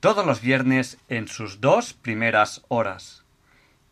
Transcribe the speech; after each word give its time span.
todos 0.00 0.26
los 0.26 0.40
viernes 0.40 0.98
en 1.08 1.28
sus 1.28 1.60
dos 1.60 1.92
primeras 1.92 2.62
horas. 2.68 3.24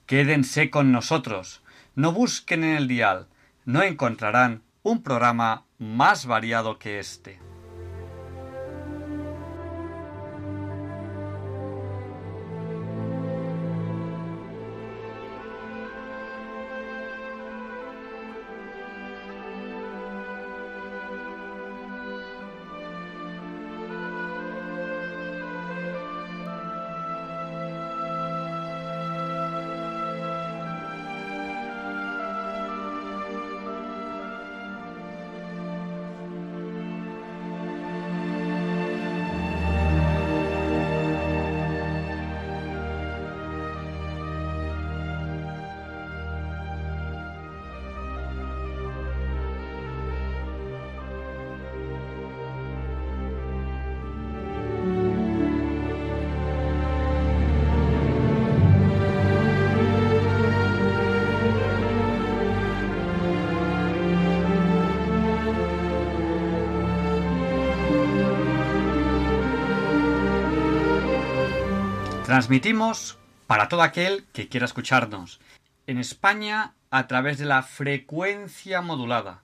Quédense 0.07 0.71
con 0.71 0.93
nosotros, 0.93 1.63
no 1.95 2.13
busquen 2.13 2.65
en 2.65 2.77
el 2.77 2.89
dial, 2.89 3.27
no 3.65 3.83
encontrarán 3.83 4.63
un 4.83 5.03
programa 5.03 5.65
más 5.79 6.27
variado 6.27 6.79
que 6.79 6.99
este. 6.99 7.41
Transmitimos 72.35 73.17
para 73.47 73.69
todo 73.69 73.83
aquel 73.83 74.25
que 74.33 74.49
quiera 74.49 74.67
escucharnos. 74.67 75.39
En 75.87 75.99
España 75.99 76.75
a 76.91 77.07
través 77.07 77.39
de 77.39 77.45
la 77.45 77.63
frecuencia 77.63 78.81
modulada. 78.81 79.43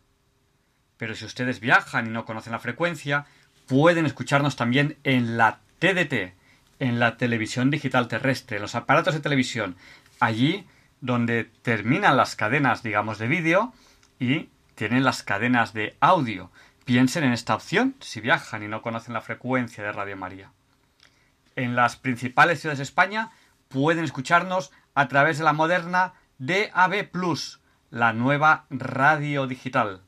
Pero 0.97 1.15
si 1.15 1.25
ustedes 1.25 1.61
viajan 1.61 2.09
y 2.09 2.11
no 2.11 2.25
conocen 2.25 2.51
la 2.53 2.59
frecuencia, 2.59 3.27
pueden 3.69 4.07
escucharnos 4.07 4.57
también 4.57 4.99
en 5.05 5.37
la 5.37 5.61
TDT, 5.79 6.35
en 6.81 6.99
la 6.99 7.17
televisión 7.17 7.71
digital 7.71 8.09
terrestre, 8.09 8.57
en 8.57 8.63
los 8.63 8.75
aparatos 8.75 9.15
de 9.15 9.21
televisión, 9.21 9.77
allí 10.19 10.67
donde 11.01 11.45
terminan 11.45 12.17
las 12.17 12.35
cadenas, 12.35 12.83
digamos, 12.83 13.19
de 13.19 13.29
vídeo 13.29 13.73
y 14.19 14.49
tienen 14.75 15.05
las 15.05 15.23
cadenas 15.23 15.75
de 15.75 15.97
audio. 16.01 16.51
Piensen 16.85 17.23
en 17.23 17.35
esta 17.35 17.55
opción 17.55 17.95
si 18.01 18.21
viajan 18.21 18.65
y 18.65 18.67
no 18.67 18.83
conocen 18.83 19.15
la 19.15 19.21
frecuencia 19.21 19.85
de 19.85 19.93
Radio 19.93 20.17
María 20.17 20.51
en 21.61 21.77
las 21.77 21.97
principales 21.97 22.61
ciudades 22.61 22.79
de 22.79 22.85
España 22.85 23.31
pueden 23.69 24.05
escucharnos 24.05 24.73
a 24.95 25.09
través 25.09 25.39
de 25.39 25.45
la 25.45 25.53
moderna 25.53 26.15
DAB 26.39 27.11
Plus, 27.11 27.61
la 27.91 28.13
nueva 28.13 28.67
radio 28.71 29.47
digital. 29.47 30.03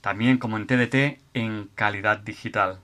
También 0.00 0.38
como 0.38 0.56
en 0.56 0.66
TDT 0.66 1.20
en 1.34 1.70
calidad 1.74 2.18
digital. 2.18 2.80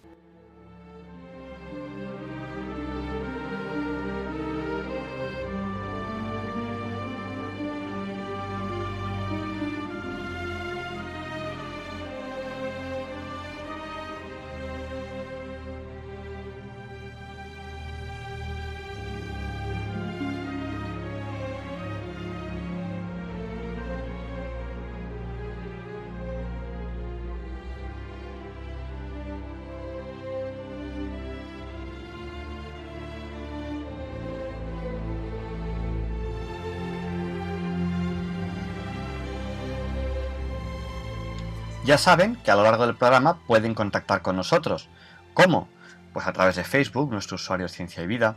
Ya 41.88 41.96
saben 41.96 42.36
que 42.36 42.50
a 42.50 42.54
lo 42.54 42.64
largo 42.64 42.86
del 42.86 42.96
programa 42.96 43.38
pueden 43.46 43.72
contactar 43.72 44.20
con 44.20 44.36
nosotros. 44.36 44.90
¿Cómo? 45.32 45.70
Pues 46.12 46.26
a 46.26 46.34
través 46.34 46.56
de 46.56 46.64
Facebook, 46.64 47.10
nuestro 47.10 47.36
usuario 47.36 47.64
es 47.64 47.72
Ciencia 47.72 48.02
y 48.02 48.06
Vida, 48.06 48.36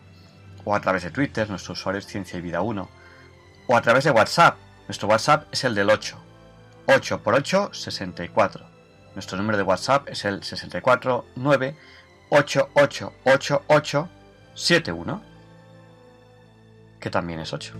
o 0.63 0.73
a 0.73 0.79
través 0.79 1.03
de 1.03 1.11
Twitter, 1.11 1.49
nuestro 1.49 1.73
usuario 1.73 1.99
es 1.99 2.07
Ciencia 2.07 2.39
y 2.39 2.41
Vida 2.41 2.61
1, 2.61 2.89
o 3.67 3.75
a 3.75 3.81
través 3.81 4.05
de 4.05 4.11
WhatsApp, 4.11 4.55
nuestro 4.87 5.09
WhatsApp 5.09 5.49
es 5.51 5.65
el 5.65 5.75
del 5.75 5.89
8, 5.89 6.17
8 6.85 7.21
por 7.21 7.33
8, 7.33 7.71
64. 7.73 8.65
Nuestro 9.15 9.37
número 9.37 9.57
de 9.57 9.63
WhatsApp 9.63 10.07
es 10.07 10.23
el 10.23 10.41
649 10.41 11.75
888871, 12.29 15.21
que 17.01 17.09
también 17.09 17.41
es 17.41 17.51
8. 17.51 17.73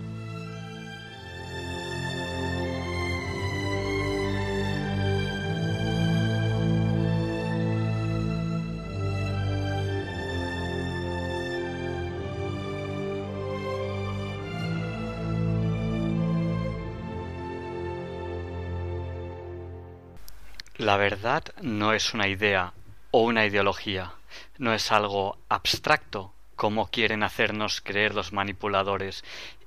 La 20.82 20.96
verdad 20.96 21.44
no 21.60 21.92
es 21.92 22.12
una 22.12 22.26
idea 22.26 22.72
o 23.12 23.22
una 23.22 23.46
ideología, 23.46 24.14
no 24.58 24.74
es 24.74 24.90
algo 24.90 25.38
abstracto 25.48 26.34
como 26.56 26.88
quieren 26.88 27.22
hacernos 27.22 27.80
creer 27.80 28.16
los 28.16 28.32
manipuladores 28.32 29.22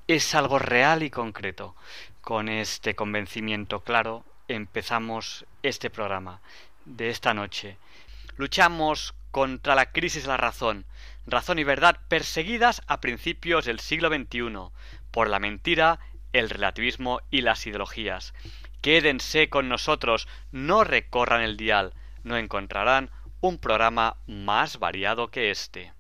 es 0.08 0.36
algo 0.36 0.60
real 0.60 1.04
y 1.04 1.10
concreto. 1.10 1.74
Con 2.20 2.50
este 2.50 2.96
convencimiento 2.96 3.80
claro 3.80 4.26
empezamos 4.50 5.46
este 5.64 5.90
programa 5.90 6.42
de 6.84 7.12
esta 7.12 7.34
noche. 7.34 7.78
Luchamos 8.36 9.16
contra 9.32 9.74
la 9.74 9.94
crisis 9.94 10.24
de 10.24 10.28
la 10.28 10.38
razón, 10.38 10.86
razón 11.26 11.60
y 11.60 11.64
verdad 11.64 11.98
perseguidas 12.10 12.82
a 12.88 13.00
principios 13.00 13.64
del 13.64 13.80
siglo 13.80 14.10
XXI 14.10 14.70
por 15.12 15.30
la 15.30 15.40
mentira, 15.40 15.98
el 16.34 16.50
relativismo 16.50 17.22
y 17.32 17.40
las 17.40 17.66
ideologías. 17.66 18.34
Quédense 18.86 19.50
con 19.50 19.68
nosotros, 19.68 20.28
no 20.52 20.84
recorran 20.84 21.42
el 21.42 21.58
dial, 21.58 21.96
no 22.22 22.38
encontrarán 22.38 23.10
un 23.42 23.58
programa 23.58 24.18
más 24.28 24.78
variado 24.78 25.32
que 25.32 25.50
este. 25.50 25.92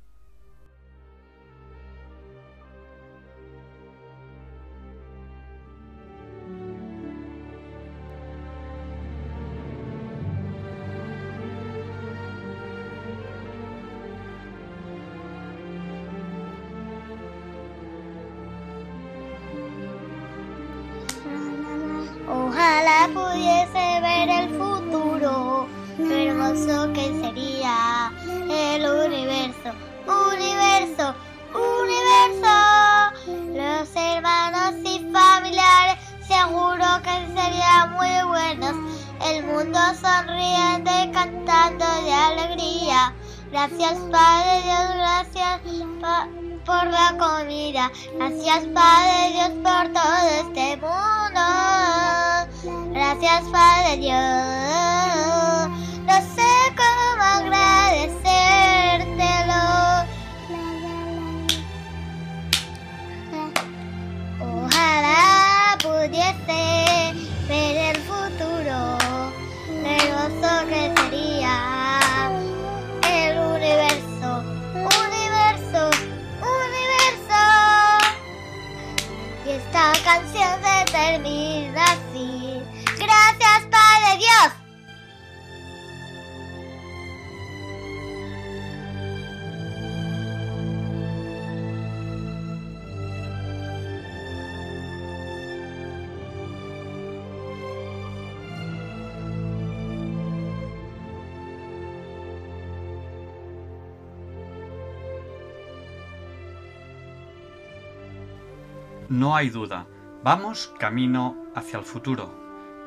No 109.10 109.36
hay 109.36 109.50
duda, 109.50 109.88
vamos 110.24 110.74
camino 110.80 111.36
hacia 111.54 111.80
el 111.80 111.86
futuro. 111.86 112.34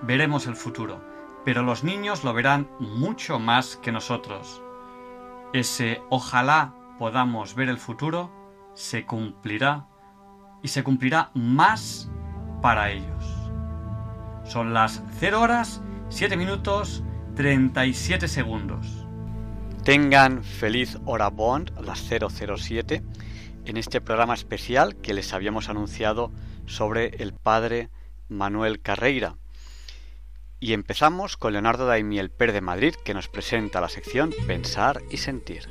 Veremos 0.03 0.47
el 0.47 0.57
futuro, 0.57 1.01
pero 1.45 1.63
los 1.63 1.85
niños 1.85 2.25
lo 2.25 2.35
verán 2.35 2.69
mucho 2.81 3.39
más 3.39 3.77
que 3.77 3.93
nosotros. 3.93 4.63
Ese 5.53 6.03
ojalá 6.11 6.75
podamos 6.99 7.55
ver 7.55 7.69
el 7.69 7.79
futuro 7.79 8.31
se 8.75 9.07
cumplirá 9.07 9.87
y 10.63 10.69
se 10.69 10.85
cumplirá 10.85 11.31
más 11.35 12.11
para 12.63 12.91
ellos. 12.91 13.25
Son 14.45 14.73
las 14.73 15.03
0 15.19 15.41
horas 15.41 15.83
7 16.11 16.37
minutos 16.37 17.03
37 17.37 18.29
segundos. 18.29 19.07
Tengan 19.85 20.43
feliz 20.43 20.99
hora 21.05 21.29
Bond, 21.29 21.73
las 21.81 22.01
007, 22.01 23.03
en 23.69 23.77
este 23.77 24.01
programa 24.01 24.35
especial 24.35 24.97
que 24.97 25.13
les 25.15 25.33
habíamos 25.33 25.69
anunciado 25.69 26.33
sobre 26.67 27.09
el 27.23 27.35
padre 27.35 27.91
Manuel 28.29 28.81
Carreira. 28.81 29.37
Y 30.59 30.73
empezamos 30.73 31.37
con 31.37 31.53
Leonardo 31.53 31.87
Daimiel 31.87 32.31
Per 32.31 32.53
de 32.53 32.63
Madrid, 32.63 32.95
que 33.05 33.15
nos 33.15 33.29
presenta 33.29 33.81
la 33.81 33.89
sección 33.89 34.35
Pensar 34.47 35.03
y 35.11 35.19
Sentir. 35.19 35.69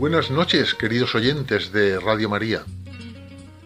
Buenas 0.00 0.30
noches, 0.30 0.74
queridos 0.74 1.14
oyentes 1.14 1.72
de 1.72 2.00
Radio 2.00 2.30
María. 2.30 2.64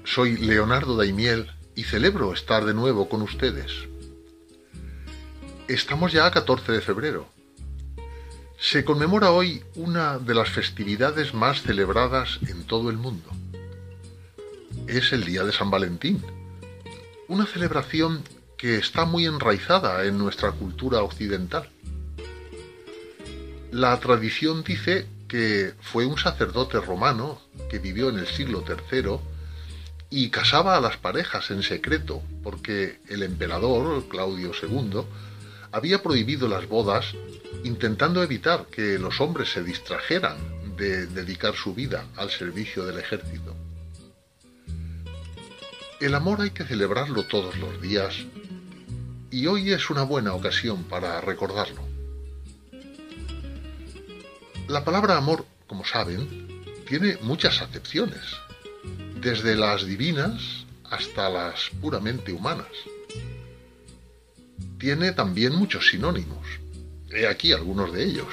Soy 0.03 0.37
Leonardo 0.37 0.97
Daimiel 0.97 1.53
y 1.77 1.85
celebro 1.85 2.33
estar 2.33 2.65
de 2.65 2.75
nuevo 2.75 3.09
con 3.09 3.23
ustedes. 3.23 3.71
Estamos 5.69 6.11
ya 6.11 6.27
a 6.27 6.33
14 6.33 6.73
de 6.73 6.81
febrero. 6.81 7.29
Se 8.59 8.85
conmemora 8.85 9.31
hoy 9.31 9.63
una 9.77 10.19
de 10.19 10.35
las 10.35 10.51
festividades 10.51 11.35
más 11.35 11.63
celebradas 11.63 12.41
en 12.49 12.65
todo 12.65 12.91
el 12.91 12.97
mundo. 12.97 13.31
Es 14.89 15.13
el 15.13 15.23
Día 15.23 15.45
de 15.45 15.53
San 15.53 15.71
Valentín, 15.71 16.21
una 17.29 17.47
celebración 17.47 18.25
que 18.59 18.77
está 18.77 19.05
muy 19.05 19.27
enraizada 19.27 20.05
en 20.05 20.19
nuestra 20.19 20.51
cultura 20.51 21.01
occidental. 21.01 21.71
La 23.71 24.01
tradición 24.01 24.65
dice 24.65 25.14
que 25.29 25.75
fue 25.81 26.07
un 26.07 26.19
sacerdote 26.19 26.81
romano 26.81 27.41
que 27.71 27.79
vivió 27.79 28.09
en 28.09 28.19
el 28.19 28.27
siglo 28.27 28.65
III 28.69 29.19
y 30.11 30.31
casaba 30.31 30.77
a 30.77 30.81
las 30.81 30.97
parejas 30.97 31.51
en 31.51 31.63
secreto, 31.63 32.23
porque 32.43 33.01
el 33.09 33.23
emperador, 33.23 34.07
Claudio 34.09 34.53
II, 34.61 35.03
había 35.73 36.03
prohibido 36.03 36.47
las 36.47 36.69
bodas 36.69 37.07
intentando 37.65 38.23
evitar 38.23 38.67
que 38.67 38.99
los 38.99 39.21
hombres 39.21 39.51
se 39.51 39.65
distrajeran 39.65 40.37
de 40.77 41.07
dedicar 41.07 41.55
su 41.55 41.75
vida 41.75 42.07
al 42.17 42.31
servicio 42.31 42.85
del 42.85 42.99
ejército. 42.99 43.57
El 46.01 46.15
amor 46.15 46.43
hay 46.43 46.51
que 46.51 46.65
celebrarlo 46.65 47.25
todos 47.25 47.57
los 47.57 47.81
días 47.81 48.15
y 49.31 49.47
hoy 49.47 49.73
es 49.73 49.91
una 49.91 50.03
buena 50.03 50.35
ocasión 50.35 50.85
para 50.85 51.21
recordarlo. 51.21 51.94
La 54.69 54.83
palabra 54.83 55.19
amor, 55.19 55.45
como 55.67 55.85
saben, 55.85 56.65
tiene 56.89 57.19
muchas 57.21 57.61
acepciones, 57.61 58.23
desde 59.21 59.57
las 59.57 59.85
divinas 59.85 60.65
hasta 60.91 61.29
las 61.29 61.69
puramente 61.83 62.33
humanas. 62.33 62.71
Tiene 64.79 65.13
también 65.13 65.55
muchos 65.55 65.89
sinónimos. 65.89 66.47
He 67.11 67.27
aquí 67.27 67.53
algunos 67.53 67.93
de 67.93 68.05
ellos. 68.05 68.29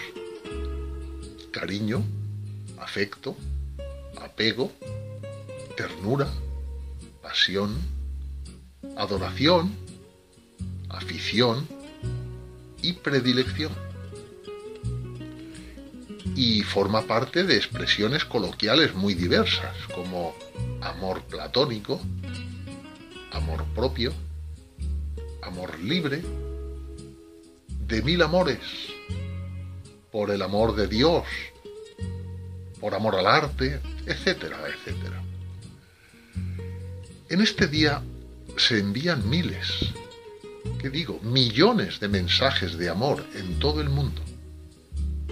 Cariño, 1.52 2.02
afecto, 2.80 3.36
apego, 4.22 4.72
ternura, 5.76 6.30
pasión, 7.22 7.78
adoración, 8.96 9.76
afición 10.90 11.68
y 12.82 12.94
predilección 12.94 13.91
y 16.36 16.64
forma 16.64 17.02
parte 17.02 17.44
de 17.44 17.56
expresiones 17.56 18.26
coloquiales 18.26 18.94
muy 18.94 19.14
diversas, 19.14 19.76
como 19.94 20.36
amor 20.82 21.22
platónico, 21.24 22.02
amor 23.32 23.66
propio, 23.76 24.14
amor 25.42 25.80
libre, 25.80 26.22
de 27.88 28.02
mil 28.02 28.22
amores, 28.22 28.60
por 30.12 30.32
el 30.32 30.42
amor 30.42 30.76
de 30.76 30.88
Dios, 30.88 31.26
por 32.80 32.96
amor 32.96 33.16
al 33.16 33.28
arte, 33.28 33.80
etcétera, 34.06 34.58
etcétera. 34.68 35.22
En 37.30 37.42
este 37.42 37.68
día 37.68 38.02
se 38.58 38.80
envían 38.80 39.30
miles, 39.30 39.94
¿qué 40.80 40.90
digo? 40.90 41.20
Millones 41.22 42.00
de 42.00 42.10
mensajes 42.10 42.78
de 42.78 42.90
amor 42.90 43.26
en 43.36 43.60
todo 43.60 43.82
el 43.82 43.90
mundo, 43.90 44.22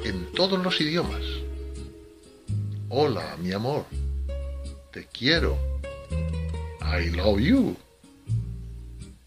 en 0.04 0.32
todos 0.34 0.64
los 0.64 0.80
idiomas. 0.82 1.24
Hola, 2.90 3.38
mi 3.42 3.52
amor, 3.52 3.86
te 4.92 5.06
quiero, 5.08 5.58
I 6.82 7.10
love 7.12 7.40
you, 7.40 7.78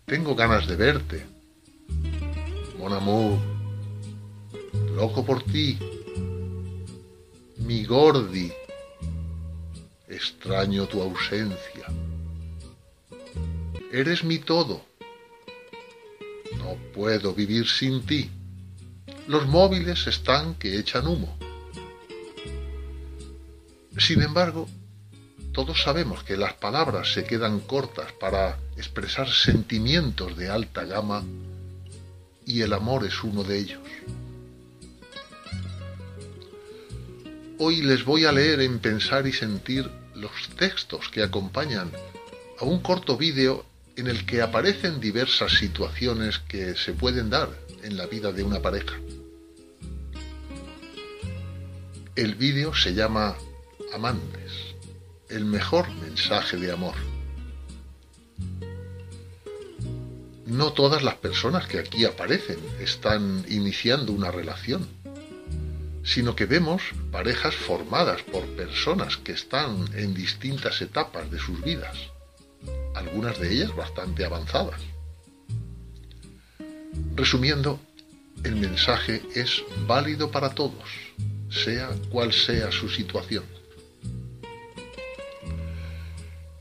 tengo 0.04 0.34
ganas 0.34 0.66
de 0.66 0.76
verte, 0.76 1.26
mon 2.78 2.92
amour, 2.92 3.38
loco 4.96 5.24
por 5.24 5.42
ti, 5.44 5.78
mi 7.58 7.84
gordi, 7.84 8.52
extraño 10.08 10.86
tu 10.86 11.00
ausencia. 11.00 11.86
Eres 13.92 14.24
mi 14.24 14.38
todo. 14.38 14.80
No 16.56 16.76
puedo 16.94 17.34
vivir 17.34 17.68
sin 17.68 18.06
ti. 18.06 18.30
Los 19.28 19.46
móviles 19.46 20.06
están 20.08 20.54
que 20.56 20.78
echan 20.78 21.06
humo. 21.06 21.38
Sin 23.96 24.20
embargo, 24.20 24.68
todos 25.52 25.82
sabemos 25.82 26.24
que 26.24 26.36
las 26.36 26.54
palabras 26.54 27.12
se 27.12 27.24
quedan 27.24 27.60
cortas 27.60 28.10
para 28.12 28.58
expresar 28.76 29.28
sentimientos 29.30 30.36
de 30.36 30.48
alta 30.48 30.84
gama 30.84 31.22
y 32.46 32.62
el 32.62 32.72
amor 32.72 33.04
es 33.06 33.22
uno 33.22 33.44
de 33.44 33.58
ellos. 33.58 33.80
Hoy 37.58 37.82
les 37.82 38.04
voy 38.04 38.24
a 38.24 38.32
leer 38.32 38.60
en 38.60 38.80
Pensar 38.80 39.26
y 39.28 39.32
Sentir 39.32 39.88
los 40.16 40.32
textos 40.56 41.08
que 41.10 41.22
acompañan 41.22 41.92
a 42.58 42.64
un 42.64 42.80
corto 42.80 43.16
vídeo 43.16 43.64
en 43.94 44.08
el 44.08 44.26
que 44.26 44.42
aparecen 44.42 45.00
diversas 45.00 45.52
situaciones 45.52 46.38
que 46.40 46.74
se 46.74 46.92
pueden 46.92 47.30
dar 47.30 47.50
en 47.82 47.96
la 47.96 48.06
vida 48.06 48.32
de 48.32 48.42
una 48.42 48.60
pareja. 48.60 48.94
El 52.14 52.34
vídeo 52.34 52.74
se 52.74 52.94
llama 52.94 53.36
Amantes, 53.94 54.52
el 55.28 55.44
mejor 55.44 55.88
mensaje 55.94 56.56
de 56.56 56.72
amor. 56.72 56.94
No 60.46 60.72
todas 60.72 61.02
las 61.02 61.14
personas 61.16 61.66
que 61.66 61.78
aquí 61.78 62.04
aparecen 62.04 62.58
están 62.80 63.44
iniciando 63.48 64.12
una 64.12 64.30
relación, 64.30 64.86
sino 66.04 66.36
que 66.36 66.46
vemos 66.46 66.82
parejas 67.10 67.54
formadas 67.54 68.22
por 68.22 68.44
personas 68.56 69.16
que 69.16 69.32
están 69.32 69.88
en 69.94 70.14
distintas 70.14 70.82
etapas 70.82 71.30
de 71.30 71.38
sus 71.38 71.62
vidas 71.62 71.96
algunas 72.94 73.38
de 73.38 73.52
ellas 73.52 73.74
bastante 73.74 74.24
avanzadas. 74.24 74.80
Resumiendo, 77.14 77.80
el 78.44 78.56
mensaje 78.56 79.22
es 79.34 79.62
válido 79.86 80.30
para 80.30 80.50
todos, 80.50 80.88
sea 81.52 81.90
cual 82.10 82.32
sea 82.32 82.72
su 82.72 82.88
situación. 82.88 83.44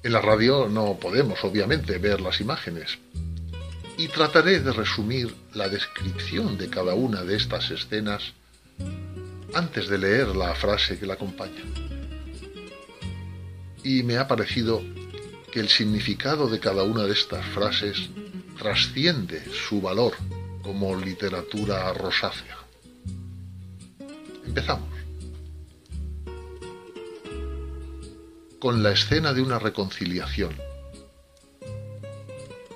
En 0.03 0.13
la 0.13 0.21
radio 0.21 0.67
no 0.67 0.97
podemos, 0.99 1.43
obviamente, 1.43 1.97
ver 1.97 2.21
las 2.21 2.41
imágenes, 2.41 2.97
y 3.97 4.07
trataré 4.07 4.59
de 4.59 4.73
resumir 4.73 5.33
la 5.53 5.69
descripción 5.69 6.57
de 6.57 6.69
cada 6.69 6.95
una 6.95 7.23
de 7.23 7.37
estas 7.37 7.69
escenas 7.69 8.33
antes 9.53 9.87
de 9.89 9.97
leer 9.97 10.35
la 10.35 10.55
frase 10.55 10.97
que 10.97 11.05
la 11.05 11.13
acompaña. 11.13 11.61
Y 13.83 14.01
me 14.03 14.17
ha 14.17 14.27
parecido 14.27 14.81
que 15.51 15.59
el 15.59 15.69
significado 15.69 16.47
de 16.47 16.59
cada 16.59 16.83
una 16.83 17.03
de 17.03 17.13
estas 17.13 17.45
frases 17.47 18.09
trasciende 18.57 19.43
su 19.53 19.81
valor 19.81 20.13
como 20.63 20.95
literatura 20.95 21.93
rosácea. 21.93 22.60
Empezamos. 24.45 24.89
Con 28.59 28.83
la 28.83 28.91
escena 28.91 29.33
de 29.33 29.41
una 29.41 29.59
reconciliación. 29.59 30.55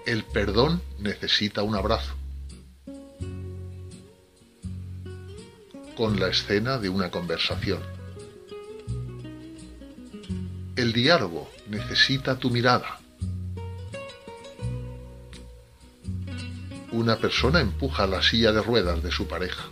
El 0.06 0.24
perdón 0.24 0.82
necesita 1.00 1.64
un 1.64 1.76
abrazo. 1.76 2.14
Con 5.96 6.20
la 6.20 6.28
escena 6.28 6.78
de 6.78 6.90
una 6.90 7.12
conversación. 7.12 7.80
El 10.76 10.92
diálogo 10.92 11.50
necesita 11.70 12.38
tu 12.38 12.50
mirada. 12.50 13.00
Una 16.92 17.18
persona 17.18 17.62
empuja 17.62 18.08
la 18.08 18.22
silla 18.22 18.52
de 18.52 18.62
ruedas 18.62 19.02
de 19.02 19.12
su 19.12 19.28
pareja. 19.28 19.66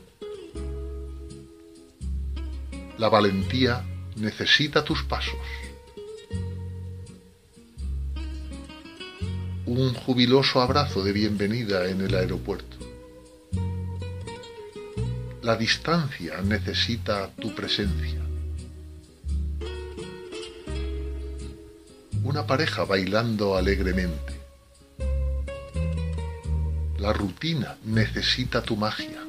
La 3.03 3.09
valentía 3.09 3.83
necesita 4.15 4.85
tus 4.85 5.03
pasos. 5.03 5.35
Un 9.65 9.93
jubiloso 9.93 10.61
abrazo 10.61 11.03
de 11.03 11.11
bienvenida 11.11 11.89
en 11.89 11.99
el 11.99 12.15
aeropuerto. 12.15 12.77
La 15.41 15.57
distancia 15.57 16.41
necesita 16.43 17.29
tu 17.35 17.53
presencia. 17.53 18.21
una 22.23 22.47
pareja 22.47 22.85
bailando 22.85 23.57
alegremente. 23.57 24.33
La 26.99 27.11
rutina 27.11 27.75
necesita 27.83 28.61
tu 28.61 28.77
magia. 28.77 29.21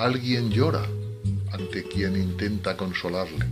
Alguien 0.00 0.48
llora 0.50 0.82
ante 1.52 1.84
quien 1.84 2.16
intenta 2.16 2.74
consolarle. 2.74 3.44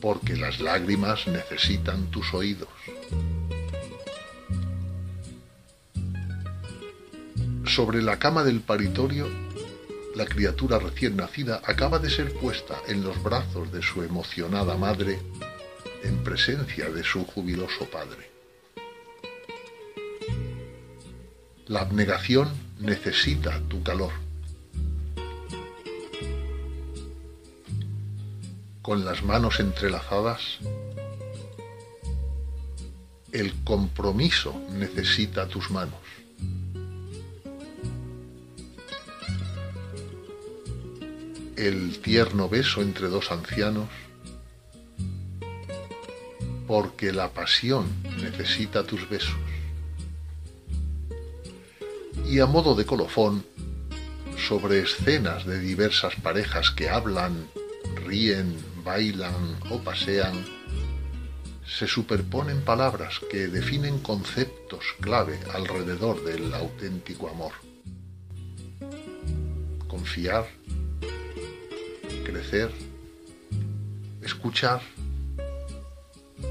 Porque 0.00 0.36
las 0.36 0.60
lágrimas 0.60 1.26
necesitan 1.26 2.08
tus 2.08 2.32
oídos. 2.32 2.68
Sobre 7.66 8.00
la 8.00 8.20
cama 8.20 8.44
del 8.44 8.60
paritorio 8.60 9.26
la 10.14 10.26
criatura 10.26 10.78
recién 10.78 11.16
nacida 11.16 11.60
acaba 11.64 11.98
de 11.98 12.08
ser 12.08 12.32
puesta 12.34 12.76
en 12.86 13.02
los 13.02 13.20
brazos 13.20 13.72
de 13.72 13.82
su 13.82 14.04
emocionada 14.04 14.76
madre 14.76 15.18
en 16.04 16.22
presencia 16.22 16.88
de 16.88 17.02
su 17.02 17.24
jubiloso 17.24 17.84
padre. 17.90 18.30
La 21.66 21.80
abnegación 21.80 22.67
necesita 22.78 23.60
tu 23.68 23.82
calor. 23.82 24.12
Con 28.82 29.04
las 29.04 29.22
manos 29.22 29.60
entrelazadas, 29.60 30.58
el 33.32 33.52
compromiso 33.64 34.54
necesita 34.72 35.46
tus 35.48 35.70
manos. 35.70 35.98
el 41.58 41.98
tierno 41.98 42.48
beso 42.48 42.82
entre 42.82 43.08
dos 43.08 43.32
ancianos, 43.32 43.88
porque 46.68 47.12
la 47.12 47.32
pasión 47.32 47.86
necesita 48.20 48.84
tus 48.84 49.08
besos. 49.08 49.36
Y 52.28 52.40
a 52.40 52.46
modo 52.46 52.74
de 52.74 52.84
colofón, 52.84 53.42
sobre 54.36 54.80
escenas 54.80 55.46
de 55.46 55.58
diversas 55.60 56.14
parejas 56.16 56.70
que 56.70 56.90
hablan, 56.90 57.48
ríen, 58.04 58.54
bailan 58.84 59.56
o 59.70 59.78
pasean, 59.78 60.44
se 61.66 61.86
superponen 61.86 62.60
palabras 62.60 63.18
que 63.30 63.48
definen 63.48 63.98
conceptos 64.00 64.84
clave 65.00 65.40
alrededor 65.54 66.22
del 66.22 66.52
auténtico 66.52 67.30
amor. 67.30 67.52
Confiar, 69.86 70.46
crecer, 72.24 72.70
escuchar, 74.22 74.82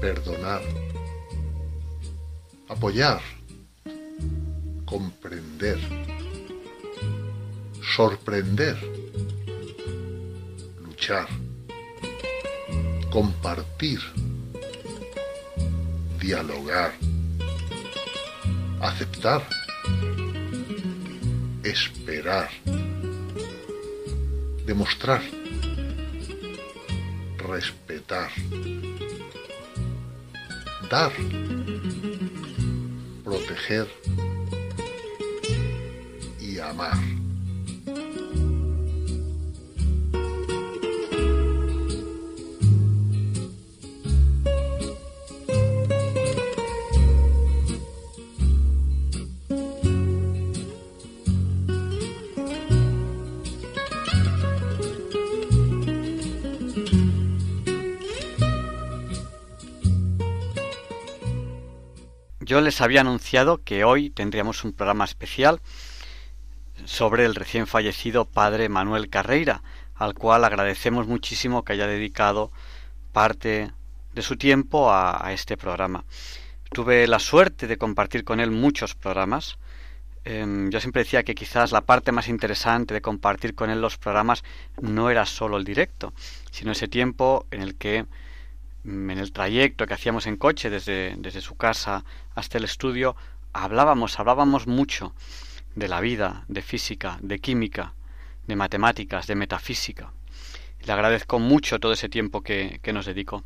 perdonar, 0.00 0.62
apoyar, 2.68 3.37
comprender, 4.88 5.78
sorprender, 7.94 8.74
luchar, 10.80 11.28
compartir, 13.10 14.00
dialogar, 16.18 16.94
aceptar, 18.80 19.46
esperar, 21.64 22.50
demostrar, 24.64 25.22
respetar, 27.36 28.30
dar, 30.88 31.12
proteger 33.22 34.07
Yo 62.48 62.62
les 62.62 62.80
había 62.80 63.02
anunciado 63.02 63.62
que 63.62 63.84
hoy 63.84 64.08
tendríamos 64.08 64.64
un 64.64 64.72
programa 64.72 65.04
especial 65.04 65.60
sobre 66.88 67.26
el 67.26 67.34
recién 67.34 67.66
fallecido 67.66 68.24
padre 68.24 68.70
Manuel 68.70 69.10
Carreira, 69.10 69.62
al 69.94 70.14
cual 70.14 70.42
agradecemos 70.42 71.06
muchísimo 71.06 71.62
que 71.62 71.74
haya 71.74 71.86
dedicado 71.86 72.50
parte 73.12 73.70
de 74.14 74.22
su 74.22 74.36
tiempo 74.38 74.90
a, 74.90 75.30
este 75.34 75.58
programa. 75.58 76.04
Tuve 76.72 77.06
la 77.06 77.18
suerte 77.18 77.66
de 77.66 77.76
compartir 77.76 78.24
con 78.24 78.40
él 78.40 78.50
muchos 78.50 78.94
programas. 78.94 79.58
Em, 80.24 80.70
yo 80.70 80.80
siempre 80.80 81.02
decía 81.02 81.24
que 81.24 81.34
quizás 81.34 81.72
la 81.72 81.82
parte 81.82 82.10
más 82.10 82.26
interesante 82.26 82.94
de 82.94 83.02
compartir 83.02 83.54
con 83.54 83.68
él 83.68 83.82
los 83.82 83.98
programas 83.98 84.42
no 84.80 85.10
era 85.10 85.26
solo 85.26 85.58
el 85.58 85.64
directo, 85.64 86.14
sino 86.50 86.72
ese 86.72 86.88
tiempo 86.88 87.46
en 87.50 87.60
el 87.60 87.74
que 87.74 88.06
mm, 88.84 89.10
en 89.10 89.18
el 89.18 89.32
trayecto 89.32 89.86
que 89.86 89.94
hacíamos 89.94 90.26
en 90.26 90.38
coche 90.38 90.70
desde, 90.70 91.16
desde 91.18 91.42
su 91.42 91.54
casa 91.54 92.02
hasta 92.34 92.56
el 92.56 92.64
estudio, 92.64 93.14
hablábamos, 93.52 94.18
hablábamos 94.18 94.66
mucho 94.66 95.12
de 95.78 95.88
la 95.88 96.00
vida, 96.00 96.44
de 96.48 96.62
física, 96.62 97.18
de 97.22 97.38
química, 97.38 97.94
de 98.46 98.56
matemáticas, 98.56 99.26
de 99.26 99.36
metafísica. 99.36 100.12
Le 100.80 100.92
agradezco 100.92 101.38
mucho 101.38 101.78
todo 101.78 101.92
ese 101.92 102.08
tiempo 102.08 102.42
que, 102.42 102.80
que 102.82 102.92
nos 102.92 103.06
dedicó. 103.06 103.44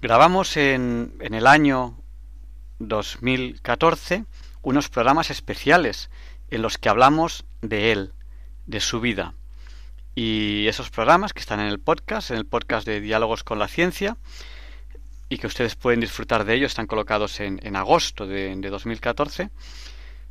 Grabamos 0.00 0.56
en, 0.56 1.14
en 1.20 1.34
el 1.34 1.46
año 1.46 1.98
2014 2.78 4.24
unos 4.62 4.88
programas 4.88 5.30
especiales 5.30 6.10
en 6.50 6.62
los 6.62 6.78
que 6.78 6.88
hablamos 6.88 7.44
de 7.60 7.92
él, 7.92 8.12
de 8.66 8.80
su 8.80 9.00
vida. 9.00 9.34
Y 10.14 10.66
esos 10.68 10.90
programas 10.90 11.32
que 11.32 11.40
están 11.40 11.60
en 11.60 11.66
el 11.66 11.80
podcast, 11.80 12.30
en 12.30 12.38
el 12.38 12.46
podcast 12.46 12.86
de 12.86 13.00
Diálogos 13.00 13.44
con 13.44 13.58
la 13.58 13.68
Ciencia, 13.68 14.16
y 15.28 15.36
que 15.36 15.46
ustedes 15.46 15.76
pueden 15.76 16.00
disfrutar 16.00 16.44
de 16.44 16.54
ellos, 16.54 16.72
están 16.72 16.86
colocados 16.86 17.40
en, 17.40 17.60
en 17.62 17.76
agosto 17.76 18.26
de, 18.26 18.56
de 18.56 18.70
2014, 18.70 19.50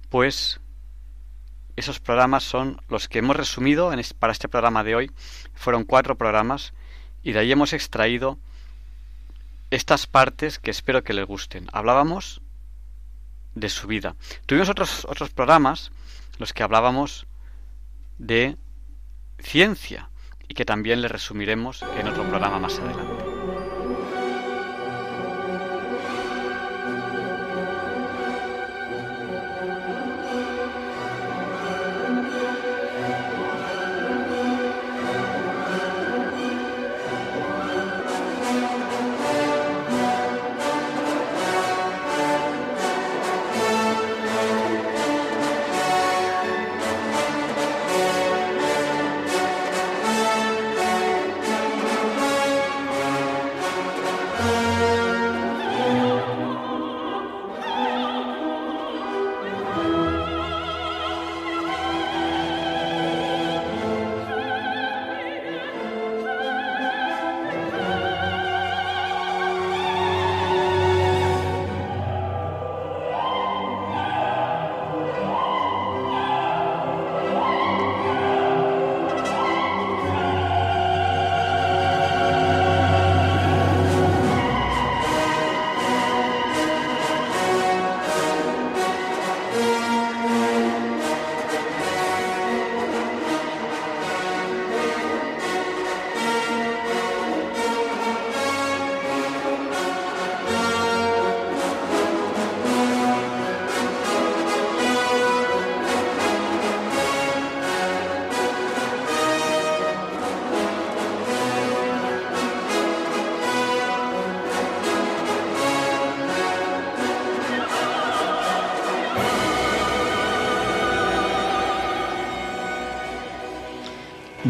pues 0.09 0.59
esos 1.75 1.99
programas 1.99 2.43
son 2.43 2.81
los 2.89 3.07
que 3.07 3.19
hemos 3.19 3.35
resumido 3.35 3.91
para 4.17 4.33
este 4.33 4.49
programa 4.49 4.83
de 4.83 4.95
hoy. 4.95 5.11
Fueron 5.53 5.83
cuatro 5.83 6.17
programas 6.17 6.73
y 7.23 7.33
de 7.33 7.39
ahí 7.39 7.51
hemos 7.51 7.73
extraído 7.73 8.39
estas 9.69 10.07
partes 10.07 10.59
que 10.59 10.71
espero 10.71 11.03
que 11.03 11.13
les 11.13 11.25
gusten. 11.25 11.67
Hablábamos 11.73 12.41
de 13.53 13.69
su 13.69 13.87
vida. 13.87 14.15
Tuvimos 14.45 14.69
otros, 14.69 15.05
otros 15.05 15.29
programas, 15.29 15.91
los 16.37 16.53
que 16.53 16.63
hablábamos 16.63 17.27
de 18.17 18.57
ciencia 19.39 20.09
y 20.47 20.53
que 20.53 20.65
también 20.65 21.01
les 21.01 21.11
resumiremos 21.11 21.83
en 21.97 22.07
otro 22.07 22.23
programa 22.23 22.59
más 22.59 22.79
adelante. 22.79 23.16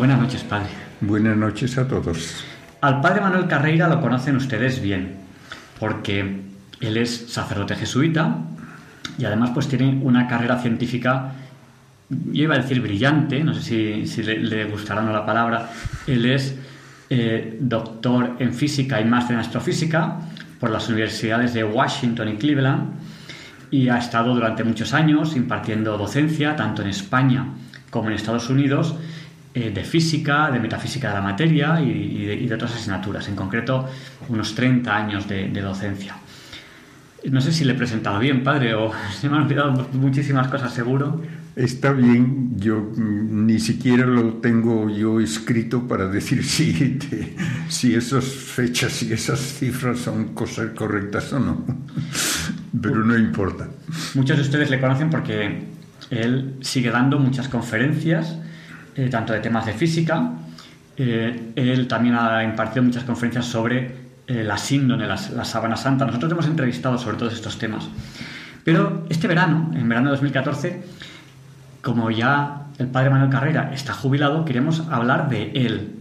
Buenas 0.07 0.23
noches, 0.23 0.43
padre. 0.45 0.69
Buenas 1.01 1.35
noches 1.35 1.77
a 1.77 1.85
todos. 1.85 2.41
Al 2.79 3.01
padre 3.01 3.19
Manuel 3.19 3.45
Carreira 3.45 3.89
lo 3.89 3.99
conocen 3.99 4.37
ustedes 4.37 4.81
bien, 4.81 5.17
porque 5.81 6.43
él 6.79 6.95
es 6.95 7.25
sacerdote 7.29 7.75
jesuita 7.75 8.37
y 9.17 9.25
además 9.25 9.49
pues 9.53 9.67
tiene 9.67 9.99
una 10.01 10.25
carrera 10.25 10.61
científica, 10.61 11.33
yo 12.07 12.43
iba 12.43 12.55
a 12.55 12.59
decir 12.59 12.79
brillante, 12.79 13.43
no 13.43 13.53
sé 13.53 13.61
si, 13.61 14.07
si 14.07 14.23
le, 14.23 14.39
le, 14.39 14.63
gustará 14.63 15.01
o 15.01 15.03
no 15.03 15.11
la 15.11 15.25
palabra, 15.25 15.71
él 16.07 16.25
es 16.25 16.55
eh, 17.09 17.57
doctor 17.59 18.37
en 18.39 18.53
física 18.53 19.01
y 19.01 19.03
máster 19.03 19.33
en 19.33 19.41
astrofísica 19.41 20.19
por 20.57 20.69
las 20.69 20.87
universidades 20.87 21.53
de 21.53 21.65
Washington 21.65 22.29
y 22.29 22.35
Cleveland 22.37 22.91
y 23.71 23.89
ha 23.89 23.97
estado 23.97 24.33
durante 24.33 24.63
muchos 24.63 24.93
años 24.93 25.35
impartiendo 25.35 25.97
docencia 25.97 26.55
tanto 26.55 26.81
en 26.81 26.87
España 26.87 27.47
como 27.89 28.07
en 28.07 28.15
Estados 28.15 28.49
Unidos 28.49 28.95
eh, 29.57 29.71
de 29.71 29.83
física, 29.83 30.51
de 30.51 30.59
metafísica 30.59 31.07
de 31.09 31.15
la 31.15 31.21
materia 31.21 31.81
y, 31.81 31.89
y, 31.89 32.25
de, 32.25 32.35
y, 32.35 32.45
de, 32.45 32.53
otras 32.53 32.75
asignaturas, 32.75 33.27
en 33.27 33.35
concreto 33.35 33.89
unos 34.29 34.53
30 34.53 34.95
años 34.95 35.27
de, 35.27 35.49
de, 35.49 35.61
docencia. 35.61 36.15
No 37.31 37.41
sé 37.41 37.51
si 37.51 37.65
le 37.65 37.73
he 37.73 37.75
presentado 37.75 38.19
bien, 38.19 38.43
padre, 38.43 38.75
o 38.75 38.91
se 39.19 39.27
me 39.27 39.37
han 39.37 39.43
olvidado 39.43 39.89
muchísimas 39.93 40.47
cosas, 40.49 40.71
seguro. 40.75 41.23
Está 41.55 41.91
bien, 41.91 42.51
yo 42.57 42.91
ni 42.97 43.57
siquiera 43.57 44.05
lo 44.05 44.35
tengo 44.35 44.91
yo 44.91 45.19
escrito 45.19 45.87
para 45.87 46.07
decir 46.07 46.43
si, 46.45 46.99
te, 46.99 47.35
si 47.67 47.95
esas 47.95 48.25
fechas 48.25 49.01
y 49.01 49.13
esas 49.13 49.39
cifras 49.39 49.97
son 49.97 50.35
cosas 50.35 50.67
correctas 50.75 51.33
o 51.33 51.39
no, 51.39 51.65
pero 52.79 53.03
no 53.03 53.17
importa. 53.17 53.67
Muchos 54.13 54.37
de 54.37 54.43
ustedes 54.43 54.69
le 54.69 54.79
conocen 54.79 55.09
porque 55.09 55.63
él 56.11 56.57
sigue 56.61 56.91
dando 56.91 57.17
muchas 57.17 57.47
conferencias 57.47 58.37
eh, 58.97 59.09
tanto 59.09 59.31
de 59.31 59.39
temas 59.39 59.65
de 59.65 59.73
física. 59.73 60.31
Eh, 60.97 61.51
él 61.55 61.87
también 61.87 62.15
ha 62.15 62.43
impartido 62.43 62.81
muchas 62.81 63.03
conferencias 63.03 63.45
sobre 63.45 63.95
eh, 64.25 64.43
la 64.43 64.57
síndrome, 64.57 65.05
la, 65.05 65.17
sábana 65.17 65.77
santa. 65.77 66.05
Nosotros 66.05 66.31
hemos 66.31 66.47
entrevistado 66.47 66.97
sobre 66.97 67.17
todos 67.17 67.33
estos 67.33 67.59
temas. 67.59 67.87
Pero 68.63 69.05
este 69.09 69.27
verano, 69.27 69.69
en 69.75 69.87
verano 69.87 70.07
de 70.07 70.11
2014, 70.13 70.83
como 71.83 72.09
ya 72.09 72.63
el 72.79 72.87
padre 72.87 73.11
Manuel 73.11 73.29
Carrera 73.29 73.71
está 73.71 73.93
jubilado, 73.93 74.43
queremos 74.45 74.83
hablar 74.89 75.29
de 75.29 75.51
él. 75.51 75.93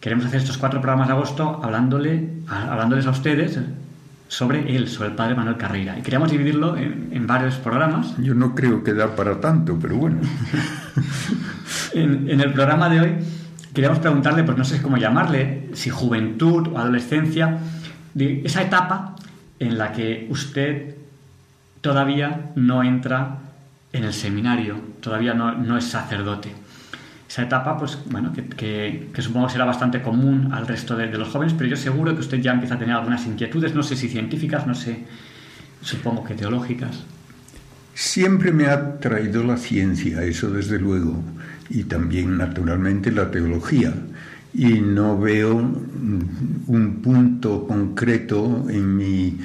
Queremos 0.00 0.26
hacer 0.26 0.40
estos 0.40 0.58
cuatro 0.58 0.82
programas 0.82 1.08
de 1.08 1.14
agosto 1.14 1.60
hablándole, 1.64 2.28
hablándoles 2.46 3.06
a 3.06 3.10
ustedes 3.10 3.58
sobre 4.34 4.74
él, 4.74 4.88
sobre 4.88 5.10
el 5.10 5.14
padre 5.14 5.36
Manuel 5.36 5.56
Carrera. 5.56 5.96
Y 5.96 6.02
queríamos 6.02 6.28
dividirlo 6.28 6.76
en, 6.76 7.24
varios 7.24 7.54
programas. 7.54 8.16
Yo 8.18 8.34
no 8.34 8.52
creo 8.52 8.82
que 8.82 8.92
da 8.92 9.14
para 9.14 9.40
tanto, 9.40 9.78
pero 9.80 9.96
bueno. 9.96 10.18
en, 11.94 12.28
el 12.28 12.52
programa 12.52 12.88
de 12.88 13.00
hoy 13.00 13.14
queríamos 13.72 14.00
preguntarle, 14.00 14.42
pues 14.42 14.58
no 14.58 14.64
sé 14.64 14.82
cómo 14.82 14.96
llamarle, 14.96 15.70
si 15.74 15.88
juventud 15.88 16.66
o 16.66 16.78
adolescencia, 16.78 17.58
de 18.14 18.42
esa 18.44 18.62
etapa 18.62 19.14
en 19.60 19.78
la 19.78 19.92
que 19.92 20.26
usted 20.28 20.96
todavía 21.80 22.50
no 22.56 22.82
entra 22.82 23.38
en 23.92 24.02
el 24.02 24.12
seminario, 24.12 24.80
todavía 25.00 25.34
no, 25.34 25.78
es 25.78 25.84
sacerdote. 25.84 26.52
Esa 27.34 27.42
etapa, 27.42 27.76
pues 27.76 27.98
bueno, 28.12 28.32
que, 28.32 29.10
supongo 29.18 29.48
será 29.48 29.64
bastante 29.64 30.00
común 30.00 30.52
al 30.52 30.68
resto 30.68 30.94
de, 30.94 31.08
los 31.08 31.30
jóvenes, 31.30 31.52
pero 31.58 31.68
yo 31.68 31.74
seguro 31.74 32.14
que 32.14 32.20
usted 32.20 32.38
ya 32.38 32.52
empieza 32.52 32.76
a 32.76 32.78
tener 32.78 32.94
algunas 32.94 33.26
inquietudes, 33.26 33.74
no 33.74 33.82
sé 33.82 33.96
si 33.96 34.08
científicas, 34.08 34.68
no 34.68 34.74
sé, 34.76 34.98
supongo 35.80 36.22
que 36.22 36.34
teológicas. 36.34 37.02
Siempre 37.92 38.52
me 38.52 38.66
ha 38.66 39.00
traído 39.00 39.42
la 39.42 39.56
ciencia, 39.56 40.22
eso 40.22 40.48
desde 40.48 40.78
luego, 40.78 41.24
y 41.70 41.82
también 41.82 42.38
naturalmente 42.38 43.10
la 43.10 43.28
teología. 43.32 43.92
Y 44.54 44.80
no 44.80 45.18
veo 45.18 45.56
un 45.56 47.00
punto 47.02 47.66
concreto 47.66 48.66
en 48.70 48.96
mi 48.96 49.40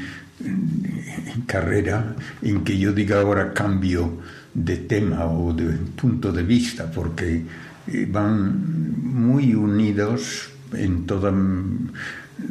carrera 1.47 2.15
en 2.43 2.63
que 2.63 2.77
yo 2.77 2.93
diga 2.93 3.21
ahora 3.21 3.51
cambio 3.51 4.19
de 4.53 4.77
tema 4.77 5.25
o 5.25 5.53
de 5.53 5.73
punto 5.95 6.31
de 6.31 6.43
vista, 6.43 6.91
porque 6.91 7.43
van 8.09 8.93
muy 9.03 9.53
unidos 9.53 10.49
en 10.73 11.05
toda 11.05 11.33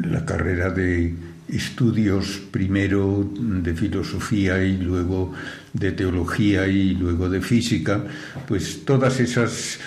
la 0.02 0.24
carrera 0.24 0.70
de 0.70 1.14
estudios, 1.48 2.40
primero 2.50 3.26
de 3.38 3.74
filosofía 3.74 4.62
y 4.62 4.76
luego 4.76 5.32
de 5.72 5.92
teología 5.92 6.66
y 6.66 6.94
luego 6.94 7.30
de 7.30 7.40
física, 7.40 8.04
pues 8.46 8.84
todas 8.84 9.20
esas 9.20 9.78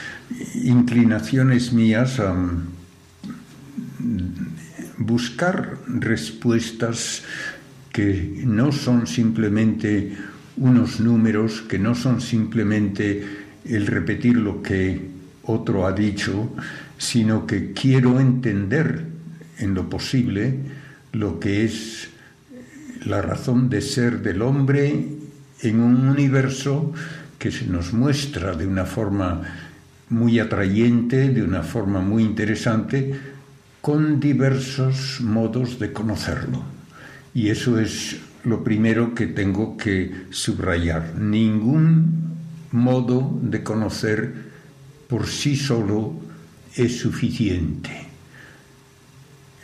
inclinaciones 0.56 1.72
mías 1.74 2.20
a 2.20 2.36
buscar 4.98 5.78
respuestas 5.88 7.24
que 7.92 8.42
no 8.46 8.72
son 8.72 9.06
simplemente 9.06 10.16
unos 10.58 11.00
números, 11.00 11.62
que 11.62 11.78
no 11.78 11.96
son 11.96 12.22
simplemente 12.22 13.24
el 13.66 13.88
repetir 13.88 14.38
lo 14.38 14.62
que 14.62 15.11
otro 15.43 15.86
ha 15.86 15.93
dicho, 15.93 16.54
sino 16.97 17.47
que 17.47 17.73
quiero 17.73 18.19
entender 18.19 19.06
en 19.58 19.73
lo 19.73 19.89
posible 19.89 20.60
lo 21.13 21.39
que 21.39 21.65
es 21.65 22.10
la 23.06 23.21
razón 23.21 23.69
de 23.69 23.82
ser 23.82 24.21
del 24.21 24.41
hombre 24.41 25.08
en 25.62 25.80
un 25.80 26.08
universo 26.08 26.93
que 27.39 27.51
se 27.51 27.65
nos 27.65 27.93
muestra 27.93 28.56
de 28.56 28.67
una 28.67 28.86
forma 28.86 29.41
muy 30.10 30.39
atrayente, 30.39 31.30
de 31.30 31.41
una 31.41 31.63
forma 31.63 32.01
muy 32.01 32.23
interesante, 32.23 33.15
con 33.82 34.19
diversos 34.19 35.21
modos 35.21 35.80
de 35.80 35.91
conocerlo. 35.91 36.62
Y 37.34 37.49
eso 37.49 37.80
es 37.80 38.17
lo 38.43 38.63
primero 38.63 39.15
que 39.15 39.27
tengo 39.27 39.77
que 39.77 40.12
subrayar. 40.30 41.15
Ningún 41.17 42.36
modo 42.71 43.39
de 43.41 43.63
conocer 43.63 44.51
por 45.12 45.28
sí 45.28 45.58
solo 45.58 46.13
es 46.74 47.00
suficiente. 47.00 47.91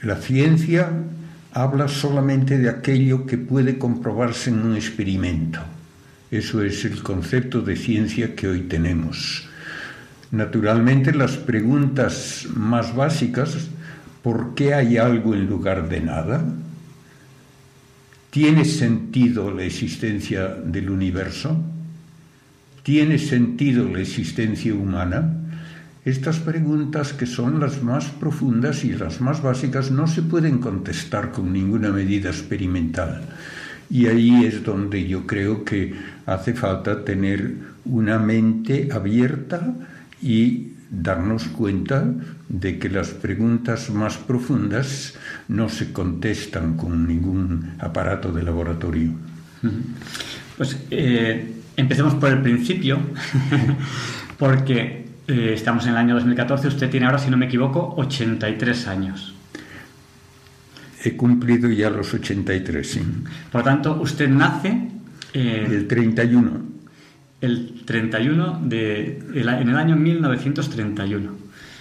La 0.03 0.17
ciencia 0.17 0.91
habla 1.53 1.87
solamente 1.87 2.57
de 2.57 2.69
aquello 2.69 3.25
que 3.25 3.37
puede 3.37 3.77
comprobarse 3.77 4.49
en 4.49 4.59
un 4.59 4.75
experimento. 4.75 5.61
Eso 6.29 6.61
es 6.61 6.83
el 6.83 7.01
concepto 7.01 7.61
de 7.61 7.77
ciencia 7.77 8.35
que 8.35 8.49
hoy 8.49 8.63
tenemos. 8.63 9.47
Naturalmente 10.31 11.13
las 11.13 11.37
preguntas 11.37 12.45
más 12.53 12.93
básicas, 12.93 13.69
¿por 14.23 14.53
qué 14.53 14.73
hay 14.73 14.97
algo 14.97 15.33
en 15.33 15.47
lugar 15.47 15.87
de 15.87 16.01
nada? 16.01 16.43
¿Tiene 18.31 18.65
sentido 18.65 19.49
la 19.49 19.63
existencia 19.63 20.49
del 20.49 20.89
universo? 20.89 21.57
¿Tiene 22.83 23.17
sentido 23.17 23.87
la 23.87 24.01
existencia 24.01 24.73
humana? 24.73 25.36
Estas 26.07 26.39
preguntas, 26.39 27.11
que 27.11 27.25
son 27.25 27.59
las 27.59 27.83
más 27.83 28.05
profundas 28.05 28.85
y 28.85 28.93
las 28.93 29.19
más 29.19 29.41
básicas, 29.43 29.91
no 29.91 30.07
se 30.07 30.21
pueden 30.21 30.59
contestar 30.59 31.33
con 31.33 31.51
ninguna 31.51 31.91
medida 31.91 32.29
experimental. 32.29 33.23
Y 33.89 34.05
ahí 34.05 34.45
es 34.45 34.63
donde 34.63 35.05
yo 35.05 35.27
creo 35.27 35.65
que 35.65 35.95
hace 36.25 36.53
falta 36.53 37.03
tener 37.03 37.55
una 37.83 38.19
mente 38.19 38.87
abierta 38.89 39.75
y 40.21 40.71
darnos 40.89 41.43
cuenta 41.49 42.05
de 42.47 42.79
que 42.79 42.87
las 42.89 43.09
preguntas 43.09 43.89
más 43.89 44.15
profundas 44.15 45.13
no 45.49 45.67
se 45.67 45.91
contestan 45.91 46.77
con 46.77 47.05
ningún 47.05 47.73
aparato 47.79 48.31
de 48.31 48.43
laboratorio. 48.43 49.11
Pues 50.55 50.77
eh, 50.89 51.51
empecemos 51.75 52.15
por 52.15 52.31
el 52.31 52.41
principio, 52.41 52.97
porque 54.37 55.06
eh, 55.27 55.51
estamos 55.53 55.85
en 55.85 55.91
el 55.91 55.97
año 55.97 56.15
2014, 56.15 56.67
usted 56.67 56.89
tiene 56.89 57.05
ahora, 57.05 57.19
si 57.19 57.29
no 57.29 57.37
me 57.37 57.45
equivoco, 57.45 57.93
83 57.97 58.87
años. 58.87 59.33
He 61.03 61.15
cumplido 61.15 61.69
ya 61.69 61.89
los 61.89 62.13
83, 62.13 62.89
sí. 62.89 63.01
Por 63.51 63.63
tanto, 63.63 63.99
usted 64.01 64.29
nace... 64.29 64.89
Eh, 65.33 65.67
el 65.69 65.87
31 65.87 66.77
el 67.41 67.83
31 67.85 68.61
de, 68.63 69.19
en 69.33 69.69
el 69.69 69.77
año 69.77 69.95
1931. 69.95 71.31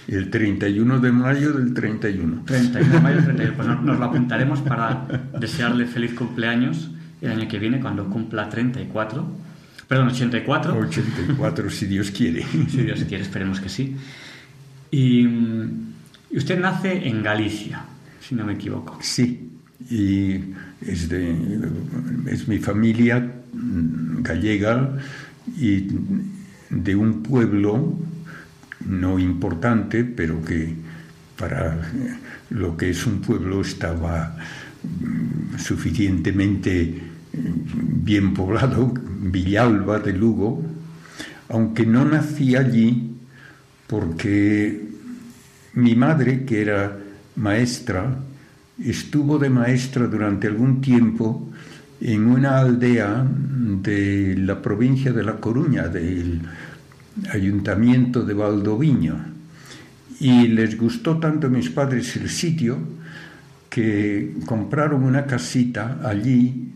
El 0.07 0.29
31 0.29 0.99
de 0.99 1.11
mayo 1.11 1.53
del 1.53 1.73
31. 1.73 2.43
31 2.45 2.93
de 2.93 2.99
mayo 2.99 3.15
del 3.17 3.35
31. 3.35 3.53
Pues 3.55 3.67
nos, 3.83 3.99
lo 3.99 4.05
apuntaremos 4.05 4.61
para 4.61 5.05
desearle 5.37 5.85
feliz 5.85 6.13
cumpleaños 6.13 6.91
el 7.21 7.31
año 7.31 7.47
que 7.47 7.59
viene, 7.59 7.79
cuando 7.79 8.09
cumpla 8.09 8.47
34. 8.47 9.46
Perdón, 9.87 10.09
84. 10.09 10.77
84, 10.77 11.69
si 11.69 11.85
Dios 11.85 12.11
quiere. 12.11 12.43
Si 12.69 12.83
Dios 12.83 13.03
quiere, 13.05 13.23
esperemos 13.23 13.59
que 13.59 13.69
sí. 13.69 13.95
Y, 14.91 15.21
y 15.21 16.37
usted 16.37 16.59
nace 16.59 17.07
en 17.07 17.23
Galicia, 17.23 17.85
si 18.19 18.35
no 18.35 18.45
me 18.45 18.53
equivoco. 18.53 18.97
Sí, 19.01 19.49
y 19.89 20.35
es, 20.81 21.07
de, 21.09 21.35
es 22.29 22.47
mi 22.47 22.57
familia 22.59 23.33
gallega 23.53 24.97
y 25.57 25.87
de 26.69 26.95
un 26.95 27.23
pueblo 27.23 27.97
no 28.85 29.19
importante, 29.19 30.03
pero 30.03 30.43
que 30.43 30.73
para 31.37 31.77
lo 32.49 32.75
que 32.75 32.89
es 32.89 33.05
un 33.05 33.21
pueblo 33.21 33.61
estaba 33.61 34.35
mm, 34.83 35.57
suficientemente 35.57 37.01
mm, 37.01 37.06
bien 37.37 38.33
poblado, 38.33 38.93
Villalba 39.19 39.99
de 39.99 40.13
Lugo, 40.13 40.63
aunque 41.49 41.85
no 41.85 42.05
nací 42.05 42.55
allí 42.55 43.15
porque 43.87 44.87
mi 45.73 45.95
madre, 45.95 46.43
que 46.43 46.61
era 46.61 46.97
maestra, 47.35 48.17
estuvo 48.83 49.39
de 49.39 49.49
maestra 49.49 50.07
durante 50.07 50.47
algún 50.47 50.81
tiempo 50.81 51.49
en 52.01 52.27
una 52.27 52.59
aldea 52.59 53.25
de 53.25 54.35
la 54.37 54.61
provincia 54.61 55.11
de 55.13 55.23
La 55.23 55.37
Coruña, 55.37 55.87
del 55.87 56.41
ayuntamiento 57.31 58.23
de 58.23 58.33
Valdoviño. 58.33 59.15
Y 60.19 60.47
les 60.47 60.77
gustó 60.77 61.17
tanto 61.17 61.47
a 61.47 61.49
mis 61.49 61.69
padres 61.69 62.15
el 62.17 62.29
sitio 62.29 62.77
que 63.69 64.35
compraron 64.45 65.03
una 65.03 65.25
casita 65.25 65.99
allí 66.03 66.73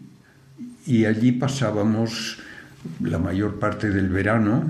y 0.86 1.06
allí 1.06 1.32
pasábamos 1.34 2.38
la 3.02 3.20
mayor 3.20 3.60
parte 3.60 3.90
del 3.90 4.10
verano 4.10 4.64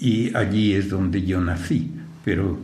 y 0.00 0.34
allí 0.36 0.74
es 0.74 0.88
donde 0.88 1.24
yo 1.24 1.40
nací. 1.40 1.92
Pero 2.24 2.58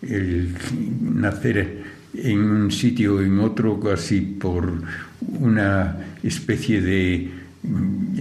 nacer 0.00 1.82
en 2.14 2.40
un 2.40 2.70
sitio 2.70 3.16
o 3.16 3.20
en 3.20 3.38
otro 3.40 3.80
casi 3.80 4.20
por 4.20 4.82
una 5.20 5.96
especie 6.22 6.80
de 6.80 7.30
mm, 7.62 8.20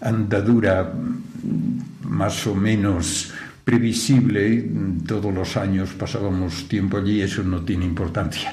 andadura 0.00 0.92
más 2.08 2.46
o 2.46 2.54
menos 2.54 3.32
previsible, 3.64 4.68
todos 5.06 5.32
los 5.32 5.56
años 5.56 5.90
pasábamos 5.90 6.68
tiempo 6.68 6.98
allí, 6.98 7.20
eso 7.20 7.42
no 7.42 7.62
tiene 7.62 7.84
importancia. 7.84 8.52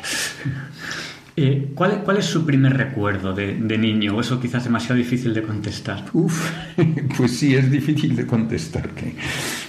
Eh, 1.41 1.71
¿cuál, 1.73 2.03
¿Cuál 2.03 2.17
es 2.17 2.25
su 2.25 2.45
primer 2.45 2.75
recuerdo 2.75 3.33
de, 3.33 3.55
de 3.55 3.77
niño? 3.77 4.19
Eso 4.19 4.41
quizás 4.41 4.65
demasiado 4.65 4.97
difícil 4.97 5.33
de 5.33 5.41
contestar. 5.41 6.03
Uf, 6.11 6.51
pues 7.17 7.37
sí, 7.37 7.55
es 7.55 7.71
difícil 7.71 8.13
de 8.13 8.27
contestar. 8.27 8.89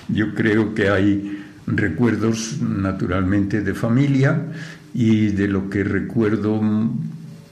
Yo 0.08 0.34
creo 0.34 0.74
que 0.74 0.88
hay 0.88 1.44
recuerdos 1.68 2.60
naturalmente 2.60 3.60
de 3.60 3.72
familia 3.72 4.46
y 4.92 5.28
de 5.28 5.46
lo 5.46 5.70
que 5.70 5.84
recuerdo 5.84 6.60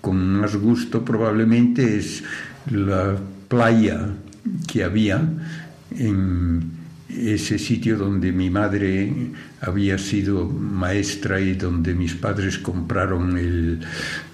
con 0.00 0.40
más 0.40 0.56
gusto 0.56 1.04
probablemente 1.04 1.98
es 1.98 2.24
la 2.72 3.14
playa 3.46 4.00
que 4.66 4.82
había 4.82 5.22
en 5.96 6.72
ese 7.08 7.58
sitio 7.58 7.96
donde 7.96 8.32
mi 8.32 8.50
madre 8.50 9.12
había 9.60 9.96
sido 9.98 10.46
maestra 10.46 11.40
y 11.40 11.54
donde 11.54 11.94
mis 11.94 12.14
padres 12.14 12.58
compraron 12.58 13.38
el, 13.38 13.80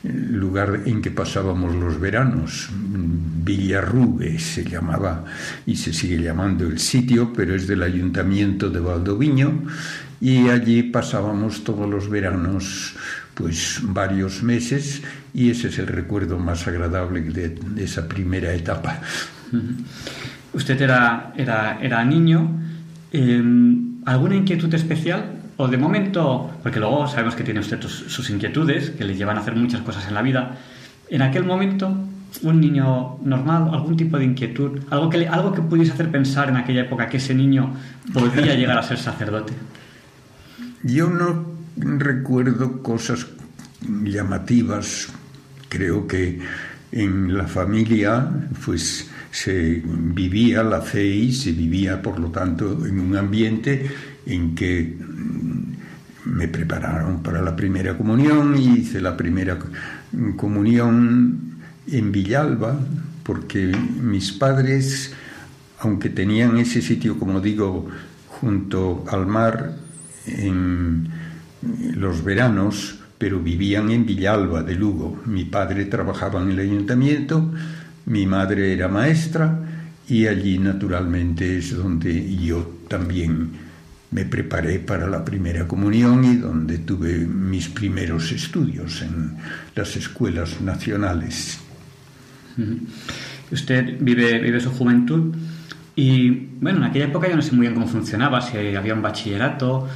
lugar 0.02 0.82
en 0.84 1.00
que 1.00 1.10
pasábamos 1.10 1.74
los 1.74 2.00
veranos. 2.00 2.68
Villarrube 2.72 4.38
se 4.38 4.64
llamaba 4.64 5.24
y 5.66 5.76
se 5.76 5.92
sigue 5.92 6.22
llamando 6.22 6.66
el 6.66 6.78
sitio, 6.78 7.32
pero 7.32 7.54
es 7.54 7.66
del 7.66 7.82
ayuntamiento 7.82 8.70
de 8.70 8.80
Valdoviño 8.80 9.62
y 10.20 10.48
allí 10.48 10.82
pasábamos 10.84 11.64
todos 11.64 11.88
los 11.88 12.08
veranos 12.08 12.94
pues 13.34 13.80
varios 13.82 14.42
meses 14.42 15.02
y 15.32 15.50
ese 15.50 15.68
es 15.68 15.78
el 15.78 15.88
recuerdo 15.88 16.38
más 16.38 16.66
agradable 16.66 17.20
de, 17.20 17.58
esa 17.82 18.08
primera 18.08 18.54
etapa. 18.54 19.00
Usted 20.54 20.80
era, 20.80 21.32
era, 21.36 21.78
era 21.80 22.04
niño. 22.04 22.48
Em, 23.12 24.02
¿Alguna 24.06 24.36
inquietud 24.36 24.72
especial? 24.74 25.32
O 25.56 25.68
de 25.68 25.76
momento, 25.76 26.50
porque 26.62 26.80
luego 26.80 27.06
sabemos 27.06 27.34
que 27.34 27.44
tiene 27.44 27.60
usted 27.60 27.80
sus 27.80 28.28
inquietudes, 28.30 28.90
que 28.90 29.04
le 29.04 29.14
llevan 29.14 29.36
a 29.36 29.40
hacer 29.40 29.54
muchas 29.54 29.82
cosas 29.82 30.06
en 30.08 30.14
la 30.14 30.22
vida. 30.22 30.56
En 31.08 31.22
aquel 31.22 31.44
momento, 31.44 31.96
un 32.42 32.60
niño 32.60 33.18
normal, 33.22 33.70
algún 33.72 33.96
tipo 33.96 34.18
de 34.18 34.24
inquietud, 34.24 34.80
algo 34.90 35.08
que, 35.08 35.28
algo 35.28 35.52
que 35.52 35.62
pudiese 35.62 35.92
hacer 35.92 36.10
pensar 36.10 36.48
en 36.48 36.56
aquella 36.56 36.82
época 36.82 37.06
que 37.06 37.18
ese 37.18 37.34
niño 37.34 37.72
podría 38.12 38.54
llegar 38.56 38.78
a 38.78 38.82
ser 38.82 38.98
sacerdote. 38.98 39.52
Yo 40.82 41.08
no 41.08 41.54
recuerdo 41.76 42.82
cosas 42.82 43.26
llamativas. 43.82 45.08
Creo 45.68 46.06
que 46.06 46.40
en 46.92 47.36
la 47.36 47.46
familia, 47.46 48.28
pues 48.64 49.10
se 49.34 49.82
vivía 49.84 50.62
la 50.62 50.80
fe 50.80 51.04
y 51.04 51.32
se 51.32 51.50
vivía, 51.50 52.00
por 52.00 52.20
lo 52.20 52.28
tanto, 52.28 52.86
en 52.86 53.00
un 53.00 53.16
ambiente 53.16 53.90
en 54.24 54.54
que 54.54 54.96
mm, 54.96 56.30
me 56.30 56.46
prepararon 56.46 57.20
para 57.20 57.42
la 57.42 57.56
primera 57.56 57.98
comunión 57.98 58.56
y 58.56 58.78
hice 58.78 59.00
la 59.00 59.16
primera 59.16 59.58
comunión 60.36 61.58
en 61.88 62.12
Villalba, 62.12 62.78
porque 63.24 63.76
mis 64.00 64.30
padres, 64.30 65.12
aunque 65.80 66.10
tenían 66.10 66.56
ese 66.58 66.80
sitio, 66.80 67.18
como 67.18 67.40
digo, 67.40 67.88
junto 68.28 69.04
al 69.10 69.26
mar, 69.26 69.74
en 70.28 71.08
los 71.96 72.22
veranos, 72.22 73.00
pero 73.18 73.40
vivían 73.40 73.90
en 73.90 74.06
Villalba 74.06 74.62
de 74.62 74.76
Lugo. 74.76 75.20
Mi 75.26 75.44
padre 75.44 75.86
trabajaba 75.86 76.40
en 76.40 76.52
el 76.52 76.60
ayuntamiento, 76.60 77.50
mi 78.06 78.26
madre 78.26 78.72
era 78.72 78.88
maestra 78.88 79.58
y 80.08 80.26
allí 80.26 80.58
naturalmente 80.58 81.58
es 81.58 81.76
donde 81.76 82.36
yo 82.36 82.80
también 82.88 83.50
me 84.10 84.24
preparé 84.24 84.78
para 84.78 85.08
la 85.08 85.24
primera 85.24 85.66
comunión 85.66 86.24
y 86.24 86.36
donde 86.36 86.78
tuve 86.78 87.18
mis 87.18 87.68
primeros 87.68 88.30
estudios 88.30 89.02
en 89.02 89.36
las 89.74 89.96
escuelas 89.96 90.60
nacionales. 90.60 91.58
Usted 93.50 93.96
vive, 93.98 94.38
vive 94.38 94.60
su 94.60 94.70
juventud 94.70 95.34
y, 95.96 96.30
bueno, 96.60 96.78
en 96.78 96.84
aquella 96.84 97.06
época 97.06 97.28
yo 97.28 97.36
no 97.36 97.42
sé 97.42 97.52
muy 97.52 97.62
bien 97.62 97.74
cómo 97.74 97.86
funcionaba, 97.86 98.40
si 98.40 98.56
había 98.56 98.94
un 98.94 99.02
bachillerato 99.02 99.88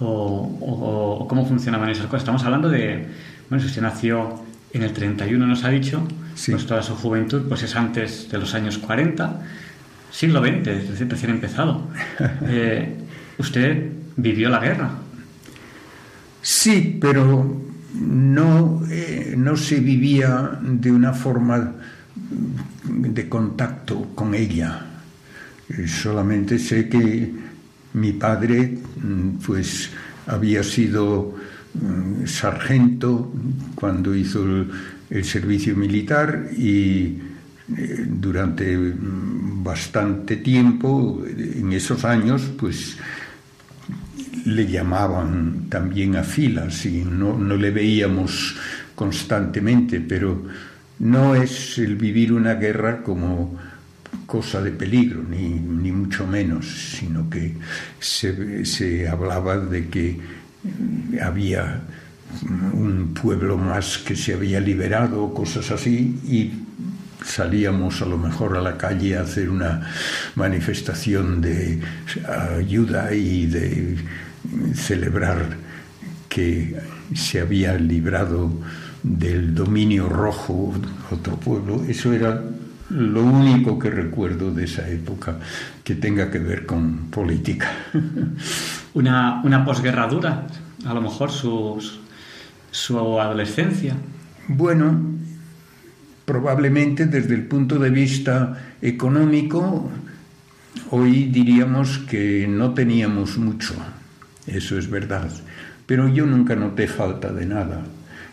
o, 0.00 1.26
cómo 1.28 1.46
funcionaban 1.46 1.88
esas 1.90 2.06
cosas. 2.06 2.22
Estamos 2.22 2.44
hablando 2.44 2.68
de, 2.68 3.06
bueno, 3.48 3.62
si 3.62 3.68
usted 3.68 3.82
nació 3.82 4.42
en 4.72 4.82
el 4.82 4.92
31, 4.92 5.46
nos 5.46 5.64
ha 5.64 5.70
dicho, 5.70 6.06
pues 6.46 6.66
toda 6.66 6.82
su 6.82 6.94
juventud 6.94 7.42
pues 7.48 7.62
es 7.62 7.74
antes 7.76 8.30
de 8.30 8.38
los 8.38 8.54
años 8.54 8.78
40, 8.78 9.40
siglo 10.10 10.40
XX, 10.40 10.66
es 10.68 10.90
decir, 10.90 11.08
recién 11.08 11.32
empezado. 11.32 11.88
Eh, 12.48 12.96
usted 13.38 13.92
vivió 14.16 14.48
la 14.48 14.58
guerra. 14.58 14.90
Sí, 16.42 16.98
pero 17.00 17.60
no, 17.94 18.82
eh, 18.90 19.34
no 19.36 19.56
se 19.56 19.80
vivía 19.80 20.58
de 20.62 20.90
una 20.90 21.12
forma 21.12 21.74
de 22.84 23.28
contacto 23.28 24.12
con 24.14 24.34
ella. 24.34 24.86
Solamente 25.86 26.58
sé 26.58 26.88
que 26.88 27.32
mi 27.94 28.12
padre, 28.12 28.78
mm, 29.02 29.38
pues, 29.44 29.90
había 30.26 30.62
sido 30.62 31.34
mm, 31.74 32.26
sargento 32.26 33.32
cuando 33.74 34.14
hizo 34.14 34.42
el, 34.44 34.70
servicio 35.22 35.74
militar 35.76 36.50
y 36.56 37.18
eh, 37.76 38.04
durante 38.06 38.76
bastante 38.94 40.36
tiempo, 40.36 41.22
en 41.26 41.72
esos 41.72 42.04
años, 42.04 42.50
pues 42.58 42.96
le 44.44 44.66
llamaban 44.66 45.66
también 45.68 46.16
a 46.16 46.22
filas 46.22 46.86
y 46.86 47.04
no, 47.04 47.36
no, 47.36 47.56
le 47.56 47.70
veíamos 47.70 48.56
constantemente, 48.94 50.00
pero 50.00 50.46
no 51.00 51.34
es 51.34 51.78
el 51.78 51.96
vivir 51.96 52.32
una 52.32 52.54
guerra 52.54 53.02
como 53.02 53.58
cosa 54.24 54.62
de 54.62 54.70
peligro, 54.70 55.22
ni, 55.22 55.50
ni 55.50 55.92
mucho 55.92 56.26
menos, 56.26 56.66
sino 56.98 57.28
que 57.28 57.54
se, 58.00 58.64
se 58.64 59.08
hablaba 59.08 59.58
de 59.58 59.88
que 59.88 60.18
había 61.22 61.82
un 62.50 63.14
pueblo 63.20 63.56
más 63.56 63.98
que 63.98 64.16
se 64.16 64.34
había 64.34 64.60
liberado, 64.60 65.32
cosas 65.32 65.70
así, 65.70 66.20
y 66.26 66.52
salíamos 67.24 68.00
a 68.02 68.06
lo 68.06 68.18
mejor 68.18 68.56
a 68.56 68.62
la 68.62 68.76
calle 68.76 69.16
a 69.16 69.22
hacer 69.22 69.50
una 69.50 69.88
manifestación 70.34 71.40
de 71.40 71.80
ayuda 72.58 73.12
y 73.14 73.46
de 73.46 73.96
celebrar 74.74 75.56
que 76.28 76.76
se 77.14 77.40
había 77.40 77.74
librado 77.74 78.50
del 79.02 79.54
dominio 79.54 80.08
rojo 80.08 80.74
otro 81.10 81.36
pueblo. 81.36 81.82
Eso 81.88 82.12
era 82.12 82.42
lo 82.90 83.22
único 83.22 83.78
que 83.78 83.90
recuerdo 83.90 84.50
de 84.52 84.64
esa 84.64 84.88
época 84.88 85.38
que 85.84 85.94
tenga 85.94 86.30
que 86.30 86.38
ver 86.38 86.66
con 86.66 87.10
política. 87.10 87.70
Una, 88.94 89.42
una 89.44 89.64
a 89.64 90.94
lo 90.94 91.00
mejor 91.00 91.30
su, 91.30 91.78
su 92.70 92.98
adolescencia. 93.20 93.96
Bueno, 94.48 95.18
probablemente 96.24 97.06
desde 97.06 97.34
el 97.34 97.44
punto 97.44 97.78
de 97.78 97.90
vista 97.90 98.74
económico, 98.82 99.90
hoy 100.90 101.24
diríamos 101.26 101.98
que 102.00 102.46
no 102.48 102.74
teníamos 102.74 103.38
mucho, 103.38 103.74
eso 104.46 104.78
es 104.78 104.90
verdad, 104.90 105.30
pero 105.86 106.08
yo 106.08 106.26
nunca 106.26 106.54
noté 106.54 106.86
falta 106.86 107.32
de 107.32 107.46
nada 107.46 107.82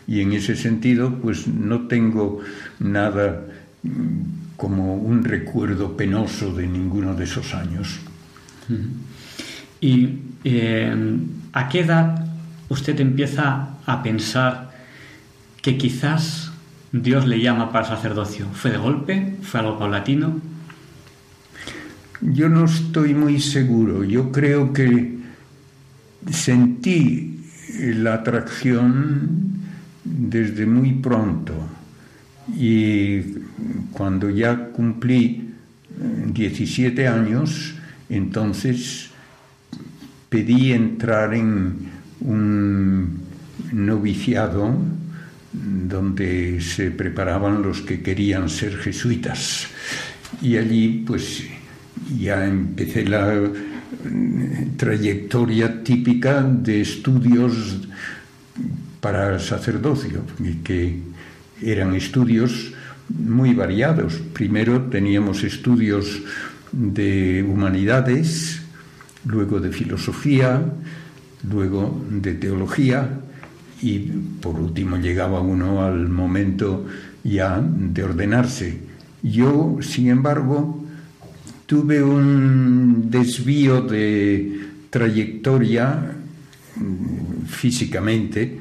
y 0.06 0.20
en 0.20 0.32
ese 0.32 0.56
sentido 0.56 1.18
pues 1.20 1.48
no 1.48 1.88
tengo 1.88 2.40
nada 2.78 3.42
como 4.56 4.96
un 4.96 5.24
recuerdo 5.24 5.96
penoso 5.96 6.54
de 6.54 6.66
ninguno 6.66 7.14
de 7.14 7.24
esos 7.24 7.54
años. 7.54 7.98
¿Y 9.80 10.18
eh, 10.44 11.18
a 11.52 11.68
qué 11.68 11.80
edad 11.80 12.25
usted 12.68 12.98
empieza 13.00 13.68
a 13.86 14.02
pensar 14.02 14.70
que 15.62 15.76
quizás 15.76 16.52
Dios 16.92 17.26
le 17.26 17.40
llama 17.40 17.72
para 17.72 17.86
el 17.86 17.94
sacerdocio? 17.96 18.46
¿Fue 18.52 18.70
de 18.70 18.78
golpe? 18.78 19.36
¿Fue 19.42 19.60
algo 19.60 19.78
paulatino? 19.78 20.40
Yo 22.20 22.48
no 22.48 22.64
estoy 22.64 23.14
muy 23.14 23.40
seguro. 23.40 24.04
Yo 24.04 24.32
creo 24.32 24.72
que 24.72 25.18
sentí 26.30 27.40
la 27.80 28.14
atracción 28.14 29.46
desde 30.04 30.66
muy 30.66 30.92
pronto 30.92 31.52
y 32.54 33.20
cuando 33.92 34.30
ya 34.30 34.68
cumplí 34.68 35.50
17 36.32 37.02
eh, 37.02 37.08
años, 37.08 37.74
entonces 38.08 39.10
pedí 40.28 40.72
entrar 40.72 41.34
en 41.34 41.95
un 42.26 43.20
noviciado 43.72 44.76
donde 45.52 46.60
se 46.60 46.90
preparaban 46.90 47.62
los 47.62 47.80
que 47.80 48.02
querían 48.02 48.48
ser 48.48 48.76
jesuitas. 48.76 49.68
Y 50.42 50.56
allí 50.56 51.04
pues 51.06 51.44
ya 52.18 52.44
empecé 52.44 53.04
la 53.06 53.32
eh, 53.34 53.52
trayectoria 54.76 55.82
típica 55.82 56.42
de 56.42 56.82
estudios 56.82 57.80
para 59.00 59.38
sacerdocio, 59.38 60.22
que 60.64 61.00
eran 61.62 61.94
estudios 61.94 62.72
muy 63.08 63.54
variados. 63.54 64.14
Primero 64.32 64.82
teníamos 64.82 65.44
estudios 65.44 66.22
de 66.72 67.44
humanidades, 67.48 68.62
luego 69.24 69.60
de 69.60 69.70
filosofía, 69.70 70.62
luego 71.42 72.02
de 72.10 72.34
teología 72.34 73.20
y 73.82 73.98
por 74.40 74.56
último 74.56 74.96
llegaba 74.96 75.40
uno 75.40 75.84
al 75.84 76.08
momento 76.08 76.86
ya 77.22 77.60
de 77.60 78.02
ordenarse. 78.02 78.78
Yo, 79.22 79.78
sin 79.80 80.08
embargo, 80.08 80.84
tuve 81.66 82.02
un 82.02 83.10
desvío 83.10 83.82
de 83.82 84.60
trayectoria 84.90 86.12
mm, 86.76 87.46
físicamente 87.46 88.60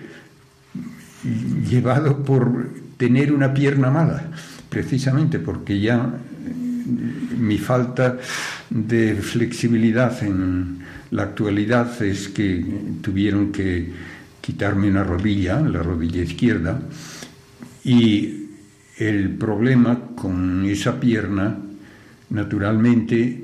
llevado 1.70 2.24
por 2.24 2.70
tener 2.98 3.32
una 3.32 3.54
pierna 3.54 3.90
mala, 3.90 4.24
precisamente 4.70 5.40
porque 5.40 5.80
ya 5.80 5.98
mm, 5.98 7.40
mi 7.40 7.58
falta 7.58 8.18
de 8.70 9.16
flexibilidad 9.16 10.22
en 10.24 10.85
la 11.16 11.24
actualidad 11.24 12.02
es 12.04 12.28
que 12.28 12.64
tuvieron 13.02 13.54
que 13.54 13.90
quitarme 14.42 14.90
una 14.90 15.04
rodilla, 15.04 15.62
la 15.62 15.82
rodilla 15.82 16.22
izquierda, 16.22 16.82
y 17.86 18.48
el 18.98 19.30
problema 19.30 20.10
con 20.16 20.66
esa 20.66 21.00
pierna, 21.00 21.58
naturalmente, 22.30 23.44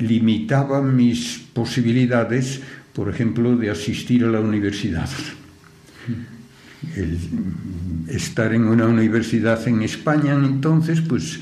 limitaba 0.00 0.82
mis 0.82 1.38
posibilidades, 1.54 2.60
por 2.92 3.08
ejemplo, 3.08 3.56
de 3.56 3.70
asistir 3.70 4.24
a 4.24 4.30
la 4.30 4.40
universidad. 4.40 5.08
Estar 8.08 8.52
en 8.52 8.64
una 8.64 8.86
universidad 8.86 9.66
en 9.66 9.80
España 9.82 10.34
entonces, 10.34 11.00
pues 11.00 11.40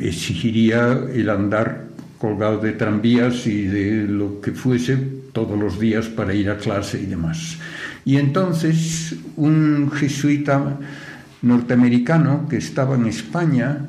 exigiría 0.00 0.92
el 1.12 1.30
andar 1.30 1.88
colgado 2.18 2.58
de 2.58 2.72
tranvías 2.72 3.46
y 3.46 3.62
de 3.62 4.06
lo 4.08 4.40
que 4.40 4.52
fuese 4.52 4.96
todos 5.32 5.58
los 5.58 5.78
días 5.78 6.06
para 6.06 6.34
ir 6.34 6.50
a 6.50 6.58
clase 6.58 7.00
y 7.00 7.06
demás. 7.06 7.58
Y 8.04 8.16
entonces 8.16 9.14
un 9.36 9.90
jesuita 9.90 10.78
norteamericano 11.42 12.48
que 12.48 12.56
estaba 12.56 12.96
en 12.96 13.06
España 13.06 13.86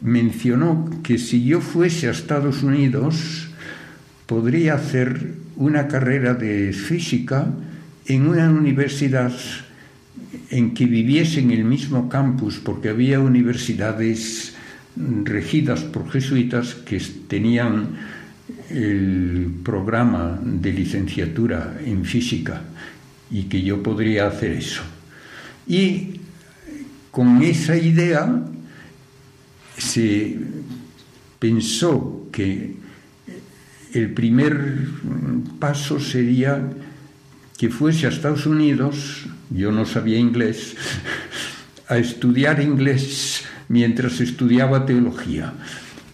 mencionó 0.00 0.88
que 1.02 1.18
si 1.18 1.44
yo 1.44 1.60
fuese 1.60 2.08
a 2.08 2.12
Estados 2.12 2.62
Unidos 2.62 3.50
podría 4.26 4.74
hacer 4.74 5.34
una 5.56 5.88
carrera 5.88 6.34
de 6.34 6.72
física 6.72 7.46
en 8.06 8.26
una 8.26 8.48
universidad 8.48 9.32
en 10.50 10.72
que 10.72 10.86
viviese 10.86 11.40
en 11.40 11.50
el 11.50 11.64
mismo 11.64 12.08
campus, 12.08 12.58
porque 12.58 12.88
había 12.88 13.20
universidades 13.20 14.54
regidas 14.96 15.80
por 15.80 16.10
jesuitas 16.10 16.74
que 16.74 17.00
tenían 17.28 17.96
el 18.70 19.50
programa 19.62 20.38
de 20.42 20.72
licenciatura 20.72 21.78
en 21.84 22.04
física 22.04 22.62
y 23.30 23.44
que 23.44 23.62
yo 23.62 23.82
podría 23.82 24.26
hacer 24.26 24.52
eso. 24.52 24.82
Y 25.66 26.20
con 27.10 27.42
esa 27.42 27.76
idea 27.76 28.42
se 29.76 30.36
pensó 31.38 32.28
que 32.32 32.74
el 33.92 34.10
primer 34.12 34.88
paso 35.58 35.98
sería 35.98 36.62
que 37.56 37.68
fuese 37.68 38.06
a 38.06 38.10
Estados 38.10 38.46
Unidos, 38.46 39.26
yo 39.50 39.72
no 39.72 39.84
sabía 39.84 40.18
inglés, 40.18 40.76
a 41.88 41.98
estudiar 41.98 42.62
inglés 42.62 43.44
mientras 43.70 44.20
estudiaba 44.20 44.84
teología, 44.84 45.54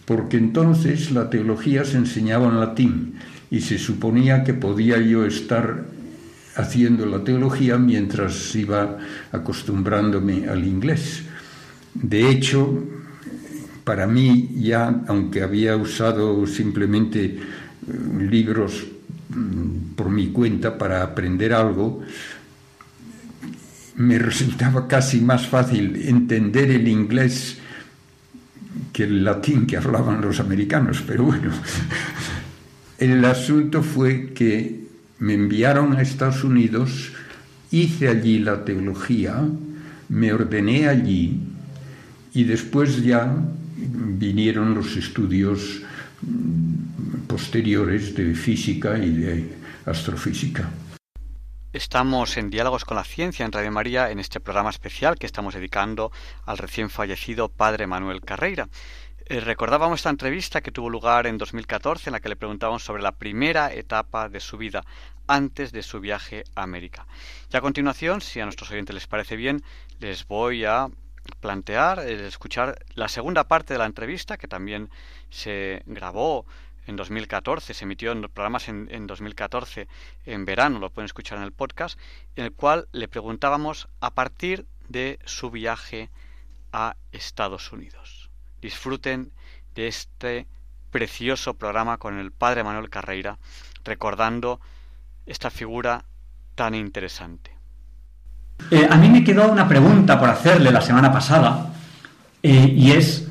porque 0.05 0.37
entonces 0.37 1.09
la 1.11 1.31
teología 1.31 1.83
se 1.85 1.97
enseñaba 1.97 2.47
en 2.49 2.59
latín 2.59 3.13
y 3.49 3.61
se 3.61 3.79
suponía 3.79 4.43
que 4.43 4.53
podía 4.53 4.99
yo 4.99 5.25
estar 5.25 5.85
haciendo 6.55 7.07
la 7.07 7.23
teología 7.23 7.79
mientras 7.79 8.55
iba 8.55 8.99
acostumbrándome 9.31 10.47
al 10.47 10.65
inglés. 10.65 11.23
De 11.95 12.29
hecho, 12.29 12.83
para 13.83 14.05
mí 14.05 14.49
ya, 14.57 15.03
aunque 15.07 15.41
había 15.41 15.77
usado 15.77 16.45
simplemente 16.45 17.25
eh, 17.25 17.39
libros 18.19 18.85
mm, 19.29 19.95
por 19.95 20.11
mi 20.11 20.27
cuenta 20.27 20.77
para 20.77 21.01
aprender 21.01 21.53
algo, 21.53 22.03
me 23.97 24.19
resultaba 24.19 24.87
casi 24.87 25.19
más 25.21 25.47
fácil 25.47 25.95
entender 26.07 26.69
el 26.71 26.87
inglés 26.87 27.57
que 28.93 29.03
el 29.03 29.23
latín 29.23 29.65
que 29.65 29.77
hablaban 29.77 30.21
los 30.21 30.39
americanos, 30.39 31.03
pero 31.05 31.23
bueno, 31.23 31.51
el 32.99 33.25
asunto 33.25 33.81
fue 33.81 34.33
que 34.33 34.87
me 35.19 35.33
enviaron 35.33 35.93
a 35.93 36.01
Estados 36.01 36.43
Unidos, 36.43 37.11
hice 37.71 38.07
allí 38.07 38.39
la 38.39 38.63
teología, 38.63 39.43
me 40.09 40.31
ordené 40.31 40.87
allí 40.87 41.39
y 42.33 42.43
después 42.43 43.03
ya 43.03 43.35
vinieron 43.75 44.75
los 44.75 44.95
estudios 44.95 45.81
posteriores 47.25 48.15
de 48.15 48.35
física 48.35 48.97
y 48.97 49.11
de 49.11 49.49
astrofísica. 49.85 50.69
Estamos 51.73 52.37
en 52.37 52.49
Diálogos 52.49 52.85
con 52.85 52.95
la 52.95 53.03
Ciencia 53.03 53.45
en 53.45 53.51
Radio 53.51 53.73
María 53.73 54.09
en 54.09 54.19
este 54.19 54.39
programa 54.39 54.69
especial 54.69 55.19
que 55.19 55.25
estamos 55.25 55.53
dedicando 55.53 56.13
al 56.45 56.57
recién 56.57 56.89
fallecido 56.89 57.49
padre 57.49 57.87
Manuel 57.87 58.21
Carreira. 58.21 58.69
Eh, 59.25 59.41
recordábamos 59.41 59.99
esta 59.99 60.09
entrevista 60.09 60.61
que 60.61 60.71
tuvo 60.71 60.89
lugar 60.89 61.27
en 61.27 61.37
2014 61.37 62.09
en 62.09 62.13
la 62.13 62.21
que 62.21 62.29
le 62.29 62.37
preguntábamos 62.37 62.85
sobre 62.85 63.03
la 63.03 63.11
primera 63.11 63.73
etapa 63.73 64.29
de 64.29 64.39
su 64.39 64.57
vida 64.57 64.85
antes 65.27 65.73
de 65.73 65.83
su 65.83 65.99
viaje 65.99 66.45
a 66.55 66.63
América. 66.63 67.05
Y 67.51 67.57
a 67.57 67.61
continuación, 67.61 68.21
si 68.21 68.39
a 68.39 68.45
nuestros 68.45 68.71
oyentes 68.71 68.93
les 68.93 69.07
parece 69.07 69.35
bien, 69.35 69.61
les 69.99 70.25
voy 70.25 70.63
a 70.63 70.87
plantear, 71.41 71.99
eh, 71.99 72.27
escuchar 72.27 72.79
la 72.95 73.09
segunda 73.09 73.43
parte 73.49 73.73
de 73.73 73.79
la 73.79 73.85
entrevista 73.85 74.37
que 74.37 74.47
también 74.47 74.89
se 75.29 75.83
grabó 75.85 76.45
en 76.87 76.95
2014, 76.95 77.73
se 77.73 77.83
emitió 77.83 78.11
en 78.11 78.21
programas 78.23 78.67
en, 78.69 78.87
en 78.91 79.05
2014 79.05 79.87
en 80.25 80.45
verano, 80.45 80.79
lo 80.79 80.89
pueden 80.89 81.05
escuchar 81.05 81.37
en 81.37 81.43
el 81.43 81.51
podcast, 81.51 81.99
en 82.35 82.45
el 82.45 82.53
cual 82.53 82.87
le 82.91 83.07
preguntábamos 83.07 83.87
a 83.99 84.13
partir 84.15 84.65
de 84.89 85.19
su 85.25 85.51
viaje 85.51 86.09
a 86.71 86.95
Estados 87.11 87.71
Unidos 87.71 88.27
disfruten 88.61 89.31
de 89.75 89.87
este 89.87 90.47
precioso 90.91 91.53
programa 91.53 91.97
con 91.97 92.17
el 92.17 92.31
padre 92.31 92.63
Manuel 92.63 92.89
Carreira, 92.89 93.37
recordando 93.83 94.59
esta 95.25 95.49
figura 95.49 96.05
tan 96.55 96.73
interesante. 96.73 97.51
Eh, 98.71 98.87
a 98.89 98.95
mí 98.97 99.09
me 99.09 99.23
quedó 99.23 99.51
una 99.51 99.67
pregunta 99.67 100.19
por 100.19 100.29
hacerle 100.29 100.71
la 100.71 100.81
semana 100.81 101.11
pasada, 101.11 101.73
eh, 102.41 102.73
y 102.75 102.91
es 102.91 103.27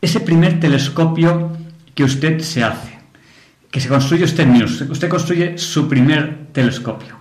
ese 0.00 0.20
primer 0.20 0.58
telescopio 0.58 1.56
que 1.96 2.04
usted 2.04 2.38
se 2.40 2.62
hace, 2.62 2.98
que 3.70 3.80
se 3.80 3.88
construye 3.88 4.24
usted 4.24 4.46
mismo, 4.46 4.92
usted 4.92 5.08
construye 5.08 5.56
su 5.56 5.88
primer 5.88 6.48
telescopio. 6.52 7.16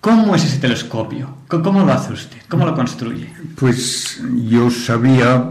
¿Cómo 0.00 0.36
es 0.36 0.44
ese 0.44 0.58
telescopio? 0.58 1.38
¿Cómo 1.48 1.84
lo 1.84 1.92
hace 1.92 2.12
usted? 2.12 2.38
¿Cómo 2.48 2.64
lo 2.64 2.74
construye? 2.74 3.28
Pues 3.56 4.22
yo 4.46 4.70
sabía, 4.70 5.50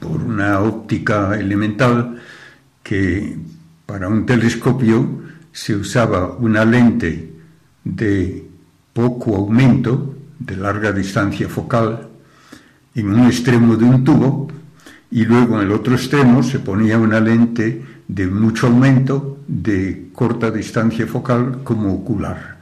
por 0.00 0.22
una 0.22 0.60
óptica 0.60 1.38
elemental, 1.38 2.18
que 2.82 3.36
para 3.84 4.08
un 4.08 4.24
telescopio 4.24 5.20
se 5.52 5.76
usaba 5.76 6.32
una 6.38 6.64
lente 6.64 7.34
de 7.84 8.48
poco 8.94 9.36
aumento, 9.36 10.16
de 10.38 10.56
larga 10.56 10.92
distancia 10.92 11.46
focal, 11.48 12.08
en 12.94 13.12
un 13.12 13.26
extremo 13.26 13.76
de 13.76 13.84
un 13.84 14.02
tubo, 14.02 14.48
y 15.10 15.24
luego 15.24 15.56
en 15.56 15.66
el 15.66 15.72
otro 15.72 15.94
extremo 15.94 16.42
se 16.42 16.60
ponía 16.60 16.98
una 16.98 17.20
lente 17.20 17.97
de 18.08 18.26
mucho 18.26 18.66
aumento, 18.66 19.38
de 19.46 20.08
corta 20.12 20.50
distancia 20.50 21.06
focal, 21.06 21.60
como 21.62 21.94
ocular 21.94 22.58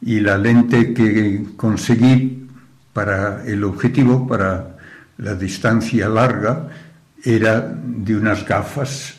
y 0.00 0.20
la 0.20 0.38
lente 0.38 0.92
que 0.94 1.44
conseguí 1.56 2.46
para 2.92 3.44
el 3.44 3.64
objetivo, 3.64 4.26
para 4.26 4.76
la 5.18 5.34
distancia 5.34 6.08
larga, 6.08 6.68
era 7.24 7.60
de 7.60 8.16
unas 8.16 8.46
gafas 8.46 9.14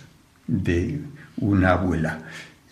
de 0.47 1.01
una 1.37 1.71
abuela. 1.71 2.19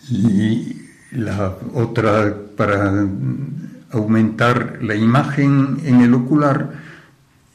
Y 0.10 0.82
la 1.12 1.56
otra 1.74 2.34
para 2.56 3.06
aumentar 3.92 4.80
la 4.82 4.96
imagen 4.96 5.80
en 5.84 6.02
el 6.02 6.14
ocular 6.14 6.72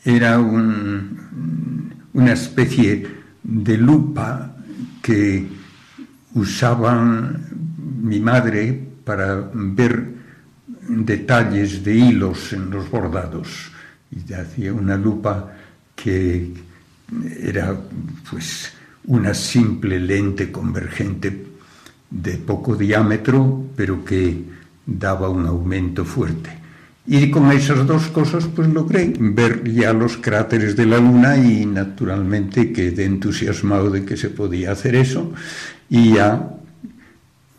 era 0.05 0.39
una 0.39 2.33
especie 2.33 3.07
de 3.43 3.76
lupa 3.78 4.57
que 5.03 5.46
usaban 6.34 7.46
mi 8.03 8.20
madre 8.20 8.78
para 9.05 9.51
ver 9.53 10.20
detalles 10.88 11.84
de 11.84 11.94
hilos 11.94 12.53
en 12.53 12.70
los 12.70 12.90
bordados 12.90 13.70
y 14.11 14.32
hacía 14.32 14.72
una 14.72 14.96
lupa 14.96 15.53
que 15.94 16.53
era 17.42 17.76
pues 18.28 18.72
una 19.07 19.34
simple 19.34 19.98
lente 19.98 20.51
convergente 20.51 21.46
de 22.11 22.38
poco 22.38 22.74
diámetro, 22.74 23.66
pero 23.76 24.05
que 24.05 24.44
daba 24.84 25.28
un 25.28 25.46
aumento 25.46 26.05
fuerte. 26.05 26.59
Y 27.07 27.30
con 27.30 27.51
esas 27.51 27.86
dos 27.86 28.09
cosas 28.09 28.46
pues 28.55 28.68
logré 28.68 29.12
ver 29.18 29.64
ya 29.64 29.92
los 29.92 30.18
cráteres 30.18 30.76
de 30.76 30.86
la 30.86 30.98
Luna 30.98 31.36
y 31.36 31.66
naturalmente 31.66 32.72
quedé 32.72 33.05
entusiasmado 33.05 33.90
de 33.90 34.05
que 34.05 34.16
se 34.16 34.30
podía 34.30 34.72
hacer 34.72 34.94
eso 34.94 35.32
y 35.88 36.14
ya 36.14 36.51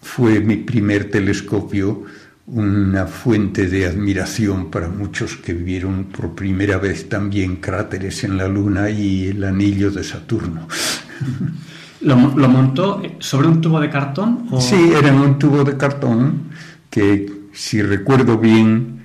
fue 0.02 0.40
mi 0.40 0.58
primer 0.58 1.10
telescopio 1.10 2.04
una 2.48 3.06
fuente 3.06 3.68
de 3.68 3.86
admiración 3.86 4.70
para 4.70 4.90
muchos 4.90 5.38
que 5.38 5.54
vieron 5.54 6.06
por 6.06 6.34
primera 6.36 6.78
vez 6.78 7.08
también 7.08 7.58
cráteres 7.58 8.24
en 8.24 8.38
la 8.38 8.48
Luna 8.48 8.90
y 8.90 9.28
el 9.28 9.44
anillo 9.44 9.92
de 9.92 10.04
Saturno. 10.04 10.68
¿Lo, 12.02 12.16
montó 12.16 13.02
sobre 13.20 13.48
un 13.48 13.62
tubo 13.62 13.80
de 13.80 13.90
cartón? 13.90 14.48
Sí, 14.60 14.92
era 14.98 15.14
un 15.14 15.38
tubo 15.38 15.64
de 15.64 15.78
cartón 15.78 16.50
que, 16.90 17.32
si 17.54 17.82
recuerdo 17.82 18.40
bien, 18.40 19.01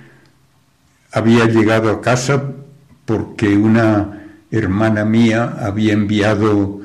había 1.17 1.45
llegado 1.45 1.89
a 1.89 2.01
casa 2.01 2.43
porque 3.05 3.55
una 3.55 4.23
hermana 4.51 5.03
mía 5.05 5.57
había 5.59 5.93
enviado 5.93 6.81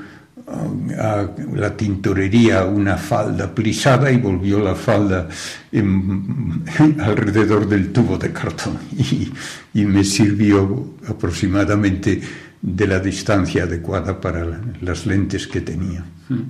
a 0.98 1.28
la 1.54 1.76
tintorería 1.76 2.64
una 2.64 2.96
falda 2.96 3.54
plisada 3.54 4.10
y 4.10 4.18
volvió 4.18 4.58
la 4.58 4.74
falda 4.74 5.28
alrededor 7.00 7.68
del 7.68 7.92
tubo 7.92 8.18
de 8.18 8.32
cartón 8.32 8.78
y, 9.74 9.84
me 9.84 10.04
sirvió 10.04 10.96
aproximadamente 11.08 12.20
de 12.60 12.86
la 12.86 12.98
distancia 12.98 13.64
adecuada 13.64 14.20
para 14.20 14.60
las 14.80 15.06
lentes 15.06 15.46
que 15.46 15.60
tenía. 15.60 16.04
Mm. 16.28 16.42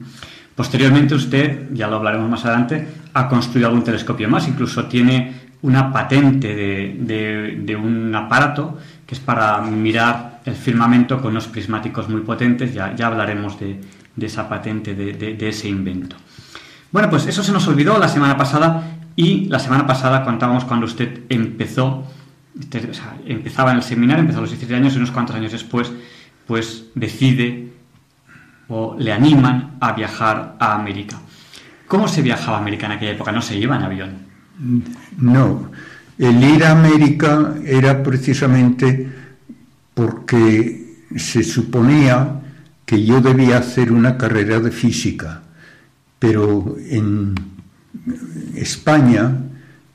Posteriormente 0.54 1.14
usted, 1.14 1.68
ya 1.72 1.88
lo 1.88 1.96
hablaremos 1.96 2.28
más 2.28 2.44
adelante, 2.44 2.86
ha 3.14 3.28
construido 3.28 3.68
algún 3.68 3.84
telescopio 3.84 4.28
más, 4.28 4.46
incluso 4.48 4.84
tiene 4.84 5.41
una 5.62 5.92
patente 5.92 6.54
de, 6.54 7.60
de 7.62 7.76
un 7.76 8.14
aparato 8.14 8.78
que 9.06 9.14
es 9.14 9.20
para 9.20 9.60
mirar 9.60 10.32
el 10.44 10.54
firmamento 10.54 11.20
con 11.20 11.32
unos 11.32 11.46
prismáticos 11.46 12.08
muy 12.08 12.22
potentes, 12.22 12.74
ya, 12.74 12.94
ya 12.94 13.06
hablaremos 13.06 13.58
de, 13.60 13.80
esa 14.20 14.48
patente, 14.48 14.94
de, 14.94 15.48
ese 15.48 15.68
invento. 15.68 16.16
Bueno, 16.90 17.08
pues 17.08 17.26
eso 17.26 17.42
se 17.42 17.52
nos 17.52 17.66
olvidó 17.68 17.98
la 17.98 18.08
semana 18.08 18.36
pasada 18.36 18.82
y 19.16 19.46
la 19.46 19.58
semana 19.58 19.86
pasada 19.86 20.24
contábamos 20.24 20.64
cuando 20.64 20.86
usted 20.86 21.22
empezó, 21.28 22.04
este, 22.58 22.90
empezaba 23.26 23.70
en 23.70 23.78
el 23.78 23.82
seminario, 23.82 24.20
empezó 24.20 24.38
a 24.38 24.42
los 24.42 24.50
17 24.50 24.74
años 24.74 24.94
y 24.94 24.96
unos 24.98 25.10
cuantos 25.10 25.36
años 25.36 25.52
después, 25.52 25.92
pues 26.46 26.86
decide 26.94 27.72
o 28.68 28.96
le 28.98 29.12
animan 29.12 29.76
a 29.80 29.92
viajar 29.92 30.56
a 30.58 30.74
América. 30.74 31.20
¿Cómo 31.86 32.08
se 32.08 32.22
viajaba 32.22 32.58
a 32.58 32.60
América 32.60 32.86
en 32.86 32.92
aquella 32.92 33.12
época? 33.12 33.32
¿No 33.32 33.42
se 33.42 33.56
iba 33.56 33.76
en 33.76 33.82
avión? 33.82 34.31
No, 35.18 35.70
el 36.18 36.44
ir 36.44 36.64
a 36.64 36.72
América 36.72 37.54
era 37.64 38.02
precisamente 38.02 39.08
porque 39.94 40.82
se 41.16 41.42
suponía 41.42 42.40
que 42.84 43.04
yo 43.04 43.20
debía 43.20 43.58
hacer 43.58 43.92
una 43.92 44.16
carrera 44.16 44.60
de 44.60 44.70
física, 44.70 45.42
pero 46.18 46.76
en 46.88 47.34
España 48.54 49.36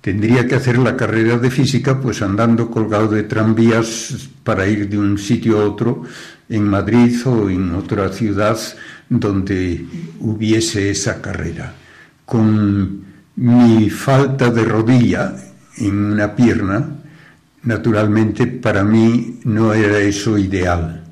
tendría 0.01 0.47
que 0.47 0.55
hacer 0.55 0.77
la 0.77 0.95
carrera 0.95 1.37
de 1.37 1.51
física 1.51 1.99
pues 1.99 2.21
andando 2.21 2.69
colgado 2.71 3.09
de 3.09 3.23
tranvías 3.23 4.29
para 4.43 4.67
ir 4.67 4.89
de 4.89 4.97
un 4.97 5.17
sitio 5.17 5.59
a 5.59 5.65
otro 5.65 6.03
en 6.49 6.67
Madrid 6.67 7.15
o 7.25 7.49
en 7.49 7.75
otra 7.75 8.09
ciudad 8.11 8.57
donde 9.09 9.85
hubiese 10.19 10.89
esa 10.91 11.21
carrera. 11.21 11.73
Con 12.25 13.06
mi 13.37 13.89
falta 13.89 14.51
de 14.51 14.63
rodilla 14.65 15.33
en 15.77 16.13
una 16.13 16.35
pierna, 16.35 16.97
Naturalmente 17.67 18.47
para 18.47 18.81
mí 18.85 19.39
no 19.43 19.73
era 19.73 19.99
eso 19.99 20.37
ideal. 20.37 21.03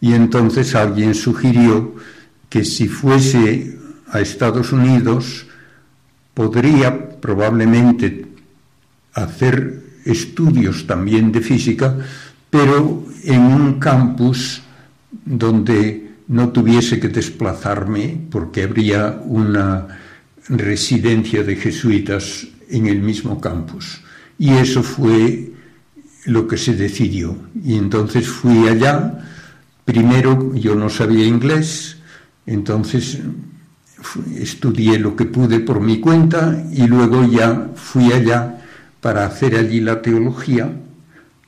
Y 0.00 0.14
entonces 0.14 0.74
alguien 0.74 1.14
sugirió 1.14 1.96
que 2.48 2.64
si 2.64 2.88
fuese 2.88 3.76
a 4.10 4.18
Estados 4.20 4.72
Unidos 4.72 5.46
podría 6.32 7.20
probablemente 7.20 8.24
hacer 9.12 9.82
estudios 10.06 10.86
también 10.86 11.30
de 11.30 11.42
física, 11.42 11.94
pero 12.48 13.04
en 13.24 13.42
un 13.42 13.78
campus 13.78 14.62
donde 15.26 16.10
no 16.28 16.48
tuviese 16.48 16.98
que 16.98 17.08
desplazarme 17.08 18.18
porque 18.30 18.62
habría 18.62 19.20
una 19.26 19.88
residencia 20.48 21.42
de 21.42 21.56
jesuitas 21.56 22.46
en 22.70 22.86
el 22.86 23.00
mismo 23.00 23.40
campus. 23.40 24.00
Y 24.38 24.50
eso 24.50 24.82
fue 24.82 25.52
lo 26.26 26.46
que 26.46 26.56
se 26.56 26.74
decidió. 26.74 27.36
Y 27.64 27.76
entonces 27.76 28.28
fui 28.28 28.68
allá, 28.68 29.24
primero 29.84 30.54
yo 30.54 30.74
no 30.74 30.88
sabía 30.88 31.26
inglés, 31.26 31.98
entonces 32.46 33.18
estudié 34.36 34.98
lo 34.98 35.16
que 35.16 35.24
pude 35.24 35.60
por 35.60 35.80
mi 35.80 36.00
cuenta 36.00 36.64
y 36.72 36.86
luego 36.86 37.26
ya 37.26 37.70
fui 37.74 38.12
allá 38.12 38.62
para 39.00 39.26
hacer 39.26 39.56
allí 39.56 39.80
la 39.80 40.02
teología, 40.02 40.70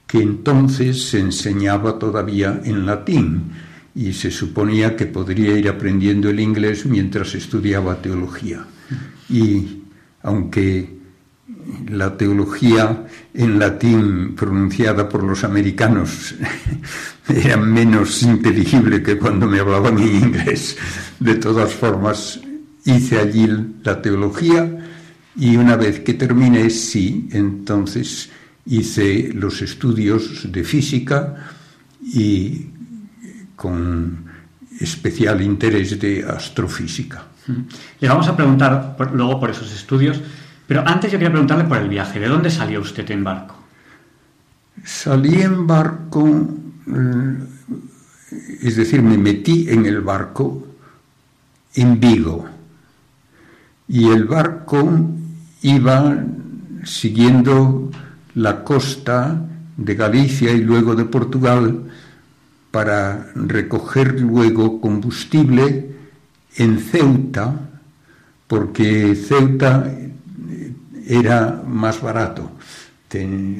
que 0.06 0.20
entonces 0.20 1.04
se 1.04 1.20
enseñaba 1.20 1.98
todavía 1.98 2.60
en 2.64 2.86
latín 2.86 3.52
y 3.94 4.12
se 4.12 4.30
suponía 4.30 4.96
que 4.96 5.06
podría 5.06 5.56
ir 5.56 5.68
aprendiendo 5.68 6.30
el 6.30 6.40
inglés 6.40 6.86
mientras 6.86 7.34
estudiaba 7.34 8.02
teología. 8.02 8.64
Y 9.30 9.82
aunque 10.22 11.00
la 11.88 12.16
teología 12.16 13.06
en 13.34 13.58
latín 13.58 14.34
pronunciada 14.34 15.08
por 15.08 15.22
los 15.22 15.44
americanos 15.44 16.34
era 17.28 17.56
menos 17.56 18.22
inteligible 18.22 19.02
que 19.02 19.18
cuando 19.18 19.46
me 19.46 19.60
hablaban 19.60 19.98
en 19.98 20.14
inglés. 20.14 20.76
De 21.18 21.34
todas 21.36 21.72
formas, 21.72 22.40
hice 22.84 23.18
allí 23.18 23.48
la 23.82 24.00
teología 24.00 24.78
y 25.36 25.56
una 25.56 25.76
vez 25.76 26.00
que 26.00 26.14
terminé, 26.14 26.70
sí, 26.70 27.28
entonces 27.32 28.30
hice 28.66 29.32
los 29.32 29.62
estudios 29.62 30.50
de 30.50 30.64
física 30.64 31.52
y 32.02 32.66
con 33.56 34.24
especial 34.80 35.42
interés 35.42 35.98
de 36.00 36.24
astrofísica. 36.24 37.29
Le 38.00 38.08
vamos 38.08 38.28
a 38.28 38.36
preguntar 38.36 38.96
luego 39.12 39.40
por 39.40 39.50
esos 39.50 39.72
estudios, 39.72 40.20
pero 40.66 40.86
antes 40.86 41.10
yo 41.10 41.18
quería 41.18 41.30
preguntarle 41.30 41.64
por 41.64 41.78
el 41.78 41.88
viaje. 41.88 42.20
¿De 42.20 42.28
dónde 42.28 42.50
salió 42.50 42.80
usted 42.80 43.10
en 43.10 43.24
barco? 43.24 43.56
Salí 44.84 45.42
en 45.42 45.66
barco, 45.66 46.48
eh, 46.86 47.36
es 48.62 48.76
decir, 48.76 49.02
me 49.02 49.18
metí 49.18 49.68
en 49.68 49.84
el 49.86 50.00
barco 50.00 50.66
en 51.74 52.00
Vigo. 52.00 52.46
Y 53.88 54.08
el 54.08 54.24
barco 54.24 54.88
iba 55.62 56.24
siguiendo 56.84 57.90
la 58.34 58.62
costa 58.62 59.44
de 59.76 59.94
Galicia 59.94 60.52
y 60.52 60.60
luego 60.60 60.94
de 60.94 61.04
Portugal 61.04 61.90
para 62.70 63.26
recoger 63.34 64.20
luego 64.20 64.80
combustible 64.80 65.96
en 66.56 66.78
Ceuta, 66.78 67.70
porque 68.46 69.14
Ceuta 69.14 69.90
era 71.06 71.62
más 71.66 72.00
barato. 72.00 72.50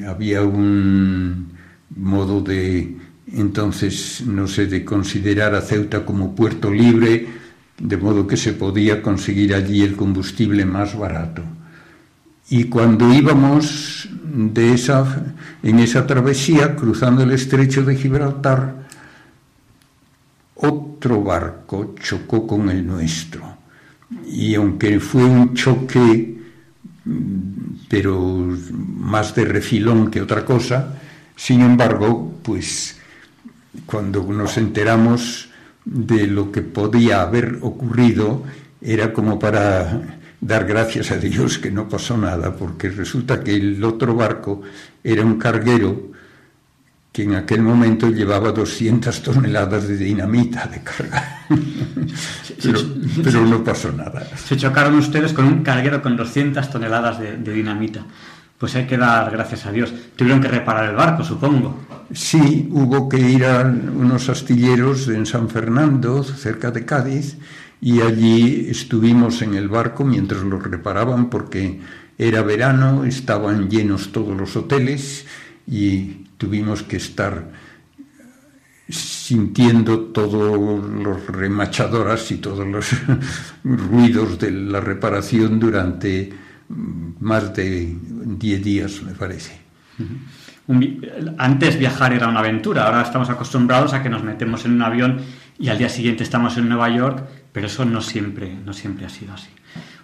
había 0.07 0.43
un 0.43 1.51
modo 1.95 2.41
de, 2.41 2.97
entonces, 3.33 4.23
no 4.25 4.47
sé, 4.47 4.67
de 4.67 4.85
considerar 4.85 5.55
a 5.55 5.61
Ceuta 5.61 6.05
como 6.05 6.35
puerto 6.35 6.71
libre, 6.71 7.27
de 7.77 7.97
modo 7.97 8.27
que 8.27 8.37
se 8.37 8.53
podía 8.53 9.01
conseguir 9.01 9.53
allí 9.55 9.81
el 9.81 9.95
combustible 9.95 10.65
más 10.65 10.97
barato. 10.97 11.43
Y 12.49 12.65
cuando 12.65 13.13
íbamos 13.13 14.09
de 14.23 14.73
esa, 14.73 15.33
en 15.63 15.79
esa 15.79 16.05
travesía, 16.05 16.75
cruzando 16.75 17.23
el 17.23 17.31
estrecho 17.31 17.83
de 17.83 17.95
Gibraltar, 17.95 18.87
otro 20.61 21.23
barco 21.23 21.95
chocó 22.01 22.47
con 22.47 22.69
el 22.69 22.85
nuestro. 22.85 23.57
Y 24.27 24.55
aunque 24.55 24.99
fue 24.99 25.23
un 25.23 25.53
choque 25.53 26.31
pero 27.89 28.17
más 28.73 29.35
de 29.35 29.45
refilón 29.45 30.09
que 30.09 30.21
otra 30.21 30.45
cosa. 30.45 30.99
Sin 31.35 31.61
embargo, 31.61 32.39
pues 32.43 32.97
cuando 33.85 34.23
nos 34.23 34.57
enteramos 34.57 35.49
de 35.83 36.27
lo 36.27 36.51
que 36.51 36.61
podía 36.61 37.21
haber 37.21 37.59
ocurrido, 37.61 38.43
era 38.81 39.11
como 39.13 39.39
para 39.39 40.19
dar 40.39 40.65
gracias 40.65 41.11
a 41.11 41.17
Dios 41.17 41.57
que 41.57 41.71
no 41.71 41.89
pasó 41.89 42.17
nada, 42.17 42.55
porque 42.55 42.89
resulta 42.89 43.43
que 43.43 43.55
el 43.55 43.83
otro 43.83 44.15
barco 44.15 44.61
era 45.03 45.25
un 45.25 45.37
carguero 45.37 46.11
que 47.11 47.23
en 47.23 47.35
aquel 47.35 47.61
momento 47.61 48.09
llevaba 48.09 48.51
200 48.51 49.21
toneladas 49.21 49.87
de 49.87 49.97
dinamita 49.97 50.65
de 50.67 50.81
carga. 50.81 51.45
pero, 52.63 52.79
pero, 53.23 53.45
no 53.45 53.63
pasó 53.63 53.91
nada. 53.91 54.25
Se 54.37 54.55
chocaron 54.55 54.95
ustedes 54.95 55.33
con 55.33 55.45
un 55.45 55.61
carguero 55.61 56.01
con 56.01 56.15
200 56.15 56.69
toneladas 56.69 57.19
de, 57.19 57.37
de, 57.37 57.53
dinamita. 57.53 58.05
Pues 58.57 58.75
hay 58.75 58.85
que 58.85 58.97
dar 58.97 59.29
gracias 59.31 59.65
a 59.65 59.71
Dios. 59.71 59.93
Tuvieron 60.15 60.41
que 60.41 60.47
reparar 60.47 60.89
el 60.89 60.95
barco, 60.95 61.23
supongo. 61.23 61.81
Sí, 62.13 62.69
hubo 62.71 63.09
que 63.09 63.19
ir 63.19 63.45
a 63.45 63.61
unos 63.61 64.29
astilleros 64.29 65.07
en 65.09 65.25
San 65.25 65.49
Fernando, 65.49 66.23
cerca 66.23 66.71
de 66.71 66.85
Cádiz, 66.85 67.37
y 67.81 68.01
allí 68.01 68.67
estuvimos 68.69 69.41
en 69.41 69.55
el 69.55 69.67
barco 69.67 70.05
mientras 70.05 70.43
lo 70.43 70.59
reparaban 70.59 71.29
porque 71.29 71.81
era 72.17 72.43
verano, 72.43 73.03
estaban 73.03 73.69
llenos 73.69 74.11
todos 74.11 74.37
los 74.37 74.55
hoteles 74.55 75.25
y 75.65 76.20
tuvimos 76.41 76.81
que 76.81 76.97
estar 76.97 77.51
sintiendo 78.89 79.99
todos 80.05 80.57
los 80.89 81.27
remachadoras 81.27 82.31
y 82.31 82.37
todos 82.37 82.65
los 82.65 82.89
ruidos 83.63 84.39
de 84.39 84.49
la 84.49 84.79
reparación 84.79 85.59
durante 85.59 86.33
más 87.19 87.53
de 87.53 87.95
10 87.95 88.63
días, 88.63 89.03
me 89.03 89.13
parece. 89.13 89.61
Antes 91.37 91.77
viajar 91.77 92.11
era 92.11 92.27
una 92.27 92.39
aventura, 92.39 92.87
ahora 92.87 93.03
estamos 93.03 93.29
acostumbrados 93.29 93.93
a 93.93 94.01
que 94.01 94.09
nos 94.09 94.23
metemos 94.23 94.65
en 94.65 94.71
un 94.71 94.81
avión 94.81 95.21
y 95.59 95.69
al 95.69 95.77
día 95.77 95.89
siguiente 95.89 96.23
estamos 96.23 96.57
en 96.57 96.67
Nueva 96.67 96.89
York, 96.89 97.23
pero 97.51 97.67
eso 97.67 97.85
no 97.85 98.01
siempre, 98.01 98.51
no 98.65 98.73
siempre 98.73 99.05
ha 99.05 99.09
sido 99.09 99.35
así. 99.35 99.49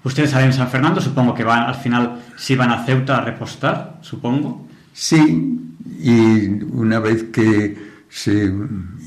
Ustedes 0.03 0.29
salen 0.29 0.49
en 0.49 0.53
San 0.53 0.69
Fernando, 0.69 1.01
supongo 1.01 1.33
que 1.33 1.43
van 1.43 1.63
al 1.63 1.75
final 1.75 2.19
sí 2.35 2.55
van 2.55 2.69
a 2.69 2.85
Ceuta 2.85 3.17
a 3.17 3.21
repostar, 3.21 3.97
supongo. 4.01 4.67
Sí, 4.93 5.66
y 5.99 6.47
una 6.71 6.99
vez 6.99 7.23
que 7.25 7.77
se 8.09 8.51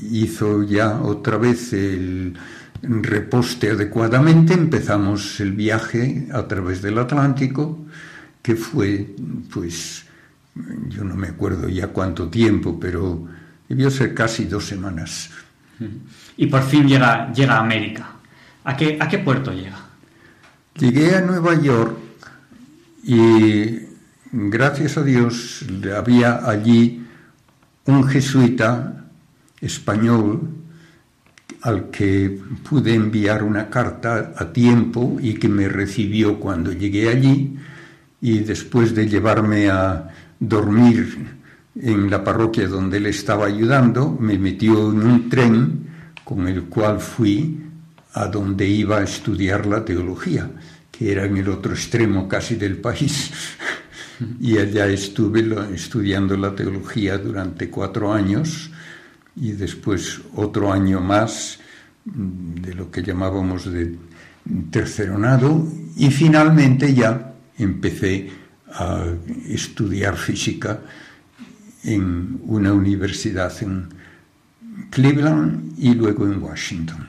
hizo 0.09 0.63
ya 0.63 1.01
otra 1.01 1.37
vez 1.37 1.73
el 1.73 2.37
reposte 2.81 3.71
adecuadamente, 3.71 4.53
empezamos 4.53 5.39
el 5.39 5.53
viaje 5.53 6.27
a 6.33 6.47
través 6.47 6.81
del 6.81 6.97
Atlántico, 6.97 7.85
que 8.41 8.55
fue, 8.55 9.15
pues, 9.53 10.05
yo 10.89 11.03
no 11.03 11.15
me 11.15 11.27
acuerdo 11.27 11.69
ya 11.69 11.87
cuánto 11.87 12.29
tiempo, 12.29 12.79
pero 12.79 13.27
debió 13.69 13.89
ser 13.91 14.13
casi 14.13 14.45
dos 14.45 14.65
semanas. 14.65 15.29
Y 16.37 16.47
por 16.47 16.63
fin 16.63 16.87
llega, 16.87 17.31
llega 17.31 17.55
a 17.55 17.59
América. 17.59 18.07
¿A 18.63 18.75
qué, 18.75 18.97
¿A 18.99 19.07
qué 19.07 19.19
puerto 19.19 19.51
llega? 19.51 19.79
Llegué 20.77 21.15
a 21.15 21.21
Nueva 21.21 21.59
York 21.59 21.97
y 23.03 23.90
gracias 24.31 24.97
a 24.97 25.03
Dios 25.03 25.65
había 25.95 26.47
allí 26.49 27.05
un 27.85 28.03
jesuita 28.07 29.05
español 29.59 30.41
al 31.61 31.89
que 31.91 32.39
pude 32.67 32.93
enviar 32.93 33.43
una 33.43 33.69
carta 33.69 34.33
a 34.35 34.51
tiempo 34.51 35.17
y 35.21 35.35
que 35.35 35.47
me 35.47 35.67
recibió 35.67 36.39
cuando 36.39 36.71
llegué 36.71 37.09
allí 37.09 37.57
y 38.19 38.39
después 38.39 38.95
de 38.95 39.07
llevarme 39.07 39.69
a 39.69 40.09
dormir 40.39 41.39
en 41.75 42.09
la 42.09 42.23
parroquia 42.23 42.67
donde 42.67 42.97
él 42.97 43.05
estaba 43.07 43.45
ayudando, 43.45 44.17
me 44.19 44.37
metió 44.37 44.91
en 44.91 45.03
un 45.03 45.29
tren 45.29 45.87
con 46.23 46.47
el 46.47 46.63
cual 46.63 46.99
fui 46.99 47.59
a 48.13 48.27
donde 48.27 48.67
iba 48.67 48.97
a 48.99 49.03
estudiar 49.03 49.65
la 49.65 49.85
teología, 49.85 50.49
que 50.91 51.11
era 51.11 51.25
en 51.25 51.37
el 51.37 51.49
otro 51.49 51.73
extremo 51.73 52.27
casi 52.27 52.55
del 52.55 52.77
país. 52.77 53.31
Y 54.39 54.57
allá 54.57 54.87
estuve 54.87 55.43
estudiando 55.73 56.37
la 56.37 56.53
teología 56.53 57.17
durante 57.17 57.69
cuatro 57.69 58.13
años 58.13 58.69
y 59.35 59.53
después 59.53 60.19
otro 60.35 60.71
año 60.71 60.99
más 60.99 61.59
mm, 62.05 62.55
de 62.55 62.73
lo 62.73 62.91
que 62.91 63.01
llamábamos 63.01 63.71
de 63.71 63.95
terceronado 64.69 65.67
y 65.95 66.09
finalmente 66.11 66.93
ya 66.93 67.33
empecé 67.57 68.29
a 68.73 69.05
estudiar 69.47 70.17
física 70.17 70.81
en 71.83 72.39
una 72.45 72.73
universidad 72.73 73.51
en 73.61 73.89
Cleveland 74.89 75.73
y 75.77 75.93
luego 75.93 76.25
en 76.25 76.41
Washington. 76.41 77.07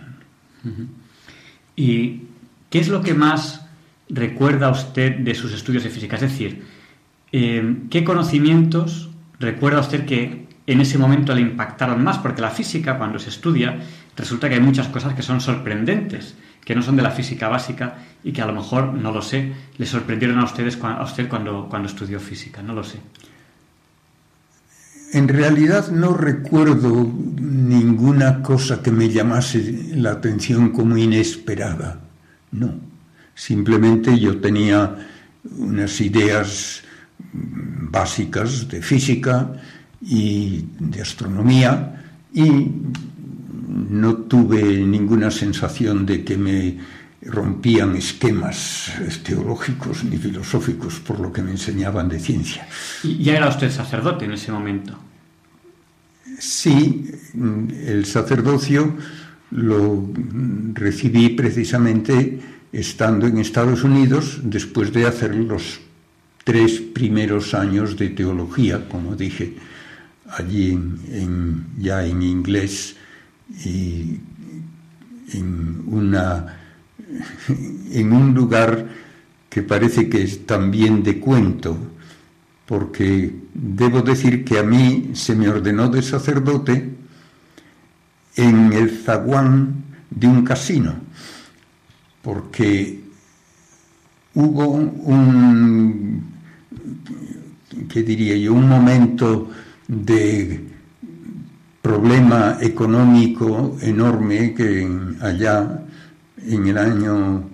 ¿Y 1.76 2.22
qué 2.70 2.78
es 2.78 2.88
lo 2.88 3.02
que 3.02 3.14
más 3.14 3.62
recuerda 4.08 4.70
usted 4.70 5.18
de 5.18 5.34
sus 5.34 5.52
estudios 5.52 5.84
de 5.84 5.90
física? 5.90 6.16
Es 6.16 6.22
decir, 6.22 6.62
eh, 7.32 7.76
¿qué 7.90 8.04
conocimientos 8.04 9.10
recuerda 9.40 9.80
usted 9.80 10.04
que 10.04 10.46
en 10.66 10.80
ese 10.80 10.98
momento 10.98 11.34
le 11.34 11.40
impactaron 11.40 12.04
más? 12.04 12.18
Porque 12.18 12.42
la 12.42 12.50
física, 12.50 12.98
cuando 12.98 13.18
se 13.18 13.30
estudia, 13.30 13.80
resulta 14.16 14.48
que 14.48 14.56
hay 14.56 14.60
muchas 14.60 14.88
cosas 14.88 15.14
que 15.14 15.22
son 15.22 15.40
sorprendentes, 15.40 16.34
que 16.64 16.74
no 16.74 16.82
son 16.82 16.96
de 16.96 17.02
la 17.02 17.10
física 17.10 17.48
básica 17.48 17.98
y 18.22 18.32
que 18.32 18.42
a 18.42 18.46
lo 18.46 18.52
mejor, 18.52 18.94
no 18.94 19.10
lo 19.10 19.22
sé, 19.22 19.52
le 19.78 19.86
sorprendieron 19.86 20.38
a, 20.38 20.44
ustedes, 20.44 20.78
a 20.82 21.02
usted 21.02 21.28
cuando, 21.28 21.68
cuando 21.68 21.88
estudió 21.88 22.20
física, 22.20 22.62
no 22.62 22.74
lo 22.74 22.84
sé. 22.84 23.00
En 25.12 25.28
realidad 25.28 25.90
no 25.90 26.14
recuerdo 26.14 27.10
ninguna 27.38 28.42
cosa 28.42 28.82
que 28.82 28.90
me 28.90 29.10
llamase 29.10 29.90
la 29.94 30.12
atención 30.12 30.70
como 30.70 30.96
inesperada. 30.96 32.00
No. 32.50 32.74
Simplemente 33.34 34.18
yo 34.18 34.40
tenía 34.40 35.06
unas 35.58 36.00
ideas 36.00 36.82
básicas 37.32 38.68
de 38.68 38.82
física 38.82 39.52
y 40.00 40.64
de 40.78 41.02
astronomía 41.02 42.02
y 42.32 42.66
no 43.90 44.16
tuve 44.16 44.62
ninguna 44.62 45.30
sensación 45.30 46.04
de 46.06 46.24
que 46.24 46.36
me 46.36 46.78
rompían 47.22 47.94
esquemas 47.94 48.92
teológicos 49.22 50.02
ni 50.04 50.18
filosóficos 50.18 50.98
por 51.00 51.20
lo 51.20 51.32
que 51.32 51.42
me 51.42 51.52
enseñaban 51.52 52.08
de 52.08 52.18
ciencia. 52.18 52.66
¿Y 53.02 53.22
ya 53.22 53.36
era 53.36 53.48
usted 53.48 53.70
sacerdote 53.70 54.24
en 54.24 54.32
ese 54.32 54.50
momento? 54.50 54.98
Sí, 56.38 57.08
el 57.86 58.04
sacerdocio 58.06 58.96
lo 59.52 60.10
recibí 60.72 61.28
precisamente 61.30 62.40
estando 62.72 63.26
en 63.26 63.38
Estados 63.38 63.84
Unidos 63.84 64.40
después 64.42 64.92
de 64.92 65.06
hacer 65.06 65.36
los 65.36 65.80
tres 66.44 66.80
primeros 66.80 67.54
años 67.54 67.96
de 67.96 68.10
teología, 68.10 68.88
como 68.88 69.14
dije, 69.14 69.54
allí 70.36 70.78
ya 71.78 72.04
en 72.04 72.22
inglés 72.22 72.96
y 73.64 74.18
en 75.34 75.84
un 78.12 78.34
lugar 78.34 78.88
que 79.48 79.62
parece 79.62 80.08
que 80.08 80.22
es 80.22 80.46
también 80.46 81.02
de 81.02 81.20
cuento, 81.20 81.76
porque 82.66 83.34
debo 83.52 84.00
decir 84.00 84.44
que 84.44 84.58
a 84.58 84.62
mí 84.62 85.10
se 85.12 85.36
me 85.36 85.48
ordenó 85.48 85.88
de 85.88 86.00
sacerdote 86.00 86.94
en 88.36 88.72
el 88.72 88.90
zaguán 88.90 89.84
de 90.08 90.26
un 90.26 90.44
casino, 90.44 90.94
porque 92.22 93.02
hubo 94.34 94.68
un, 94.68 96.31
¿qué 97.92 98.02
diría 98.02 98.36
yo?, 98.36 98.54
un 98.54 98.68
momento 98.68 99.50
de 99.86 100.60
problema 101.82 102.56
económico 102.60 103.76
enorme 103.82 104.54
que 104.54 104.88
allá 105.20 105.82
en 106.46 106.66
el 106.68 106.78
año, 106.78 107.50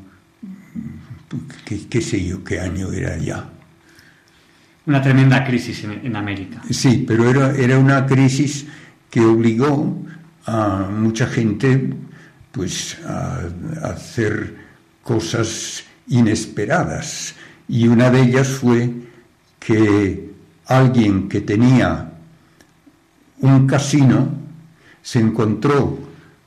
qué, 1.65 2.01
sé 2.01 2.25
yo 2.25 2.45
qué 2.45 2.61
año 2.61 2.93
era 2.93 3.17
ya. 3.19 3.51
Una 4.87 5.03
tremenda 5.03 5.45
crisis 5.45 5.85
en, 5.85 6.15
América. 6.15 6.63
Sí, 6.71 7.05
pero 7.07 7.29
era, 7.29 7.55
era 7.57 7.79
una 7.79 8.07
crisis 8.07 8.67
que 9.11 9.21
obligó 9.21 10.05
a 10.47 10.89
mucha 10.91 11.27
gente 11.27 11.93
pues 12.53 12.97
a, 13.05 13.41
a 13.83 13.87
hacer 13.89 14.57
cosas 15.03 15.85
inesperadas 16.07 17.35
y 17.69 17.87
una 17.89 18.11
de 18.11 18.23
ellas 18.23 18.49
fue 18.49 18.91
que 19.59 20.28
alguien 20.69 21.29
que 21.29 21.41
tenía 21.41 22.13
un 23.41 23.67
casino 23.67 24.29
se 25.03 25.19
encontró 25.19 25.99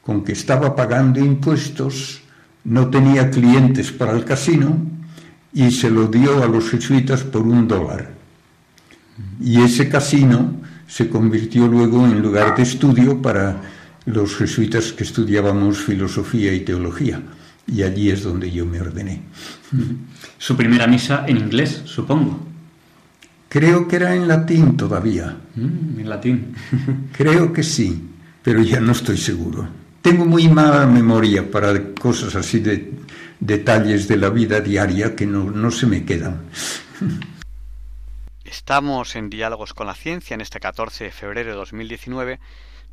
con 0.01 0.23
que 0.23 0.33
estaba 0.33 0.75
pagando 0.75 1.19
impuestos 1.19 2.21
no 2.63 2.89
tenía 2.89 3.29
clientes 3.31 3.91
para 3.91 4.11
el 4.13 4.23
casino 4.23 4.77
y 5.53 5.71
se 5.71 5.89
lo 5.89 6.07
dio 6.07 6.43
a 6.43 6.47
los 6.47 6.69
jesuitas 6.69 7.23
por 7.23 7.41
un 7.41 7.67
dólar. 7.67 8.11
Y 9.39 9.61
ese 9.61 9.89
casino 9.89 10.53
se 10.87 11.09
convirtió 11.09 11.67
luego 11.67 12.05
en 12.05 12.21
lugar 12.21 12.55
de 12.55 12.63
estudio 12.63 13.21
para 13.21 13.61
los 14.05 14.35
jesuitas 14.35 14.93
que 14.93 15.03
estudiábamos 15.03 15.79
filosofía 15.79 16.53
y 16.53 16.61
teología. 16.61 17.21
y 17.67 17.83
allí 17.83 18.09
es 18.09 18.23
donde 18.23 18.51
yo 18.51 18.65
me 18.65 18.81
ordené. 18.81 19.21
Su 20.37 20.57
primera 20.57 20.87
misa 20.87 21.25
en 21.27 21.37
inglés, 21.37 21.83
supongo. 21.85 22.50
Creo 23.51 23.85
que 23.85 23.97
era 23.97 24.15
en 24.15 24.29
latín 24.29 24.77
todavía. 24.77 25.35
Mm, 25.55 25.99
en 25.99 26.09
latín. 26.09 26.55
Creo 27.11 27.51
que 27.51 27.63
sí, 27.63 28.01
pero 28.41 28.61
ya 28.61 28.79
no 28.79 28.93
estoy 28.93 29.17
seguro. 29.17 29.67
Tengo 30.01 30.23
muy 30.25 30.47
mala 30.47 30.87
memoria 30.87 31.51
para 31.51 31.93
cosas 31.95 32.33
así 32.35 32.61
de 32.61 32.93
detalles 33.41 34.07
de 34.07 34.15
la 34.15 34.29
vida 34.29 34.61
diaria 34.61 35.17
que 35.17 35.25
no, 35.25 35.51
no 35.51 35.69
se 35.69 35.85
me 35.85 36.05
quedan. 36.05 36.43
Estamos 38.45 39.17
en 39.17 39.29
Diálogos 39.29 39.73
con 39.73 39.85
la 39.85 39.95
Ciencia 39.95 40.33
en 40.33 40.39
este 40.39 40.61
14 40.61 41.03
de 41.03 41.11
febrero 41.11 41.49
de 41.49 41.57
2019 41.57 42.39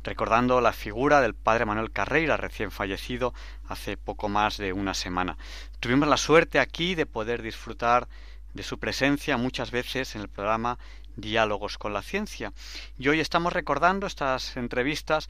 recordando 0.03 0.61
la 0.61 0.73
figura 0.73 1.21
del 1.21 1.35
padre 1.35 1.65
Manuel 1.65 1.91
Carreira, 1.91 2.37
recién 2.37 2.71
fallecido 2.71 3.33
hace 3.67 3.97
poco 3.97 4.29
más 4.29 4.57
de 4.57 4.73
una 4.73 4.93
semana. 4.93 5.37
Tuvimos 5.79 6.07
la 6.07 6.17
suerte 6.17 6.59
aquí 6.59 6.95
de 6.95 7.05
poder 7.05 7.41
disfrutar 7.41 8.07
de 8.53 8.63
su 8.63 8.79
presencia 8.79 9.37
muchas 9.37 9.71
veces 9.71 10.15
en 10.15 10.21
el 10.21 10.29
programa 10.29 10.77
Diálogos 11.15 11.77
con 11.77 11.93
la 11.93 12.01
Ciencia. 12.01 12.53
Y 12.97 13.07
hoy 13.07 13.19
estamos 13.19 13.53
recordando 13.53 14.07
estas 14.07 14.57
entrevistas 14.57 15.29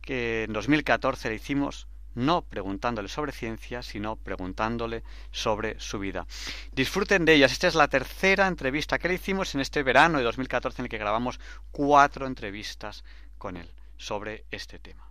que 0.00 0.44
en 0.44 0.52
2014 0.52 1.28
le 1.28 1.36
hicimos 1.36 1.86
no 2.14 2.42
preguntándole 2.42 3.08
sobre 3.08 3.32
ciencia, 3.32 3.82
sino 3.82 4.16
preguntándole 4.16 5.04
sobre 5.30 5.78
su 5.78 5.98
vida. 5.98 6.26
Disfruten 6.72 7.24
de 7.24 7.34
ellas. 7.34 7.52
Esta 7.52 7.68
es 7.68 7.74
la 7.74 7.88
tercera 7.88 8.48
entrevista 8.48 8.98
que 8.98 9.08
le 9.08 9.14
hicimos 9.14 9.54
en 9.54 9.60
este 9.60 9.82
verano 9.82 10.18
de 10.18 10.24
2014 10.24 10.82
en 10.82 10.86
el 10.86 10.90
que 10.90 10.98
grabamos 10.98 11.38
cuatro 11.70 12.26
entrevistas 12.26 13.04
con 13.38 13.56
él 13.56 13.70
sobre 13.96 14.44
este 14.50 14.78
tema. 14.78 15.04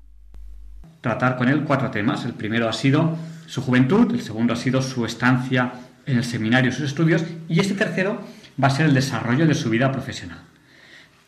Tratar 1.02 1.38
con 1.38 1.48
él 1.48 1.64
cuatro 1.64 1.90
temas. 1.92 2.26
El 2.26 2.34
primero 2.34 2.68
ha 2.68 2.74
sido 2.74 3.18
su 3.46 3.62
juventud, 3.62 4.12
el 4.14 4.22
segundo 4.22 4.54
ha 4.54 4.58
sido 4.58 4.82
su 4.82 5.06
estancia 5.06 5.72
en 6.08 6.18
el 6.18 6.24
seminario, 6.24 6.72
sus 6.72 6.86
estudios, 6.86 7.24
y 7.48 7.60
este 7.60 7.76
tercero 7.76 8.20
va 8.62 8.68
a 8.68 8.72
ser 8.72 8.88
el 8.88 8.94
desarrollo 8.94 9.46
de 9.46 9.54
su 9.54 9.70
vida 9.70 9.92
profesional. 9.92 10.40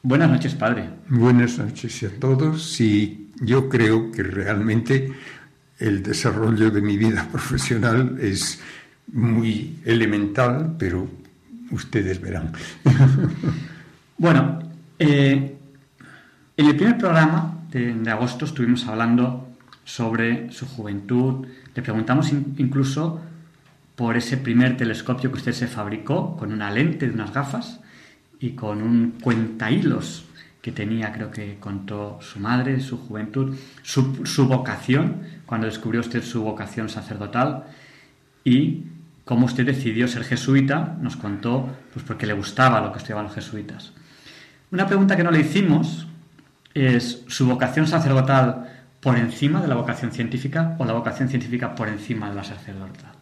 Buenas 0.01 0.29
noches, 0.29 0.55
padre. 0.55 0.89
Buenas 1.09 1.59
noches 1.59 2.01
a 2.03 2.19
todos. 2.19 2.71
Sí, 2.71 3.31
yo 3.41 3.67
creo 3.67 4.11
que 4.11 4.23
realmente 4.23 5.11
el 5.77 6.01
desarrollo 6.01 6.71
de 6.71 6.81
mi 6.81 6.97
vida 6.97 7.27
profesional 7.31 8.17
es 8.21 8.61
muy 9.11 9.79
elemental, 9.83 10.75
pero 10.79 11.07
ustedes 11.71 12.21
verán. 12.21 12.53
bueno, 14.17 14.59
eh, 14.97 15.57
en 16.55 16.65
el 16.65 16.75
primer 16.75 16.97
programa 16.97 17.59
de, 17.69 18.09
agosto 18.09 18.45
estuvimos 18.45 18.87
hablando 18.87 19.49
sobre 19.83 20.51
su 20.51 20.65
juventud. 20.65 21.45
Le 21.75 21.81
preguntamos 21.81 22.31
incluso 22.31 23.21
por 23.99 24.15
ese 24.15 24.37
primer 24.37 24.77
telescopio 24.77 25.29
que 25.29 25.39
usted 25.39 25.51
se 25.51 25.67
fabricó 25.67 26.37
con 26.37 26.53
una 26.53 26.71
lente 26.71 27.05
de 27.05 27.13
unas 27.13 27.33
gafas 27.33 27.81
y 28.39 28.51
con 28.51 28.81
un 28.81 29.15
cuentahilos 29.21 30.23
que 30.61 30.71
tenía, 30.71 31.11
creo 31.11 31.31
que 31.31 31.57
contó 31.59 32.17
su 32.21 32.39
madre, 32.39 32.79
su 32.79 32.97
juventud, 32.97 33.57
su, 33.83 34.47
vocación, 34.47 35.23
cuando 35.45 35.67
descubrió 35.67 35.99
usted 35.99 36.23
su 36.23 36.41
vocación 36.43 36.87
sacerdotal 36.87 37.65
y 38.45 38.85
cómo 39.25 39.47
usted 39.47 39.65
decidió 39.65 40.07
ser 40.07 40.23
jesuita, 40.23 40.97
nos 41.01 41.17
contó, 41.17 41.69
pues 41.91 42.05
porque 42.05 42.25
le 42.25 42.31
gustaba 42.31 42.79
lo 42.79 42.93
que 42.93 42.99
estudiaban 42.99 43.25
los 43.25 43.35
jesuitas. 43.35 43.91
Una 44.71 44.87
pregunta 44.87 45.17
que 45.17 45.25
no 45.25 45.31
le 45.31 45.41
hicimos, 45.41 46.07
es 46.73 47.25
su 47.27 47.45
vocación 47.45 47.85
sacerdotal 47.85 48.85
por 49.01 49.17
encima 49.17 49.59
de 49.59 49.67
la 49.67 49.75
vocación 49.75 50.13
científica 50.13 50.77
o 50.79 50.85
la 50.85 50.93
vocación 50.93 51.27
científica 51.27 51.75
por 51.75 51.89
encima 51.89 52.29
de 52.29 52.35
la 52.35 52.45
sacerdotal? 52.45 53.18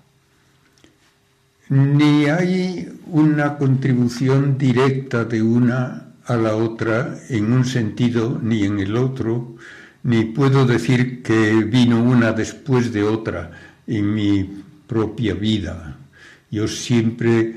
Ni 1.70 2.26
hay 2.26 2.88
una 3.08 3.58
contribución 3.58 4.58
directa 4.58 5.26
de 5.26 5.42
una 5.42 6.14
a 6.26 6.36
la 6.38 6.56
otra 6.56 7.18
en 7.30 7.52
un 7.52 7.66
sentido 7.66 8.40
ni 8.42 8.64
en 8.64 8.80
el 8.80 8.96
otro, 8.96 9.56
ni 10.04 10.24
puedo 10.26 10.66
decir 10.66 11.22
que 11.22 11.64
vino 11.66 12.02
una 12.02 12.32
después 12.32 12.94
de 12.94 13.04
otra 13.04 13.52
en 13.86 14.14
mi 14.14 14.64
propia 14.88 15.34
vida. 15.34 15.98
Yo 16.50 16.70
siempre 16.70 17.54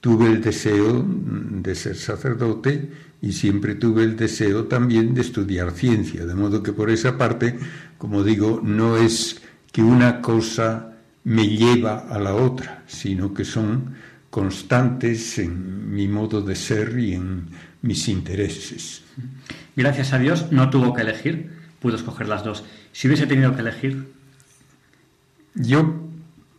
tuve 0.00 0.26
el 0.26 0.40
deseo 0.40 1.04
de 1.06 1.74
ser 1.74 1.96
sacerdote 1.96 2.88
y 3.20 3.32
siempre 3.32 3.74
tuve 3.74 4.04
el 4.04 4.16
deseo 4.16 4.64
también 4.64 5.12
de 5.12 5.20
estudiar 5.20 5.72
ciencia, 5.72 6.24
de 6.24 6.34
modo 6.34 6.62
que 6.62 6.72
por 6.72 6.88
esa 6.88 7.18
parte, 7.18 7.58
como 7.98 8.24
digo, 8.24 8.62
no 8.64 8.96
es 8.96 9.42
que 9.70 9.82
una 9.82 10.22
cosa 10.22 10.89
me 11.24 11.48
lleva 11.48 12.06
a 12.08 12.18
la 12.18 12.34
otra, 12.34 12.82
sino 12.86 13.34
que 13.34 13.44
son 13.44 13.94
constantes 14.30 15.38
en 15.38 15.92
mi 15.92 16.08
modo 16.08 16.40
de 16.40 16.54
ser 16.54 16.98
y 16.98 17.14
en 17.14 17.48
mis 17.82 18.08
intereses. 18.08 19.02
Gracias 19.76 20.12
a 20.12 20.18
Dios 20.18 20.52
no 20.52 20.70
tuvo 20.70 20.94
que 20.94 21.02
elegir, 21.02 21.50
pudo 21.80 21.96
escoger 21.96 22.28
las 22.28 22.44
dos. 22.44 22.64
Si 22.92 23.08
hubiese 23.08 23.26
tenido 23.26 23.54
que 23.54 23.60
elegir... 23.60 24.12
Yo, 25.54 26.08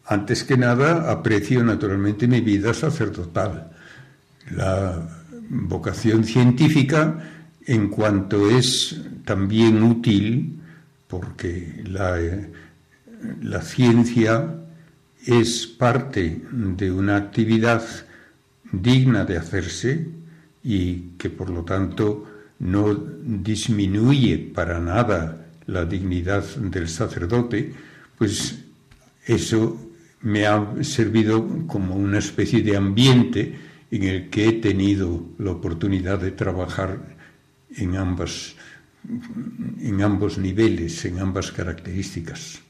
antes 0.06 0.44
que 0.44 0.58
nada, 0.58 1.10
aprecio 1.12 1.64
naturalmente 1.64 2.28
mi 2.28 2.42
vida 2.42 2.74
sacerdotal. 2.74 3.72
La 4.52 5.08
vocación 5.50 6.26
científica 6.26 7.20
en 7.66 7.90
cuanto 7.90 8.50
es 8.50 9.02
también 9.24 9.82
útil, 9.82 10.60
porque 11.08 11.84
la, 11.86 12.18
la 13.42 13.62
ciencia 13.62 14.56
es 15.26 15.68
parte 15.68 16.42
de 16.52 16.92
una 16.92 17.18
actividad 17.18 17.84
digna 18.72 19.26
de 19.26 19.38
hacerse 19.38 20.08
y 20.64 21.12
que 21.18 21.30
por 21.30 21.50
lo 21.50 21.64
tanto 21.64 22.26
no 22.60 22.94
disminuye 22.94 24.38
para 24.38 24.80
nada 24.80 25.48
la 25.68 25.86
dignidad 25.86 26.44
del 26.56 26.88
sacerdote, 26.88 27.74
pues 28.18 28.60
eso 29.26 29.92
me 30.22 30.46
ha 30.46 30.84
servido 30.84 31.66
como 31.68 31.96
una 31.96 32.20
especie 32.20 32.62
de 32.62 32.78
ambiente 32.78 33.56
en 33.90 34.04
el 34.04 34.30
que 34.30 34.48
he 34.48 34.54
tenido 34.54 35.26
la 35.38 35.52
oportunidad 35.52 36.20
de 36.20 36.32
trabajar 36.32 37.18
en, 37.76 37.96
ambas, 37.96 38.56
en 39.80 40.02
ambos 40.02 40.38
niveles, 40.38 41.04
en 41.06 41.20
ambas 41.20 41.52
características. 41.52 42.62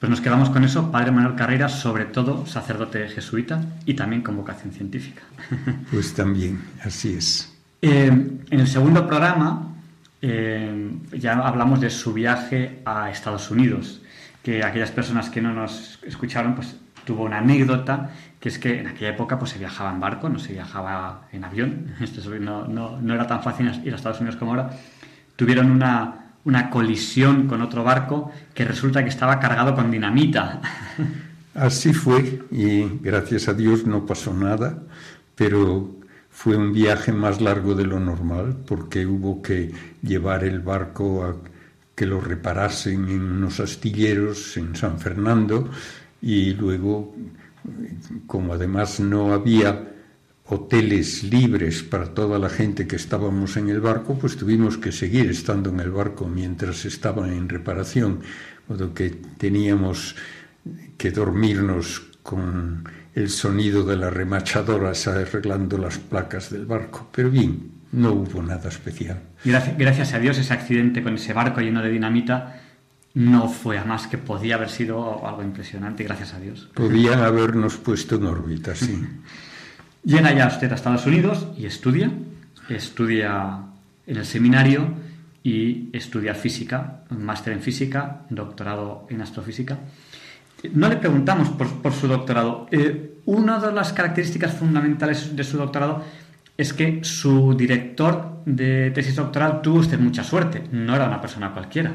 Pues 0.00 0.10
nos 0.10 0.20
quedamos 0.20 0.50
con 0.50 0.64
eso, 0.64 0.90
Padre 0.90 1.12
Manuel 1.12 1.34
Carrera, 1.34 1.68
sobre 1.68 2.04
todo 2.04 2.46
sacerdote 2.46 3.08
jesuita 3.08 3.64
y 3.86 3.94
también 3.94 4.22
con 4.22 4.36
vocación 4.36 4.72
científica. 4.72 5.22
Pues 5.90 6.14
también, 6.14 6.60
así 6.82 7.14
es. 7.14 7.52
Eh, 7.80 8.06
en 8.06 8.60
el 8.60 8.66
segundo 8.66 9.06
programa 9.06 9.74
eh, 10.20 10.90
ya 11.12 11.34
hablamos 11.34 11.80
de 11.80 11.90
su 11.90 12.12
viaje 12.12 12.80
a 12.84 13.10
Estados 13.10 13.50
Unidos, 13.50 14.00
que 14.42 14.62
aquellas 14.62 14.90
personas 14.90 15.28
que 15.28 15.42
no 15.42 15.52
nos 15.52 15.98
escucharon, 16.02 16.54
pues 16.54 16.76
tuvo 17.04 17.24
una 17.24 17.38
anécdota 17.38 18.10
que 18.40 18.48
es 18.48 18.58
que 18.58 18.80
en 18.80 18.86
aquella 18.86 19.10
época 19.10 19.38
pues 19.38 19.52
se 19.52 19.58
viajaba 19.58 19.90
en 19.90 20.00
barco, 20.00 20.28
no 20.28 20.38
se 20.38 20.52
viajaba 20.52 21.28
en 21.32 21.44
avión, 21.44 21.94
no, 22.40 22.66
no, 22.66 23.00
no 23.00 23.14
era 23.14 23.26
tan 23.26 23.42
fácil 23.42 23.70
ir 23.84 23.92
a 23.92 23.96
Estados 23.96 24.20
Unidos 24.20 24.36
como 24.36 24.50
ahora, 24.50 24.70
tuvieron 25.36 25.70
una, 25.70 26.23
una 26.44 26.70
colisión 26.70 27.46
con 27.46 27.62
otro 27.62 27.84
barco 27.84 28.30
que 28.52 28.64
resulta 28.64 29.02
que 29.02 29.10
estaba 29.10 29.40
cargado 29.40 29.74
con 29.74 29.90
dinamita. 29.90 30.60
Así 31.54 31.92
fue 31.92 32.42
y 32.50 32.82
gracias 33.00 33.48
a 33.48 33.54
Dios 33.54 33.86
no 33.86 34.04
pasó 34.04 34.34
nada, 34.34 34.82
pero 35.34 35.90
fue 36.30 36.56
un 36.56 36.72
viaje 36.72 37.12
más 37.12 37.40
largo 37.40 37.74
de 37.74 37.86
lo 37.86 38.00
normal 38.00 38.56
porque 38.66 39.06
hubo 39.06 39.40
que 39.40 39.72
llevar 40.02 40.44
el 40.44 40.60
barco 40.60 41.24
a 41.24 41.36
que 41.94 42.06
lo 42.06 42.20
reparasen 42.20 43.08
en 43.08 43.22
unos 43.22 43.60
astilleros 43.60 44.56
en 44.56 44.74
San 44.74 44.98
Fernando 44.98 45.70
y 46.20 46.52
luego 46.54 47.14
como 48.26 48.52
además 48.52 48.98
no 48.98 49.32
había 49.32 49.93
hoteles 50.46 51.24
libres 51.24 51.82
para 51.82 52.12
toda 52.12 52.38
la 52.38 52.48
gente 52.48 52.86
que 52.86 52.96
estábamos 52.96 53.56
en 53.56 53.70
el 53.70 53.80
barco, 53.80 54.18
pues 54.18 54.36
tuvimos 54.36 54.76
que 54.76 54.92
seguir 54.92 55.30
estando 55.30 55.70
en 55.70 55.80
el 55.80 55.90
barco 55.90 56.26
mientras 56.26 56.84
estaba 56.84 57.28
en 57.28 57.48
reparación, 57.48 58.20
modo 58.68 58.92
que 58.92 59.10
teníamos 59.10 60.16
que 60.96 61.10
dormirnos 61.10 62.02
con 62.22 62.84
el 63.14 63.30
sonido 63.30 63.84
de 63.84 63.96
las 63.96 64.12
remachadoras 64.12 65.06
arreglando 65.08 65.78
las 65.78 65.98
placas 65.98 66.50
del 66.50 66.66
barco. 66.66 67.08
Pero 67.12 67.30
bien, 67.30 67.70
no 67.92 68.12
hubo 68.12 68.42
nada 68.42 68.68
especial. 68.68 69.20
Gracias, 69.44 69.78
gracias 69.78 70.14
a 70.14 70.18
Dios 70.18 70.38
ese 70.38 70.52
accidente 70.52 71.02
con 71.02 71.14
ese 71.14 71.32
barco 71.32 71.60
lleno 71.60 71.82
de 71.82 71.90
dinamita 71.90 72.60
no 73.14 73.48
fue 73.48 73.78
a 73.78 73.84
más 73.84 74.08
que 74.08 74.18
podía 74.18 74.56
haber 74.56 74.68
sido 74.68 75.26
algo 75.26 75.42
impresionante, 75.42 76.02
gracias 76.02 76.34
a 76.34 76.40
Dios. 76.40 76.68
Podían 76.74 77.20
habernos 77.20 77.76
puesto 77.76 78.16
en 78.16 78.26
órbita, 78.26 78.74
sí. 78.74 79.06
Llega 80.04 80.34
ya 80.34 80.48
usted 80.48 80.70
a 80.70 80.74
Estados 80.74 81.06
Unidos 81.06 81.46
y 81.56 81.64
estudia, 81.64 82.10
estudia 82.68 83.60
en 84.06 84.16
el 84.16 84.26
seminario 84.26 84.86
y 85.42 85.88
estudia 85.94 86.34
física, 86.34 87.04
máster 87.10 87.54
en 87.54 87.62
física, 87.62 88.20
doctorado 88.28 89.06
en 89.08 89.22
astrofísica. 89.22 89.78
no 90.72 90.88
le 90.88 90.96
preguntamos 90.96 91.48
por, 91.50 91.92
su 91.92 92.06
doctorado. 92.06 92.66
Eh, 92.70 93.18
una 93.24 93.58
de 93.58 93.72
las 93.72 93.94
características 93.94 94.52
fundamentales 94.52 95.34
de 95.34 95.44
su 95.44 95.56
doctorado 95.56 96.04
es 96.56 96.74
que 96.74 97.00
su 97.02 97.54
director 97.54 98.42
de 98.44 98.90
tesis 98.90 99.16
doctoral 99.16 99.62
tuvo 99.62 99.78
usted 99.78 99.98
mucha 99.98 100.22
suerte, 100.22 100.64
no 100.70 100.94
era 100.94 101.08
una 101.08 101.20
persona 101.20 101.52
cualquiera. 101.52 101.94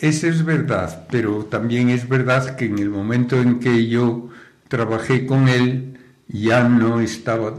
Eso 0.00 0.26
es 0.26 0.44
verdad, 0.44 1.06
pero 1.10 1.44
también 1.44 1.90
es 1.90 2.08
verdad 2.08 2.56
que 2.56 2.66
en 2.66 2.78
el 2.78 2.90
momento 2.90 3.40
en 3.40 3.60
que 3.60 3.86
yo 3.88 4.30
trabajé 4.68 5.26
con 5.26 5.48
él 5.48 5.97
ya 6.28 6.68
no 6.68 7.00
estaba 7.00 7.58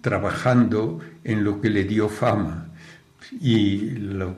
trabajando 0.00 1.00
en 1.24 1.44
lo 1.44 1.60
que 1.60 1.70
le 1.70 1.84
dio 1.84 2.08
fama. 2.08 2.68
Y 3.40 3.90
lo 3.92 4.36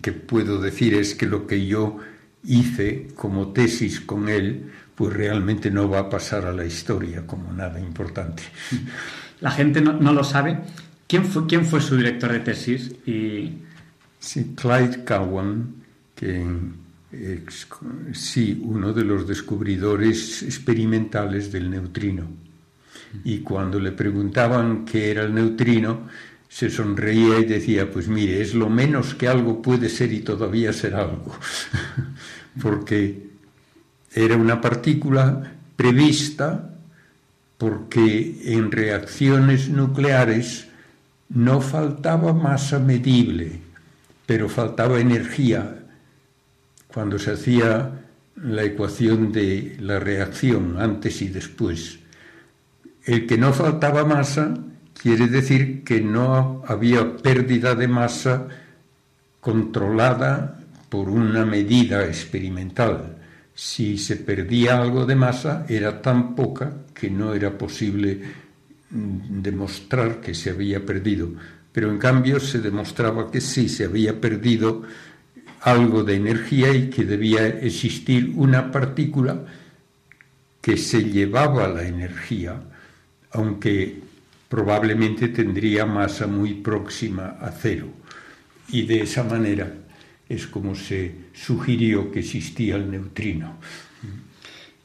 que 0.00 0.12
puedo 0.12 0.60
decir 0.60 0.94
es 0.94 1.14
que 1.14 1.26
lo 1.26 1.46
que 1.46 1.66
yo 1.66 1.98
hice 2.44 3.08
como 3.14 3.52
tesis 3.52 4.00
con 4.00 4.28
él, 4.28 4.70
pues 4.94 5.12
realmente 5.12 5.70
no 5.70 5.88
va 5.88 6.00
a 6.00 6.10
pasar 6.10 6.46
a 6.46 6.52
la 6.52 6.64
historia 6.64 7.26
como 7.26 7.52
nada 7.52 7.80
importante. 7.80 8.42
La 9.40 9.50
gente 9.50 9.80
no, 9.80 9.94
no 9.94 10.12
lo 10.12 10.22
sabe. 10.22 10.60
¿Quién 11.08 11.24
fue, 11.24 11.46
¿Quién 11.46 11.66
fue 11.66 11.80
su 11.80 11.96
director 11.96 12.32
de 12.32 12.40
tesis? 12.40 12.94
Y... 13.06 13.58
Sí, 14.18 14.54
Clyde 14.56 15.04
Cowan, 15.04 15.74
que 16.14 16.46
es 17.12 17.66
sí, 18.12 18.60
uno 18.64 18.92
de 18.92 19.04
los 19.04 19.28
descubridores 19.28 20.42
experimentales 20.42 21.52
del 21.52 21.70
neutrino. 21.70 22.26
Y 23.22 23.38
cuando 23.38 23.78
le 23.78 23.92
preguntaban 23.92 24.84
qué 24.84 25.10
era 25.10 25.22
el 25.22 25.34
neutrino, 25.34 26.08
se 26.48 26.70
sonreía 26.70 27.38
y 27.40 27.44
decía, 27.44 27.90
pues 27.90 28.08
mire, 28.08 28.40
es 28.40 28.54
lo 28.54 28.70
menos 28.70 29.14
que 29.14 29.28
algo 29.28 29.60
puede 29.60 29.88
ser 29.88 30.12
y 30.12 30.20
todavía 30.20 30.72
ser 30.72 30.94
algo, 30.94 31.36
porque 32.62 33.26
era 34.12 34.36
una 34.36 34.60
partícula 34.60 35.52
prevista 35.76 36.70
porque 37.58 38.40
en 38.44 38.70
reacciones 38.70 39.68
nucleares 39.68 40.66
no 41.28 41.60
faltaba 41.60 42.32
masa 42.32 42.78
medible, 42.78 43.60
pero 44.26 44.48
faltaba 44.48 45.00
energía. 45.00 45.84
Cuando 46.88 47.18
se 47.18 47.32
hacía 47.32 48.04
la 48.36 48.62
ecuación 48.64 49.32
de 49.32 49.76
la 49.80 49.98
reacción 49.98 50.76
antes 50.78 51.22
y 51.22 51.28
después, 51.28 51.98
el 53.04 53.26
que 53.26 53.38
no 53.38 53.52
faltaba 53.52 54.04
masa 54.04 54.54
quiere 54.94 55.28
decir 55.28 55.84
que 55.84 56.00
no 56.00 56.62
había 56.66 57.16
pérdida 57.16 57.74
de 57.74 57.88
masa 57.88 58.48
controlada 59.40 60.60
por 60.88 61.08
una 61.10 61.44
medida 61.44 62.04
experimental. 62.06 63.16
Si 63.54 63.98
se 63.98 64.16
perdía 64.16 64.80
algo 64.80 65.04
de 65.04 65.14
masa 65.14 65.66
era 65.68 66.00
tan 66.00 66.34
poca 66.34 66.72
que 66.94 67.10
no 67.10 67.34
era 67.34 67.56
posible 67.58 68.20
mm, 68.90 69.42
demostrar 69.42 70.20
que 70.20 70.34
se 70.34 70.50
había 70.50 70.84
perdido. 70.84 71.30
Pero 71.72 71.90
en 71.90 71.98
cambio 71.98 72.40
se 72.40 72.60
demostraba 72.60 73.30
que 73.30 73.40
sí 73.40 73.68
se 73.68 73.84
había 73.84 74.20
perdido 74.20 74.82
algo 75.60 76.04
de 76.04 76.14
energía 76.14 76.72
y 76.72 76.88
que 76.90 77.04
debía 77.04 77.46
existir 77.46 78.32
una 78.36 78.70
partícula 78.70 79.44
que 80.60 80.76
se 80.76 81.04
llevaba 81.04 81.68
la 81.68 81.86
energía, 81.86 82.62
aunque 83.34 84.00
probablemente 84.48 85.28
tendría 85.28 85.84
masa 85.84 86.26
muy 86.26 86.54
próxima 86.54 87.36
a 87.40 87.50
cero. 87.50 87.88
Y 88.68 88.86
de 88.86 89.02
esa 89.02 89.24
manera 89.24 89.72
es 90.28 90.46
como 90.46 90.74
se 90.74 91.26
sugirió 91.34 92.10
que 92.10 92.20
existía 92.20 92.76
el 92.76 92.90
neutrino. 92.90 93.58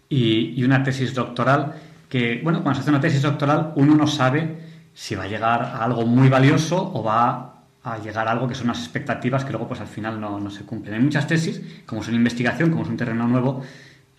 Y, 0.10 0.64
una 0.64 0.84
tesis 0.84 1.14
doctoral 1.14 1.76
que, 2.10 2.42
bueno, 2.44 2.64
cuando 2.64 2.78
se 2.78 2.82
hace 2.82 2.90
una 2.90 3.00
tesis 3.00 3.22
doctoral 3.22 3.74
uno 3.76 3.96
no 3.96 4.08
sabe 4.08 4.58
si 4.94 5.14
va 5.14 5.24
a 5.24 5.28
llegar 5.28 5.62
a 5.62 5.84
algo 5.84 6.06
muy 6.06 6.28
valioso 6.28 6.92
o 6.94 7.04
va 7.04 7.64
a 7.84 7.98
llegar 8.00 8.28
a 8.28 8.32
algo 8.32 8.48
que 8.48 8.56
son 8.56 8.66
unas 8.66 8.80
expectativas 8.80 9.46
que 9.46 9.52
luego 9.52 9.68
pues 9.68 9.80
al 9.80 9.88
final 9.88 10.20
no, 10.20 10.40
no 10.40 10.50
se 10.50 10.66
cumplen. 10.66 10.96
Hay 10.96 11.02
muchas 11.02 11.28
tesis, 11.28 11.62
como 11.86 12.02
es 12.02 12.08
una 12.08 12.18
investigación, 12.18 12.72
como 12.72 12.82
es 12.84 12.90
un 12.90 12.98
terreno 12.98 13.28
nuevo, 13.28 13.64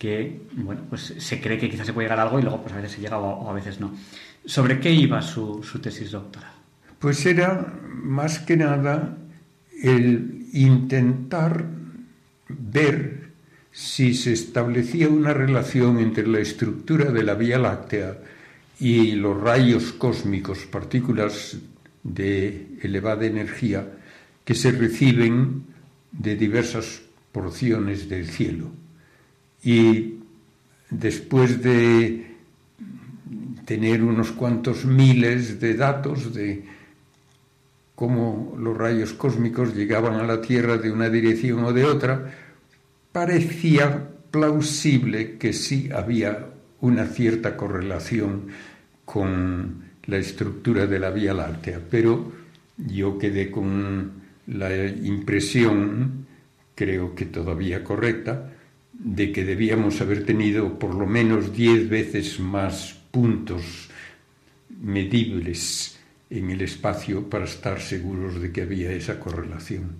que 0.01 0.41
bueno, 0.53 0.81
pues 0.89 1.13
se 1.19 1.39
cree 1.39 1.59
que 1.59 1.69
quizás 1.69 1.85
se 1.85 1.93
puede 1.93 2.05
llegar 2.05 2.17
a 2.17 2.23
algo 2.23 2.39
y 2.39 2.41
luego 2.41 2.63
pues 2.63 2.73
a 2.73 2.77
veces 2.77 2.93
se 2.93 3.01
llega 3.01 3.19
o, 3.19 3.47
a 3.47 3.53
veces 3.53 3.79
no. 3.79 3.93
¿Sobre 4.43 4.79
qué 4.79 4.89
iba 4.89 5.21
su, 5.21 5.61
su 5.61 5.77
tesis 5.77 6.09
doctoral? 6.09 6.53
Pues 6.97 7.23
era 7.27 7.71
más 8.01 8.39
que 8.39 8.57
nada 8.57 9.15
el 9.83 10.47
intentar 10.53 11.65
ver 12.49 13.29
si 13.71 14.15
se 14.15 14.33
establecía 14.33 15.07
una 15.07 15.35
relación 15.35 15.99
entre 15.99 16.25
la 16.25 16.39
estructura 16.39 17.11
de 17.11 17.21
la 17.21 17.35
Vía 17.35 17.59
Láctea 17.59 18.17
y 18.79 19.11
los 19.11 19.39
rayos 19.39 19.93
cósmicos, 19.93 20.65
partículas 20.65 21.57
de 22.01 22.69
elevada 22.81 23.27
energía, 23.27 23.87
que 24.43 24.55
se 24.55 24.71
reciben 24.71 25.61
de 26.11 26.35
diversas 26.35 27.03
porciones 27.31 28.09
del 28.09 28.27
cielo. 28.27 28.80
Y 29.63 30.15
después 30.89 31.61
de 31.61 32.31
tener 33.65 34.03
unos 34.03 34.31
cuantos 34.31 34.85
miles 34.85 35.59
de 35.59 35.75
datos 35.75 36.33
de 36.33 36.65
cómo 37.95 38.55
los 38.57 38.75
rayos 38.75 39.13
cósmicos 39.13 39.75
llegaban 39.75 40.15
a 40.15 40.23
la 40.23 40.41
Tierra 40.41 40.77
de 40.77 40.91
una 40.91 41.09
dirección 41.09 41.63
o 41.63 41.71
de 41.71 41.85
otra, 41.85 42.33
parecía 43.11 44.09
plausible 44.31 45.37
que 45.37 45.53
sí 45.53 45.89
había 45.93 46.47
una 46.81 47.05
cierta 47.05 47.55
correlación 47.55 48.47
con 49.05 49.83
la 50.05 50.17
estructura 50.17 50.87
de 50.87 50.99
la 50.99 51.11
Vía 51.11 51.33
Láctea, 51.33 51.79
pero 51.89 52.31
yo 52.77 53.17
quedé 53.17 53.51
con 53.51 54.11
la 54.47 54.85
impresión, 54.87 56.25
creo 56.73 57.13
que 57.13 57.25
todavía 57.25 57.83
correcta, 57.83 58.51
de 59.03 59.31
que 59.31 59.43
debíamos 59.43 59.99
haber 60.01 60.25
tenido 60.25 60.77
por 60.77 60.93
lo 60.93 61.07
menos 61.07 61.53
diez 61.53 61.89
veces 61.89 62.39
más 62.39 62.95
puntos 63.09 63.89
medibles 64.69 65.99
en 66.29 66.49
el 66.49 66.61
espacio 66.61 67.29
para 67.29 67.45
estar 67.45 67.81
seguros 67.81 68.39
de 68.41 68.51
que 68.51 68.61
había 68.61 68.91
esa 68.91 69.19
correlación. 69.19 69.91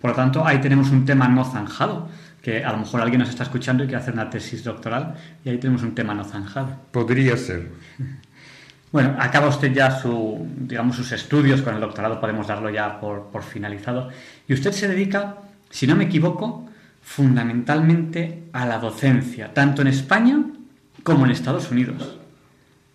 Por 0.00 0.10
lo 0.10 0.16
tanto, 0.16 0.44
ahí 0.44 0.60
tenemos 0.60 0.90
un 0.90 1.04
tema 1.04 1.28
no 1.28 1.44
zanjado, 1.44 2.08
que 2.40 2.64
a 2.64 2.72
lo 2.72 2.78
mejor 2.78 3.02
alguien 3.02 3.20
nos 3.20 3.28
está 3.28 3.44
escuchando 3.44 3.84
y 3.84 3.86
quiere 3.86 4.02
hacer 4.02 4.14
una 4.14 4.28
tesis 4.28 4.64
doctoral, 4.64 5.14
y 5.44 5.50
ahí 5.50 5.58
tenemos 5.58 5.82
un 5.82 5.94
tema 5.94 6.14
no 6.14 6.24
zanjado. 6.24 6.74
Podría 6.90 7.36
ser. 7.36 7.70
Bueno, 8.90 9.14
acaba 9.18 9.48
usted 9.48 9.72
ya 9.72 9.90
su, 9.90 10.46
digamos, 10.56 10.96
sus 10.96 11.12
estudios 11.12 11.62
con 11.62 11.74
el 11.74 11.80
doctorado, 11.80 12.20
podemos 12.20 12.46
darlo 12.46 12.70
ya 12.70 12.98
por, 12.98 13.26
por 13.26 13.42
finalizado, 13.42 14.08
y 14.48 14.54
usted 14.54 14.72
se 14.72 14.88
dedica, 14.88 15.36
si 15.70 15.86
no 15.86 15.94
me 15.94 16.04
equivoco, 16.04 16.68
fundamentalmente 17.02 18.44
a 18.52 18.64
la 18.64 18.78
docencia, 18.78 19.52
tanto 19.52 19.82
en 19.82 19.88
España 19.88 20.44
como 21.02 21.24
en 21.24 21.32
Estados 21.32 21.70
Unidos. 21.70 22.18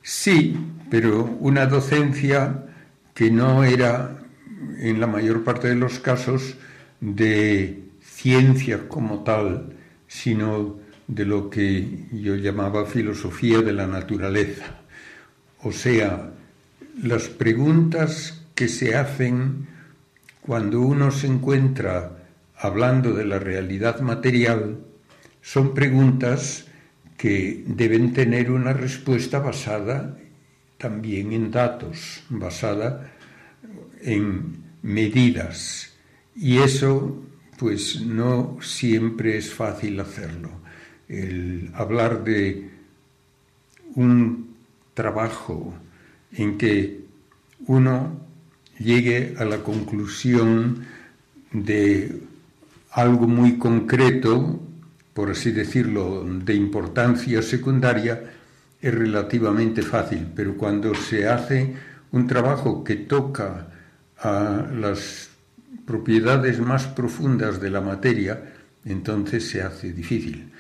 Sí, 0.02 0.58
pero 0.90 1.38
una 1.40 1.66
docencia 1.66 2.64
que 3.14 3.30
no 3.30 3.64
era, 3.64 4.18
en 4.80 5.00
la 5.00 5.08
mayor 5.08 5.44
parte 5.44 5.68
de 5.68 5.76
los 5.76 6.00
casos, 6.00 6.56
de 7.02 7.84
ciencia 8.02 8.88
como 8.88 9.24
tal, 9.24 9.74
sino 10.08 10.78
de 11.08 11.26
lo 11.26 11.50
que 11.50 12.08
yo 12.12 12.36
llamaba 12.36 12.86
filosofía 12.86 13.62
de 13.62 13.74
la 13.74 13.88
naturaleza. 13.88 14.66
O 15.64 15.72
sea, 15.72 16.32
las 17.02 17.28
preguntas 17.28 18.46
que 18.56 18.68
se 18.68 18.96
hacen 18.96 19.68
cuando 20.42 20.82
uno 20.82 21.12
se 21.12 21.28
encuentra 21.28 22.17
hablando 22.58 23.14
de 23.14 23.26
la 23.26 23.40
realidad 23.40 24.00
material 24.00 24.80
son 25.42 25.74
preguntas 25.74 26.68
que 27.18 27.64
deben 27.66 28.14
tener 28.14 28.52
una 28.52 28.74
respuesta 28.74 29.40
basada 29.40 30.18
también 30.78 31.32
en 31.32 31.52
datos, 31.52 32.24
basada 32.30 33.12
en 34.02 34.64
medidas. 34.82 35.94
Y 36.36 36.58
eso, 36.58 37.24
pues 37.58 38.02
no 38.02 38.58
siempre 38.62 39.38
es 39.38 39.54
fácil 39.54 40.00
hacerlo. 40.00 40.52
El 41.08 41.72
hablar 41.74 42.24
de 42.24 42.70
un 43.96 44.56
trabajo 44.94 45.74
en 46.34 46.58
que 46.58 47.06
uno 47.66 48.20
llegue 48.78 49.36
a 49.40 49.46
la 49.46 49.64
conclusión 49.64 50.86
de 51.52 52.27
algo 52.98 53.28
muy 53.28 53.60
concreto, 53.60 54.60
por 55.14 55.30
así 55.30 55.52
decirlo, 55.52 56.26
de 56.26 56.56
importancia 56.56 57.44
secundaria, 57.44 58.24
es 58.82 58.92
relativamente 58.94 59.84
fácil, 59.84 60.26
pero 60.36 60.58
cuando 60.58 60.96
se 60.96 61.28
hace 61.28 61.76
un 62.12 62.26
trabajo 62.26 62.84
que 62.84 62.96
toca 62.96 63.68
a 64.18 64.66
las 64.74 65.30
propiedades 65.86 66.60
más 66.60 66.88
profundas 66.88 67.62
de 67.62 67.70
la 67.70 67.82
materia, 67.82 68.56
entonces 68.84 69.48
se 69.48 69.62
hace 69.62 69.94
difícil. 69.94 70.52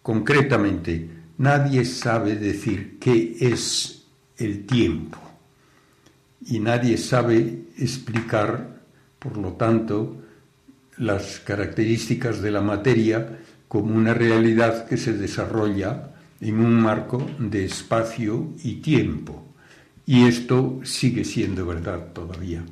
Concretamente, 0.00 1.08
nadie 1.38 1.84
sabe 1.84 2.36
decir 2.36 2.98
qué 3.00 3.36
es 3.40 4.04
el 4.36 4.64
tiempo 4.64 5.18
y 6.46 6.60
nadie 6.60 6.96
sabe 6.96 7.64
explicar, 7.76 8.80
por 9.18 9.36
lo 9.36 9.54
tanto, 9.54 10.19
las 11.00 11.40
características 11.40 12.42
de 12.42 12.50
la 12.50 12.60
materia 12.60 13.26
como 13.68 13.94
una 13.94 14.12
realidad 14.12 14.86
que 14.86 14.98
se 14.98 15.14
desarrolla 15.14 16.10
en 16.40 16.60
un 16.60 16.80
marco 16.80 17.26
de 17.38 17.64
espacio 17.64 18.52
y 18.62 18.76
tiempo. 18.76 19.54
Y 20.04 20.26
esto 20.26 20.80
sigue 20.84 21.24
siendo 21.24 21.64
verdad 21.64 22.12
todavía. 22.12 22.62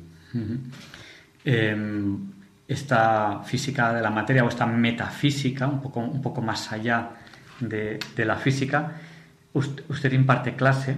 Em, 1.43 2.17
esta 2.67 3.41
física 3.45 3.93
de 3.93 4.01
la 4.01 4.11
materia 4.11 4.43
o 4.43 4.49
esta 4.49 4.67
metafísica, 4.67 5.65
un 5.67 5.81
poco, 5.81 5.99
un 5.99 6.21
poco 6.21 6.41
más 6.41 6.71
allá 6.71 7.11
de, 7.59 7.99
la 8.17 8.35
física, 8.35 8.93
usted, 9.53 10.13
imparte 10.13 10.55
clase 10.55 10.97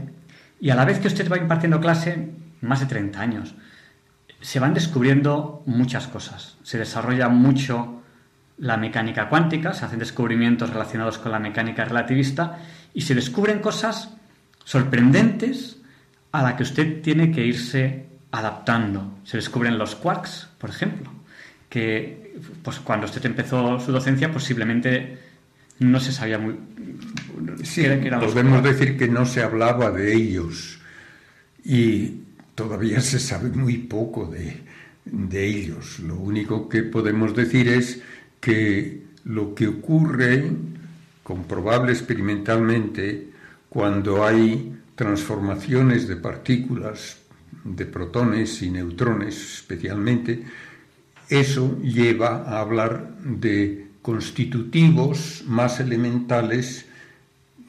y 0.59 0.69
a 0.69 0.75
la 0.75 0.83
vez 0.83 0.99
que 0.99 1.07
usted 1.07 1.31
va 1.31 1.37
impartiendo 1.37 1.79
clase, 1.79 2.29
más 2.61 2.81
de 2.81 2.87
30 2.87 3.21
años, 3.21 3.55
se 4.41 4.59
van 4.59 4.73
descubriendo 4.73 5.63
muchas 5.65 6.07
cosas. 6.07 6.57
Se 6.63 6.77
desarrolla 6.77 7.29
mucho 7.29 8.01
la 8.57 8.77
mecánica 8.77 9.29
cuántica, 9.29 9.73
se 9.73 9.85
hacen 9.85 9.99
descubrimientos 9.99 10.69
relacionados 10.69 11.17
con 11.17 11.31
la 11.31 11.39
mecánica 11.39 11.85
relativista 11.85 12.59
y 12.93 13.01
se 13.01 13.15
descubren 13.15 13.59
cosas 13.59 14.09
sorprendentes 14.63 15.77
a 16.31 16.43
la 16.43 16.55
que 16.55 16.63
usted 16.63 17.01
tiene 17.01 17.31
que 17.31 17.45
irse 17.45 18.07
adaptando. 18.31 19.19
Se 19.23 19.37
descubren 19.37 19.77
los 19.77 19.95
quarks, 19.95 20.49
por 20.57 20.69
ejemplo, 20.69 21.11
que 21.69 22.35
pues 22.63 22.79
cuando 22.79 23.05
usted 23.05 23.25
empezó 23.25 23.79
su 23.79 23.91
docencia 23.91 24.31
posiblemente 24.31 25.17
no 25.79 25.99
se 25.99 26.11
sabía 26.11 26.37
muy 26.37 26.55
sí, 27.63 27.85
podemos 28.19 28.63
decir 28.63 28.97
que 28.97 29.07
no 29.07 29.25
se 29.25 29.41
hablaba 29.41 29.91
de 29.91 30.13
ellos 30.13 30.79
y 31.63 32.21
todavía 32.55 33.01
se 33.01 33.19
sabe 33.19 33.49
muy 33.49 33.77
poco 33.77 34.25
de, 34.25 34.61
de 35.05 35.45
ellos. 35.45 35.99
Lo 35.99 36.15
único 36.15 36.69
que 36.69 36.83
podemos 36.83 37.35
decir 37.35 37.67
es 37.67 38.01
que 38.39 39.03
lo 39.23 39.53
que 39.55 39.67
ocurre, 39.67 40.51
comprobable 41.23 41.91
experimentalmente, 41.91 43.29
cuando 43.69 44.25
hay 44.25 44.75
transformaciones 44.95 46.07
de 46.07 46.17
partículas, 46.17 47.19
de 47.63 47.85
protones 47.85 48.61
y 48.61 48.69
neutrones 48.69 49.55
especialmente, 49.55 50.43
eso 51.29 51.79
lleva 51.81 52.43
a 52.43 52.59
hablar 52.59 53.17
de 53.23 53.87
constitutivos 54.01 55.43
más 55.47 55.79
elementales 55.79 56.85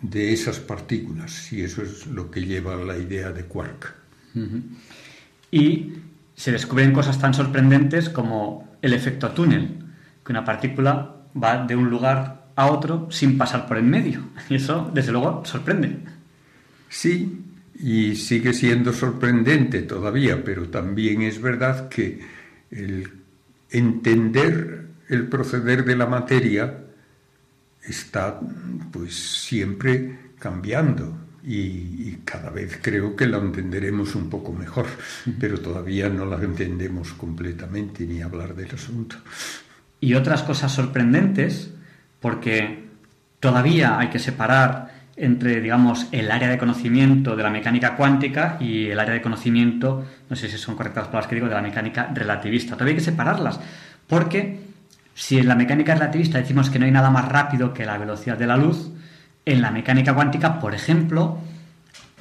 de 0.00 0.32
esas 0.32 0.58
partículas, 0.58 1.52
y 1.52 1.62
eso 1.62 1.82
es 1.82 2.06
lo 2.06 2.30
que 2.30 2.44
lleva 2.44 2.74
a 2.74 2.84
la 2.84 2.98
idea 2.98 3.30
de 3.30 3.44
quark. 3.44 4.01
Y 5.50 5.92
se 6.34 6.52
descubren 6.52 6.92
cosas 6.92 7.18
tan 7.18 7.34
sorprendentes 7.34 8.08
como 8.08 8.76
el 8.82 8.92
efecto 8.92 9.30
túnel, 9.30 9.78
que 10.24 10.32
una 10.32 10.44
partícula 10.44 11.16
va 11.40 11.64
de 11.66 11.76
un 11.76 11.90
lugar 11.90 12.46
a 12.56 12.66
otro 12.66 13.08
sin 13.10 13.38
pasar 13.38 13.66
por 13.66 13.78
en 13.78 13.90
medio. 13.90 14.20
Y 14.48 14.56
eso, 14.56 14.90
desde 14.92 15.12
luego, 15.12 15.44
sorprende. 15.44 15.98
Sí, 16.88 17.42
y 17.78 18.14
sigue 18.16 18.52
siendo 18.52 18.92
sorprendente 18.92 19.82
todavía, 19.82 20.42
pero 20.44 20.68
también 20.68 21.22
es 21.22 21.40
verdad 21.40 21.88
que 21.88 22.20
el 22.70 23.10
entender 23.70 24.86
el 25.08 25.28
proceder 25.28 25.84
de 25.84 25.96
la 25.96 26.06
materia 26.06 26.78
está 27.82 28.40
pues 28.92 29.14
siempre 29.14 30.18
cambiando 30.38 31.16
y, 31.44 32.18
cada 32.24 32.50
vez 32.50 32.78
creo 32.80 33.16
que 33.16 33.26
la 33.26 33.38
entenderemos 33.38 34.14
un 34.14 34.30
poco 34.30 34.52
mejor, 34.52 34.86
pero 35.40 35.58
todavía 35.58 36.08
no 36.08 36.24
la 36.24 36.36
entendemos 36.36 37.12
completamente 37.14 38.06
ni 38.06 38.22
hablar 38.22 38.54
del 38.54 38.74
asunto. 38.74 39.16
Y 40.00 40.14
otras 40.14 40.42
cosas 40.42 40.72
sorprendentes, 40.72 41.70
porque 42.20 42.84
todavía 43.40 43.98
hay 43.98 44.08
que 44.08 44.18
separar 44.18 44.92
entre, 45.16 45.60
digamos, 45.60 46.06
el 46.12 46.30
área 46.30 46.48
de 46.48 46.58
conocimiento 46.58 47.36
de 47.36 47.42
la 47.42 47.50
mecánica 47.50 47.96
cuántica 47.96 48.56
y 48.60 48.86
el 48.86 48.98
área 48.98 49.14
de 49.14 49.20
conocimiento, 49.20 50.06
no 50.30 50.36
sé 50.36 50.48
si 50.48 50.56
son 50.58 50.74
correctas 50.74 51.02
las 51.02 51.08
palabras 51.08 51.28
que 51.28 51.34
digo, 51.34 51.48
de 51.48 51.54
la 51.54 51.62
mecánica 51.62 52.10
relativista. 52.14 52.74
Todavía 52.74 52.92
hay 52.92 52.98
que 52.98 53.04
separarlas, 53.04 53.60
porque 54.06 54.60
si 55.14 55.38
en 55.38 55.48
la 55.48 55.54
mecánica 55.54 55.94
relativista 55.94 56.38
decimos 56.38 56.70
que 56.70 56.78
no 56.78 56.86
hay 56.86 56.90
nada 56.90 57.10
más 57.10 57.28
rápido 57.28 57.74
que 57.74 57.84
la 57.84 57.98
velocidad 57.98 58.38
de 58.38 58.46
la 58.46 58.56
luz, 58.56 58.90
en 59.44 59.60
la 59.60 59.70
mecánica 59.70 60.14
cuántica, 60.14 60.60
por 60.60 60.74
ejemplo, 60.74 61.38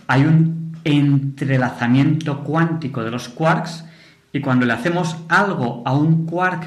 hay 0.07 0.23
un 0.23 0.79
entrelazamiento 0.83 2.43
cuántico 2.43 3.03
de 3.03 3.11
los 3.11 3.29
quarks 3.29 3.85
y 4.33 4.39
cuando 4.41 4.65
le 4.65 4.73
hacemos 4.73 5.17
algo 5.29 5.83
a 5.85 5.93
un 5.93 6.25
quark 6.25 6.63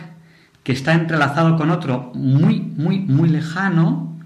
que 0.63 0.73
está 0.73 0.95
entrelazado 0.95 1.57
con 1.57 1.71
otro 1.71 2.13
muy, 2.15 2.61
muy, 2.61 3.01
muy 3.01 3.29
lejano, 3.29 4.17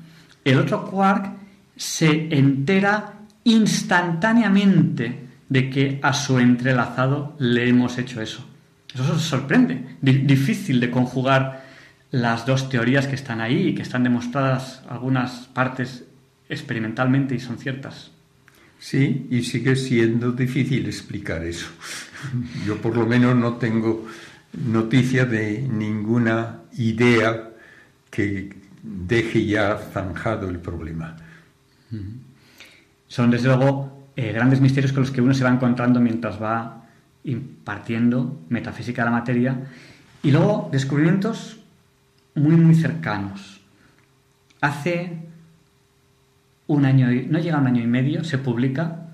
el 0.45 0.59
otro 0.59 0.85
quark 0.85 1.33
se 1.77 2.29
entera 2.37 3.15
instantáneamente 3.45 5.29
de 5.49 5.71
que 5.71 6.01
a 6.03 6.13
su 6.13 6.39
entrelazado 6.39 7.35
le 7.39 7.69
hemos 7.69 7.99
hecho 7.99 8.21
eso. 8.21 8.45
Eso 8.95 9.19
sorprende. 9.19 9.97
difícil 10.01 10.81
de 10.81 10.91
conjugar 10.91 11.65
las 12.11 12.47
dos 12.47 12.69
teorías 12.69 13.07
que 13.07 13.15
están 13.15 13.41
ahí 13.41 13.69
y 13.69 13.75
que 13.75 13.83
están 13.83 14.03
demostradas 14.03 14.83
algunas 14.89 15.49
partes 15.53 16.05
experimentalmente 16.49 17.35
y 17.35 17.41
son 17.41 17.59
ciertas. 17.59 18.11
Sí, 18.79 19.27
y 19.31 19.43
sigue 19.43 19.75
siendo 19.75 20.33
difícil 20.33 20.87
explicar 20.87 21.45
eso. 21.45 21.67
Yo 22.67 22.77
por 22.81 22.97
lo 22.97 23.07
menos 23.07 23.35
no 23.35 23.55
tengo 23.55 24.07
noticia 24.53 25.25
de 25.25 25.63
ninguna 25.63 26.61
idea 26.77 27.51
que 28.11 28.55
deje 28.83 29.47
ya 29.47 29.77
zanjado 29.77 30.49
el 30.49 30.61
problema. 30.61 31.17
Son 33.09 33.31
desde 33.31 33.49
luego 33.49 34.09
eh, 34.17 34.33
grandes 34.33 34.61
misterios 34.61 34.93
con 34.93 35.03
los 35.03 35.11
que 35.11 35.21
uno 35.21 35.35
se 35.35 35.45
va 35.45 35.51
encontrando 35.51 36.01
mientras 36.01 36.41
va 36.41 36.85
impartiendo 37.25 38.43
metafísica 38.49 39.03
de 39.03 39.11
la 39.11 39.17
materia 39.17 39.59
y 40.23 40.31
luego 40.31 40.69
descubrimientos 40.71 41.59
muy 42.35 42.57
muy 42.57 42.75
cercanos. 42.75 43.61
Hace 44.61 45.28
un 46.69 46.85
año, 46.85 47.09
no 47.29 47.39
llega 47.39 47.59
un 47.59 47.67
año 47.67 47.83
y 47.83 47.87
medio, 47.87 48.23
se 48.23 48.39
publica 48.39 49.09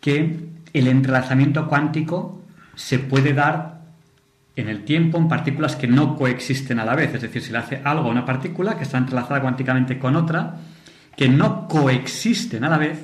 que 0.00 0.38
el 0.72 0.88
entrelazamiento 0.88 1.66
cuántico 1.68 2.42
se 2.74 2.98
puede 2.98 3.32
dar 3.32 3.80
en 4.56 4.68
el 4.68 4.84
tiempo 4.84 5.18
en 5.18 5.28
partículas 5.28 5.76
que 5.76 5.86
no 5.86 6.16
coexisten 6.16 6.78
a 6.78 6.84
la 6.84 6.94
vez. 6.94 7.14
Es 7.14 7.22
decir, 7.22 7.42
si 7.42 7.52
le 7.52 7.58
hace 7.58 7.80
algo 7.84 8.08
a 8.08 8.10
una 8.10 8.24
partícula 8.24 8.76
que 8.76 8.84
está 8.84 8.98
entrelazada 8.98 9.40
cuánticamente 9.40 9.98
con 9.98 10.16
otra, 10.16 10.56
que 11.16 11.28
no 11.28 11.68
coexisten 11.68 12.64
a 12.64 12.68
la 12.68 12.78
vez, 12.78 12.98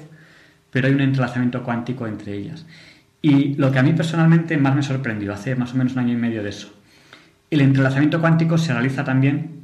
pero 0.71 0.89
hay 0.89 0.95
un 0.95 1.01
entrelazamiento 1.01 1.63
cuántico 1.63 2.07
entre 2.07 2.35
ellas. 2.35 2.67
Y 3.21 3.55
lo 3.55 3.71
que 3.71 3.79
a 3.79 3.83
mí 3.83 3.93
personalmente 3.93 4.57
más 4.57 4.75
me 4.75 4.83
sorprendió, 4.83 5.33
hace 5.33 5.55
más 5.55 5.73
o 5.75 5.77
menos 5.77 5.93
un 5.93 6.01
año 6.01 6.13
y 6.15 6.17
medio 6.17 6.43
de 6.43 6.49
eso, 6.49 6.73
el 7.51 7.61
entrelazamiento 7.61 8.21
cuántico 8.21 8.59
se 8.59 8.73
realiza 8.73 9.05
también 9.05 9.63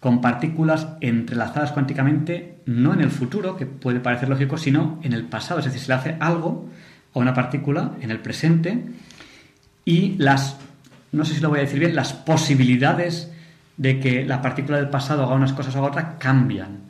con 0.00 0.20
partículas 0.20 0.88
entrelazadas 1.00 1.72
cuánticamente, 1.72 2.57
no 2.68 2.92
en 2.92 3.00
el 3.00 3.10
futuro, 3.10 3.56
que 3.56 3.64
puede 3.64 3.98
parecer 3.98 4.28
lógico, 4.28 4.58
sino 4.58 5.00
en 5.02 5.14
el 5.14 5.24
pasado. 5.24 5.58
Es 5.58 5.64
decir, 5.64 5.80
se 5.80 5.88
le 5.88 5.94
hace 5.94 6.16
algo 6.20 6.68
a 7.14 7.18
una 7.18 7.32
partícula 7.32 7.92
en 8.02 8.10
el 8.10 8.20
presente 8.20 8.84
y 9.86 10.16
las, 10.18 10.58
no 11.12 11.24
sé 11.24 11.34
si 11.34 11.40
lo 11.40 11.48
voy 11.48 11.60
a 11.60 11.62
decir 11.62 11.80
bien, 11.80 11.96
las 11.96 12.12
posibilidades 12.12 13.32
de 13.78 13.98
que 13.98 14.26
la 14.26 14.42
partícula 14.42 14.76
del 14.76 14.90
pasado 14.90 15.22
haga 15.22 15.34
unas 15.34 15.54
cosas 15.54 15.74
o 15.74 15.78
haga 15.78 15.88
otras 15.88 16.06
cambian. 16.18 16.80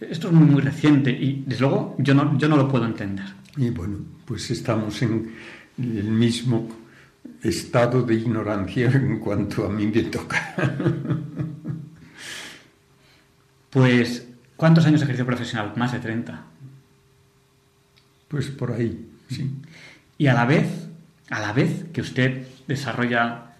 Esto 0.00 0.28
es 0.28 0.32
muy, 0.32 0.46
muy 0.46 0.62
reciente 0.62 1.10
y, 1.10 1.44
desde 1.46 1.60
luego, 1.60 1.94
yo 1.98 2.14
no, 2.14 2.38
yo 2.38 2.48
no 2.48 2.56
lo 2.56 2.66
puedo 2.66 2.86
entender. 2.86 3.26
Y 3.58 3.68
bueno, 3.68 3.98
pues 4.24 4.50
estamos 4.50 5.02
en 5.02 5.30
el 5.76 6.04
mismo 6.04 6.68
estado 7.42 8.02
de 8.02 8.14
ignorancia 8.14 8.90
en 8.90 9.18
cuanto 9.20 9.66
a 9.66 9.68
mí 9.68 9.86
me 9.86 10.04
toca. 10.04 10.54
Pues, 13.68 14.31
¿cuántos 14.62 14.86
años 14.86 15.00
de 15.00 15.06
ejercicio 15.06 15.26
profesional? 15.26 15.72
Más 15.74 15.90
de 15.90 15.98
30. 15.98 16.40
Pues 18.28 18.46
por 18.46 18.70
ahí, 18.70 19.10
sí. 19.28 19.50
Y 20.18 20.28
a 20.28 20.34
la 20.34 20.44
vez, 20.44 20.86
a 21.30 21.40
la 21.40 21.52
vez 21.52 21.86
que 21.92 22.00
usted 22.00 22.46
desarrolla 22.68 23.56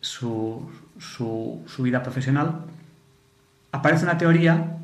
su, 0.00 0.70
su, 0.98 1.62
su 1.66 1.82
vida 1.82 2.02
profesional, 2.02 2.62
aparece 3.72 4.04
una 4.04 4.16
teoría, 4.16 4.78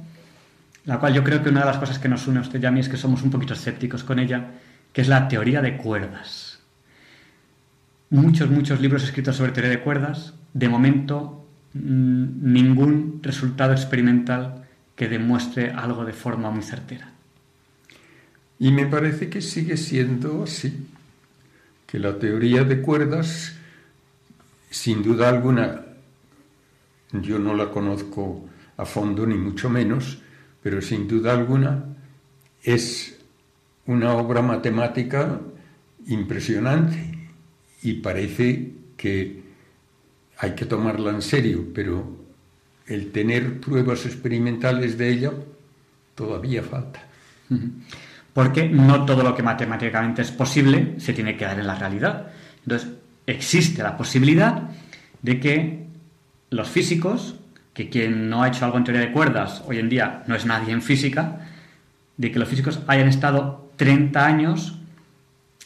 la 0.85 1.01
cual 1.01 1.15
yo 1.15 1.25
creo 1.25 1.43
que 1.43 1.49
una 1.49 1.61
de 1.61 1.67
las 1.67 1.79
cosas 1.79 1.99
que 1.99 2.11
nos 2.11 2.27
une 2.27 2.41
a 2.41 2.43
usted 2.43 2.63
y 2.63 2.67
a 2.67 2.71
mí 2.71 2.81
es 2.81 2.91
que 2.91 2.99
somos 2.99 3.23
un 3.23 3.31
poquito 3.31 3.55
escépticos 3.55 4.05
con 4.05 4.19
ella, 4.19 4.51
que 4.93 5.01
es 5.01 5.09
la 5.09 5.29
teoría 5.29 5.63
de 5.63 5.79
cuerdas. 5.79 6.59
Muchos, 8.11 8.51
muchos 8.51 8.83
libros 8.83 9.03
escritos 9.03 9.37
sobre 9.37 9.53
teoría 9.53 9.71
de 9.71 9.81
cuerdas, 9.81 10.35
de 10.53 10.69
momento 10.69 11.49
mm, 11.73 12.53
ningún 12.53 13.21
resultado 13.23 13.73
experimental 13.73 14.64
que 14.97 15.09
demuestre 15.09 15.71
algo 15.71 16.05
de 16.05 16.13
forma 16.13 16.51
muy 16.51 16.63
certera. 16.63 17.13
Y 18.59 18.71
me 18.71 18.87
parece 18.87 19.29
que 19.29 19.41
sigue 19.41 19.77
siendo 19.77 20.45
así, 20.45 20.87
que 21.87 21.99
la 21.99 22.19
teoría 22.19 22.65
de 22.65 22.81
cuerdas, 22.81 23.57
sin 24.71 25.03
duda 25.03 25.29
alguna, 25.29 25.85
yo 27.13 27.39
no 27.39 27.55
la 27.55 27.71
conozco 27.71 28.49
a 28.77 28.85
fondo 28.85 29.27
ni 29.27 29.37
mucho 29.37 29.69
menos, 29.69 30.19
pero 30.63 30.81
sin 30.81 31.07
duda 31.07 31.33
alguna 31.33 31.85
es 32.63 33.19
una 33.87 34.15
obra 34.15 34.41
matemática 34.43 35.41
impresionante 36.07 37.29
y 37.83 37.95
parece 37.95 38.73
que 38.97 39.43
hay 40.39 40.55
que 40.55 40.65
tomarla 40.65 41.11
en 41.11 41.23
serio, 41.23 41.67
pero 41.75 42.24
el 42.87 43.13
tener 43.13 43.61
pruebas 43.61 44.07
experimentales 44.07 44.99
de 44.99 45.11
ella 45.11 45.33
todavía 46.15 46.63
falta. 46.63 47.03
Porque 48.33 48.69
no 48.69 49.05
todo 49.05 49.23
lo 49.23 49.35
que 49.35 49.43
matemáticamente 49.43 50.23
es 50.23 50.31
posible 50.31 50.95
se 50.99 51.13
tiene 51.13 51.37
que 51.37 51.45
dar 51.45 51.59
en 51.59 51.67
la 51.67 51.77
realidad. 51.77 52.29
Entonces, 52.63 52.91
existe 53.27 53.83
la 53.83 53.97
posibilidad 53.97 54.71
de 55.23 55.41
que 55.41 55.87
los 56.51 56.69
físicos, 56.69 57.37
que 57.73 57.89
quien 57.89 58.29
no 58.29 58.43
ha 58.43 58.49
hecho 58.49 58.65
algo 58.65 58.79
en 58.79 58.85
teoría 58.85 59.03
de 59.03 59.13
cuerdas 59.13 59.63
hoy 59.67 59.79
en 59.79 59.89
día 59.89 60.23
no 60.27 60.35
es 60.35 60.47
nadie 60.47 60.73
en 60.73 60.83
física, 60.83 61.49
de 62.17 62.31
que 62.31 62.39
los 62.39 62.49
físicos 62.49 62.81
hayan 62.87 63.09
estado 63.09 63.73
30 63.77 64.25
años 64.25 64.79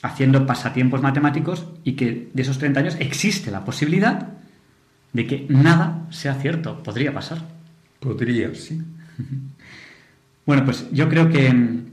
haciendo 0.03 0.47
pasatiempos 0.47 1.03
matemáticos 1.03 1.67
y 1.85 1.93
que 1.93 2.31
de 2.33 2.43
esos 2.43 2.59
30 2.59 2.81
años 2.81 2.97
existe 3.01 3.51
la 3.51 3.65
posibilidad 3.65 4.29
de 5.13 5.27
que 5.27 5.47
nada 5.49 6.07
sea 6.11 6.35
cierto. 6.35 6.83
Podría 6.83 7.13
pasar. 7.13 7.39
Podría, 8.01 8.55
sí. 8.55 8.81
Bueno, 10.47 10.65
pues 10.65 10.91
yo 10.93 11.11
creo 11.11 11.29
que, 11.29 11.85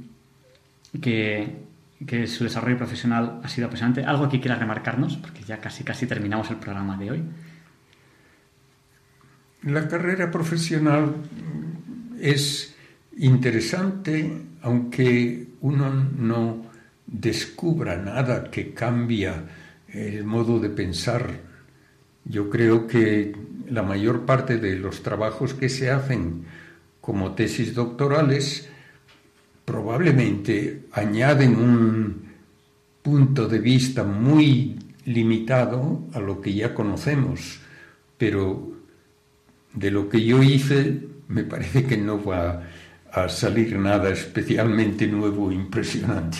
que, 1.01 2.26
su 2.26 2.45
desarrollo 2.45 2.78
profesional 2.78 3.41
ha 3.43 3.49
sido 3.49 3.68
apasionante. 3.68 4.05
¿Algo 4.05 4.30
que 4.30 4.39
quiera 4.39 4.55
remarcarnos? 4.55 5.18
Porque 5.18 5.43
ya 5.43 5.59
casi, 5.59 5.84
casi 5.84 6.07
terminamos 6.07 6.49
el 6.51 6.55
programa 6.55 6.95
de 6.95 7.11
hoy. 7.11 7.24
La 9.63 9.86
carrera 9.89 10.32
profesional 10.32 11.16
es 12.22 12.74
interesante, 13.18 14.41
aunque 14.61 15.47
uno 15.59 15.93
no 16.18 16.66
descubra 17.05 17.97
nada 17.97 18.49
que 18.49 18.74
cambia 18.74 19.43
el 19.89 20.24
modo 20.24 20.61
de 20.61 20.70
pensar 20.70 21.45
yo 22.26 22.50
creo 22.50 22.88
que 22.88 23.36
la 23.70 23.84
mayor 23.84 24.26
parte 24.26 24.58
de 24.58 24.78
los 24.78 25.04
trabajos 25.04 25.54
que 25.54 25.70
se 25.70 25.90
hacen 25.92 26.46
como 27.02 27.34
tesis 27.34 27.74
doctorales 27.74 28.68
probablemente 29.64 30.86
añaden 30.92 31.56
un 31.56 32.26
punto 33.02 33.48
de 33.48 33.60
vista 33.60 34.04
muy 34.04 34.80
limitado 35.06 36.04
a 36.14 36.20
lo 36.20 36.42
que 36.42 36.54
ya 36.54 36.74
conocemos, 36.74 37.60
pero 38.18 38.72
de 39.74 39.92
lo 39.92 40.10
que 40.10 40.24
yo 40.24 40.42
hice 40.42 41.02
me 41.28 41.44
parece 41.44 41.86
que 41.86 41.98
no 41.98 42.24
va 42.24 42.64
a 43.12 43.30
salir 43.30 43.78
nada 43.78 44.10
especialmente 44.10 45.08
nuevo 45.08 45.52
e 45.52 45.56
impresionante. 45.56 46.38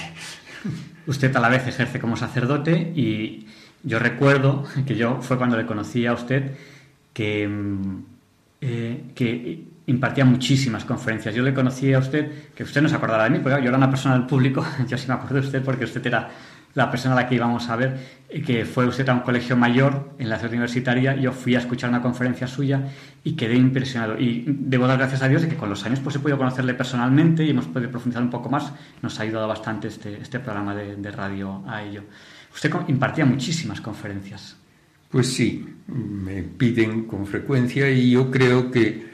Usted 1.08 1.36
a 1.36 1.40
la 1.40 1.50
vez 1.50 1.68
ejerce 1.68 2.00
como 2.00 2.18
sacerdote 2.18 2.94
y 2.96 3.48
yo 3.86 4.00
recuerdo 4.00 4.66
que 4.86 4.96
yo 4.96 5.22
fue 5.22 5.38
cuando 5.38 5.56
le 5.56 5.66
conocí 5.66 6.06
a 6.06 6.14
usted 6.14 6.52
que, 7.14 7.48
mm, 7.48 8.04
eh, 8.62 9.04
que 9.14 9.64
impartía 9.86 10.26
muchísimas 10.26 10.84
conferencias. 10.84 11.36
Yo 11.36 11.44
le 11.44 11.54
conocí 11.54 11.94
a 11.94 12.00
usted, 12.00 12.52
que 12.56 12.64
usted 12.64 12.82
no 12.82 12.90
se 12.90 12.96
acordará 12.96 13.26
de 13.26 13.30
mí, 13.30 13.40
porque 13.40 13.62
yo 13.62 13.68
era 13.70 13.78
una 13.78 13.90
persona 13.90 14.18
del 14.18 14.26
público, 14.26 14.66
yo 14.88 14.98
sí 14.98 15.08
me 15.08 15.14
acuerdo 15.14 15.36
de 15.36 15.42
usted 15.42 15.64
porque 15.64 15.86
usted 15.86 16.06
era 16.06 16.30
la 16.74 16.92
persona 16.92 17.14
a 17.14 17.22
la 17.22 17.30
que 17.30 17.36
íbamos 17.36 17.70
a 17.70 17.76
ver, 17.76 17.98
eh, 18.28 18.42
que 18.42 18.66
fue 18.66 18.88
usted 18.88 19.08
a 19.08 19.14
un 19.14 19.20
colegio 19.22 19.56
mayor 19.56 20.10
en 20.18 20.30
la 20.30 20.38
ciudad 20.38 20.52
universitaria, 20.52 21.16
yo 21.16 21.32
fui 21.32 21.56
a 21.56 21.60
escuchar 21.60 21.90
una 21.90 22.02
conferencia 22.02 22.48
suya 22.48 22.82
y 23.24 23.34
quedé 23.34 23.56
impresionado. 23.56 24.20
Y 24.20 24.44
debo 24.48 24.88
dar 24.88 24.98
gracias 24.98 25.22
a 25.22 25.28
Dios 25.28 25.44
de 25.44 25.48
que 25.48 25.56
con 25.56 25.70
los 25.70 25.86
años 25.86 26.00
pues 26.00 26.16
he 26.16 26.20
podido 26.20 26.40
conocerle 26.40 26.74
personalmente 26.74 27.44
y 27.46 27.52
hemos 27.52 27.68
podido 27.68 27.92
profundizar 27.92 28.24
un 28.24 28.32
poco 28.32 28.50
más. 28.50 28.74
Nos 29.04 29.20
ha 29.20 29.24
ayudado 29.24 29.48
bastante 29.48 29.88
este, 29.90 30.20
este 30.20 30.40
programa 30.40 30.74
de 30.74 31.12
radio 31.12 31.64
a 31.68 31.84
ello. 31.84 32.04
Usted 32.56 32.72
impartía 32.88 33.26
muchísimas 33.26 33.82
conferencias. 33.82 34.56
Pues 35.10 35.34
sí, 35.34 35.66
me 35.88 36.42
piden 36.42 37.04
con 37.04 37.28
frecuencia 37.28 37.92
y 37.92 38.12
yo 38.12 38.32
creo 38.32 38.72
que 38.72 39.06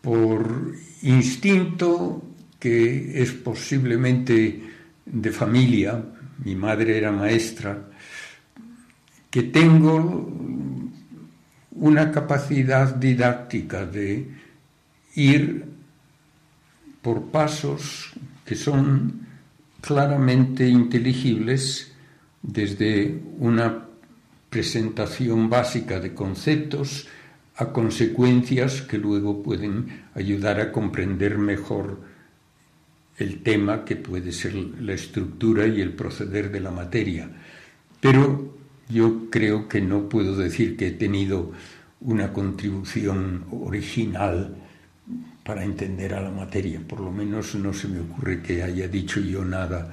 por 0.00 0.72
instinto 1.02 2.22
que 2.58 3.22
es 3.22 3.32
posiblemente 3.32 4.62
de 5.04 5.30
familia, 5.30 6.02
mi 6.44 6.56
madre 6.56 6.96
era 6.96 7.12
maestra, 7.12 7.90
que 9.30 9.42
tengo 9.44 10.32
una 11.72 12.10
capacidad 12.10 12.94
didáctica 12.94 13.84
de 13.84 14.28
ir 15.14 15.64
por 17.02 17.30
pasos 17.30 18.12
que 18.44 18.54
son 18.54 19.26
claramente 19.80 20.66
inteligibles 20.66 21.91
desde 22.42 23.20
una 23.38 23.86
presentación 24.50 25.48
básica 25.48 26.00
de 26.00 26.12
conceptos 26.14 27.08
a 27.56 27.72
consecuencias 27.72 28.82
que 28.82 28.98
luego 28.98 29.42
pueden 29.42 30.04
ayudar 30.14 30.60
a 30.60 30.72
comprender 30.72 31.38
mejor 31.38 32.00
el 33.18 33.42
tema 33.42 33.84
que 33.84 33.96
puede 33.96 34.32
ser 34.32 34.54
la 34.54 34.94
estructura 34.94 35.66
y 35.66 35.80
el 35.80 35.92
proceder 35.92 36.50
de 36.50 36.60
la 36.60 36.70
materia. 36.70 37.30
Pero 38.00 38.56
yo 38.88 39.30
creo 39.30 39.68
que 39.68 39.80
no 39.80 40.08
puedo 40.08 40.36
decir 40.36 40.76
que 40.76 40.88
he 40.88 40.92
tenido 40.92 41.52
una 42.00 42.32
contribución 42.32 43.44
original 43.50 44.56
para 45.44 45.64
entender 45.64 46.14
a 46.14 46.20
la 46.20 46.30
materia. 46.30 46.80
Por 46.86 47.00
lo 47.00 47.10
menos 47.10 47.54
no 47.54 47.72
se 47.72 47.88
me 47.88 48.00
ocurre 48.00 48.42
que 48.42 48.62
haya 48.62 48.88
dicho 48.88 49.20
yo 49.20 49.44
nada 49.44 49.92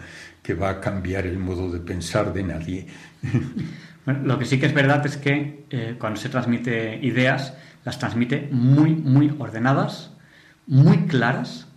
que 0.50 0.56
va 0.56 0.70
a 0.70 0.82
cambiar 0.82 1.28
el 1.28 1.38
modo 1.38 1.70
de 1.70 1.80
pensar 1.80 2.34
de 2.34 2.42
nadie. 2.42 2.88
lo 4.24 4.40
que 4.40 4.46
sí 4.46 4.60
que 4.60 4.66
es 4.66 4.74
verdad 4.74 5.06
es 5.06 5.16
que 5.16 5.66
eh, 5.70 5.96
cuando 6.00 6.20
se 6.20 6.28
transmite 6.28 6.98
ideas, 7.04 7.54
las 7.86 8.00
transmite 8.00 8.50
muy, 8.52 8.96
muy 8.96 9.32
ordenadas, 9.38 10.12
muy 10.66 11.06
claras, 11.06 11.68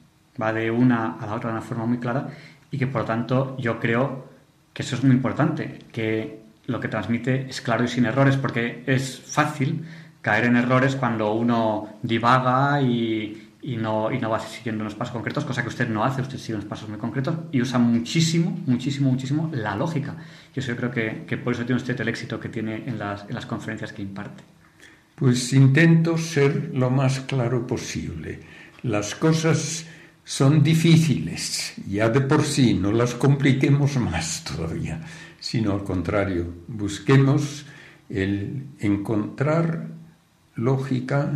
va 0.40 0.54
de 0.54 0.70
una 0.70 1.18
a 1.20 1.26
la 1.26 1.34
otra 1.34 1.50
de 1.50 1.56
una 1.58 1.66
forma 1.66 1.84
muy 1.84 1.98
clara 1.98 2.30
y 2.70 2.78
que 2.78 2.86
por 2.86 3.02
lo 3.02 3.06
tanto 3.06 3.58
yo 3.58 3.78
creo 3.78 4.30
que 4.72 4.80
eso 4.80 4.96
es 4.96 5.04
muy 5.04 5.16
importante, 5.16 5.80
que 5.92 6.40
lo 6.64 6.80
que 6.80 6.88
transmite 6.88 7.50
es 7.50 7.60
claro 7.60 7.84
y 7.84 7.88
sin 7.88 8.06
errores, 8.06 8.38
porque 8.38 8.84
es 8.86 9.20
fácil 9.20 9.84
caer 10.22 10.46
en 10.46 10.56
errores 10.56 10.96
cuando 10.96 11.34
uno 11.34 11.98
divaga 12.02 12.80
y, 12.80 13.41
y 13.62 13.76
no, 13.76 14.10
y 14.10 14.18
no 14.18 14.28
va 14.28 14.40
siguiendo 14.40 14.82
unos 14.82 14.96
pasos 14.96 15.12
concretos, 15.12 15.44
cosa 15.44 15.62
que 15.62 15.68
usted 15.68 15.88
no 15.88 16.04
hace, 16.04 16.20
usted 16.20 16.36
sigue 16.36 16.54
unos 16.54 16.66
pasos 16.66 16.88
muy 16.88 16.98
concretos 16.98 17.36
y 17.52 17.62
usa 17.62 17.78
muchísimo, 17.78 18.58
muchísimo, 18.66 19.10
muchísimo 19.10 19.50
la 19.52 19.76
lógica. 19.76 20.16
Yo 20.54 20.76
creo 20.76 20.90
que, 20.90 21.24
que 21.26 21.36
por 21.36 21.52
eso 21.54 21.64
tiene 21.64 21.80
usted 21.80 21.98
el 22.00 22.08
éxito 22.08 22.40
que 22.40 22.48
tiene 22.48 22.88
en 22.88 22.98
las, 22.98 23.22
en 23.28 23.34
las 23.34 23.46
conferencias 23.46 23.92
que 23.92 24.02
imparte. 24.02 24.42
Pues 25.14 25.52
intento 25.52 26.18
ser 26.18 26.72
lo 26.74 26.90
más 26.90 27.20
claro 27.20 27.64
posible. 27.64 28.40
Las 28.82 29.14
cosas 29.14 29.86
son 30.24 30.62
difíciles, 30.64 31.74
ya 31.88 32.08
de 32.08 32.20
por 32.20 32.42
sí, 32.42 32.74
no 32.74 32.90
las 32.90 33.14
compliquemos 33.14 33.96
más 33.96 34.42
todavía, 34.42 35.00
sino 35.38 35.72
al 35.72 35.84
contrario, 35.84 36.52
busquemos 36.66 37.64
el 38.08 38.66
encontrar 38.80 39.88
lógica, 40.56 41.32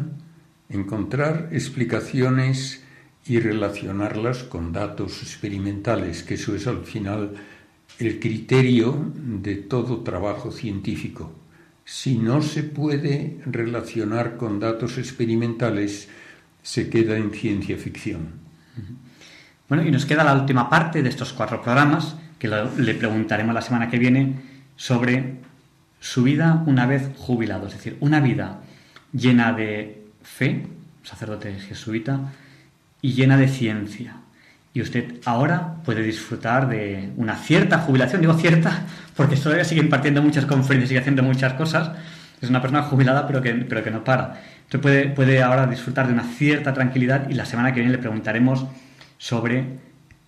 encontrar 0.68 1.48
explicaciones 1.52 2.82
y 3.26 3.40
relacionarlas 3.40 4.44
con 4.44 4.72
datos 4.72 5.22
experimentales, 5.22 6.22
que 6.22 6.34
eso 6.34 6.54
es 6.54 6.66
al 6.66 6.84
final 6.84 7.34
el 7.98 8.20
criterio 8.20 9.12
de 9.14 9.56
todo 9.56 10.02
trabajo 10.02 10.52
científico. 10.52 11.32
Si 11.84 12.18
no 12.18 12.42
se 12.42 12.62
puede 12.62 13.38
relacionar 13.46 14.36
con 14.36 14.60
datos 14.60 14.98
experimentales, 14.98 16.08
se 16.62 16.90
queda 16.90 17.16
en 17.16 17.32
ciencia 17.32 17.76
ficción. 17.76 18.30
Bueno, 19.68 19.84
y 19.84 19.90
nos 19.90 20.04
queda 20.04 20.24
la 20.24 20.34
última 20.34 20.68
parte 20.68 21.02
de 21.02 21.08
estos 21.08 21.32
cuatro 21.32 21.62
programas, 21.62 22.16
que 22.38 22.48
le 22.48 22.94
preguntaremos 22.94 23.54
la 23.54 23.62
semana 23.62 23.88
que 23.88 23.98
viene, 23.98 24.34
sobre 24.76 25.36
su 26.00 26.22
vida 26.22 26.62
una 26.66 26.86
vez 26.86 27.10
jubilado, 27.16 27.66
es 27.66 27.72
decir, 27.72 27.96
una 28.00 28.20
vida 28.20 28.60
llena 29.12 29.52
de 29.52 30.05
fe, 30.26 30.66
sacerdote 31.02 31.58
jesuita, 31.58 32.32
y 33.00 33.12
llena 33.12 33.36
de 33.36 33.48
ciencia. 33.48 34.16
Y 34.74 34.82
usted 34.82 35.14
ahora 35.24 35.76
puede 35.84 36.02
disfrutar 36.02 36.68
de 36.68 37.12
una 37.16 37.36
cierta 37.36 37.78
jubilación, 37.78 38.20
digo 38.20 38.34
cierta, 38.34 38.84
porque 39.14 39.36
todavía 39.36 39.64
sigue 39.64 39.80
impartiendo 39.80 40.20
muchas 40.20 40.44
conferencias, 40.44 40.88
sigue 40.88 41.00
haciendo 41.00 41.22
muchas 41.22 41.54
cosas, 41.54 41.92
Es 42.42 42.50
una 42.50 42.60
persona 42.60 42.82
jubilada 42.82 43.26
pero 43.26 43.40
que, 43.40 43.54
pero 43.54 43.82
que 43.82 43.90
no 43.90 44.04
para. 44.04 44.38
Entonces 44.64 44.80
puede, 44.82 45.08
puede 45.08 45.42
ahora 45.42 45.66
disfrutar 45.66 46.06
de 46.06 46.12
una 46.12 46.24
cierta 46.24 46.74
tranquilidad 46.74 47.30
y 47.30 47.34
la 47.34 47.46
semana 47.46 47.72
que 47.72 47.80
viene 47.80 47.92
le 47.92 47.98
preguntaremos 47.98 48.66
sobre 49.16 49.64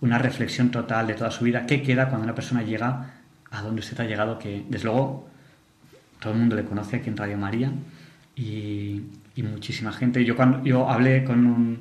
una 0.01 0.17
reflexión 0.17 0.71
total 0.71 1.05
de 1.05 1.13
toda 1.13 1.29
su 1.29 1.43
vida. 1.43 1.65
¿Qué 1.67 1.83
queda 1.83 2.07
cuando 2.07 2.23
una 2.23 2.33
persona 2.33 2.63
llega 2.63 3.11
a 3.51 3.61
donde 3.61 3.81
usted 3.81 3.99
ha 3.99 4.05
llegado? 4.05 4.39
Que 4.39 4.63
desde 4.67 4.85
luego 4.85 5.29
todo 6.19 6.33
el 6.33 6.39
mundo 6.39 6.55
le 6.55 6.65
conoce 6.65 6.97
aquí 6.97 7.09
en 7.09 7.17
Radio 7.17 7.37
María 7.37 7.71
y, 8.35 9.03
y 9.39 9.43
muchísima 9.43 9.93
gente. 9.93 10.25
Yo, 10.25 10.35
cuando, 10.35 10.61
yo 10.63 10.89
hablé 10.89 11.23
con 11.23 11.45
un, 11.45 11.79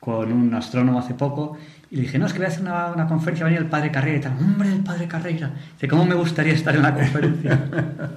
con 0.00 0.32
un 0.32 0.54
astrónomo 0.54 0.98
hace 0.98 1.12
poco 1.12 1.58
y 1.90 1.96
le 1.96 2.02
dije, 2.02 2.18
no, 2.18 2.26
es 2.26 2.32
que 2.32 2.38
voy 2.38 2.46
a 2.46 2.48
hacer 2.48 2.62
una, 2.62 2.86
una 2.86 3.06
conferencia, 3.06 3.44
va 3.44 3.48
a 3.48 3.52
venir 3.52 3.64
el 3.64 3.70
padre 3.70 3.90
Carreira 3.90 4.18
y 4.18 4.22
tal. 4.22 4.36
Hombre, 4.38 4.72
el 4.72 4.82
padre 4.82 5.06
Carreira. 5.06 5.52
Dice, 5.74 5.86
¿cómo 5.86 6.06
me 6.06 6.14
gustaría 6.14 6.54
estar 6.54 6.74
en 6.74 6.82
la 6.82 6.94
conferencia? 6.94 7.64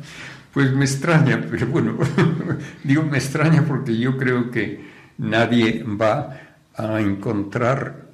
Pues 0.54 0.74
me 0.74 0.86
extraña, 0.86 1.40
pero 1.52 1.68
bueno, 1.68 2.00
digo 2.84 3.04
me 3.04 3.20
extraña 3.20 3.64
porque 3.68 3.96
yo 3.96 4.18
creo 4.18 4.50
que 4.50 4.84
nadie 5.20 5.84
va 5.84 6.36
a 6.76 7.00
encontrar 7.00 8.07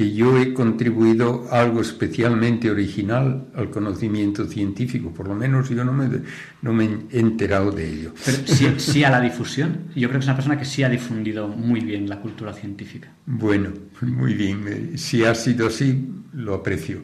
que 0.00 0.14
yo 0.14 0.38
he 0.38 0.54
contribuido 0.54 1.46
algo 1.50 1.82
especialmente 1.82 2.70
original 2.70 3.48
al 3.54 3.68
conocimiento 3.68 4.46
científico, 4.46 5.12
por 5.12 5.28
lo 5.28 5.34
menos 5.34 5.68
yo 5.68 5.84
no 5.84 5.92
me, 5.92 6.08
no 6.62 6.72
me 6.72 6.88
he 7.12 7.20
enterado 7.20 7.70
de 7.70 7.86
ello. 7.86 8.14
Pero 8.24 8.38
sí, 8.46 8.66
sí, 8.78 9.04
a 9.04 9.10
la 9.10 9.20
difusión. 9.20 9.90
Yo 9.94 10.08
creo 10.08 10.12
que 10.12 10.20
es 10.20 10.24
una 10.24 10.36
persona 10.36 10.58
que 10.58 10.64
sí 10.64 10.82
ha 10.82 10.88
difundido 10.88 11.48
muy 11.48 11.80
bien 11.80 12.08
la 12.08 12.18
cultura 12.18 12.54
científica. 12.54 13.12
Bueno, 13.26 13.74
muy 14.00 14.32
bien. 14.32 14.96
Si 14.96 15.22
ha 15.22 15.34
sido 15.34 15.66
así, 15.66 16.08
lo 16.32 16.54
aprecio. 16.54 17.02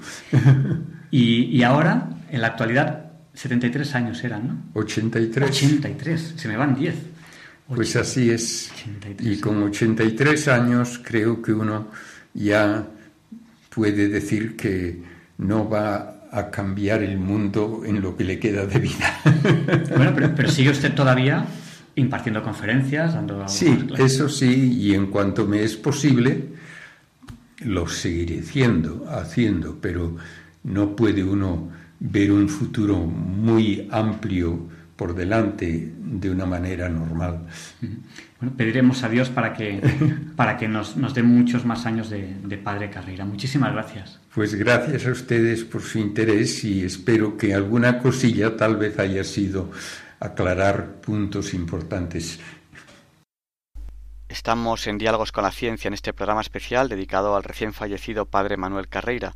Y, 1.10 1.44
y 1.54 1.62
ahora, 1.64 2.08
en 2.30 2.40
la 2.40 2.46
actualidad, 2.48 3.12
73 3.34 3.94
años 3.94 4.24
eran, 4.24 4.48
¿no? 4.48 4.62
83. 4.72 5.50
83, 5.50 6.34
se 6.34 6.48
me 6.48 6.56
van 6.56 6.74
10. 6.74 6.94
Pues 7.68 7.94
así 7.96 8.30
es. 8.30 8.70
83 8.74 9.26
Y 9.26 9.38
con 9.38 9.62
83 9.62 10.48
años 10.48 10.98
creo 11.04 11.42
que 11.42 11.52
uno 11.52 11.90
ya 12.36 12.86
puede 13.74 14.08
decir 14.08 14.56
que 14.56 15.02
no 15.38 15.68
va 15.68 16.28
a 16.30 16.50
cambiar 16.50 17.02
el 17.02 17.18
mundo 17.18 17.82
en 17.84 18.00
lo 18.02 18.16
que 18.16 18.24
le 18.24 18.38
queda 18.38 18.66
de 18.66 18.78
vida. 18.78 19.20
Bueno, 19.96 20.12
pero, 20.14 20.34
pero 20.34 20.50
sigue 20.50 20.70
usted 20.70 20.94
todavía 20.94 21.46
impartiendo 21.94 22.42
conferencias, 22.42 23.14
dando 23.14 23.48
Sí, 23.48 23.86
eso 23.96 24.28
sí, 24.28 24.76
y 24.78 24.94
en 24.94 25.06
cuanto 25.06 25.46
me 25.46 25.62
es 25.62 25.76
posible, 25.76 26.44
lo 27.60 27.88
seguiré 27.88 28.40
haciendo, 28.40 29.06
haciendo, 29.08 29.78
pero 29.80 30.16
no 30.64 30.94
puede 30.94 31.24
uno 31.24 31.70
ver 32.00 32.32
un 32.32 32.48
futuro 32.48 32.98
muy 32.98 33.88
amplio 33.90 34.68
por 34.96 35.14
delante 35.14 35.92
de 35.98 36.30
una 36.30 36.44
manera 36.44 36.88
normal. 36.88 37.46
Bueno, 38.40 38.54
pediremos 38.56 39.02
a 39.02 39.08
Dios 39.08 39.30
para 39.30 39.54
que, 39.54 39.80
para 40.36 40.56
que 40.56 40.68
nos, 40.68 40.96
nos 40.96 41.14
dé 41.14 41.22
muchos 41.22 41.64
más 41.64 41.86
años 41.86 42.10
de, 42.10 42.36
de 42.42 42.58
padre 42.58 42.90
Carreira. 42.90 43.24
Muchísimas 43.24 43.72
gracias. 43.72 44.20
Pues 44.34 44.54
gracias 44.54 45.06
a 45.06 45.10
ustedes 45.10 45.64
por 45.64 45.82
su 45.82 45.98
interés 45.98 46.62
y 46.64 46.84
espero 46.84 47.36
que 47.36 47.54
alguna 47.54 47.98
cosilla 47.98 48.56
tal 48.56 48.76
vez 48.76 48.98
haya 48.98 49.24
sido 49.24 49.70
aclarar 50.20 51.00
puntos 51.00 51.54
importantes. 51.54 52.38
Estamos 54.28 54.86
en 54.86 54.98
Diálogos 54.98 55.32
con 55.32 55.44
la 55.44 55.52
Ciencia 55.52 55.88
en 55.88 55.94
este 55.94 56.12
programa 56.12 56.40
especial 56.40 56.88
dedicado 56.88 57.36
al 57.36 57.44
recién 57.44 57.72
fallecido 57.72 58.26
padre 58.26 58.56
Manuel 58.56 58.88
Carreira. 58.88 59.34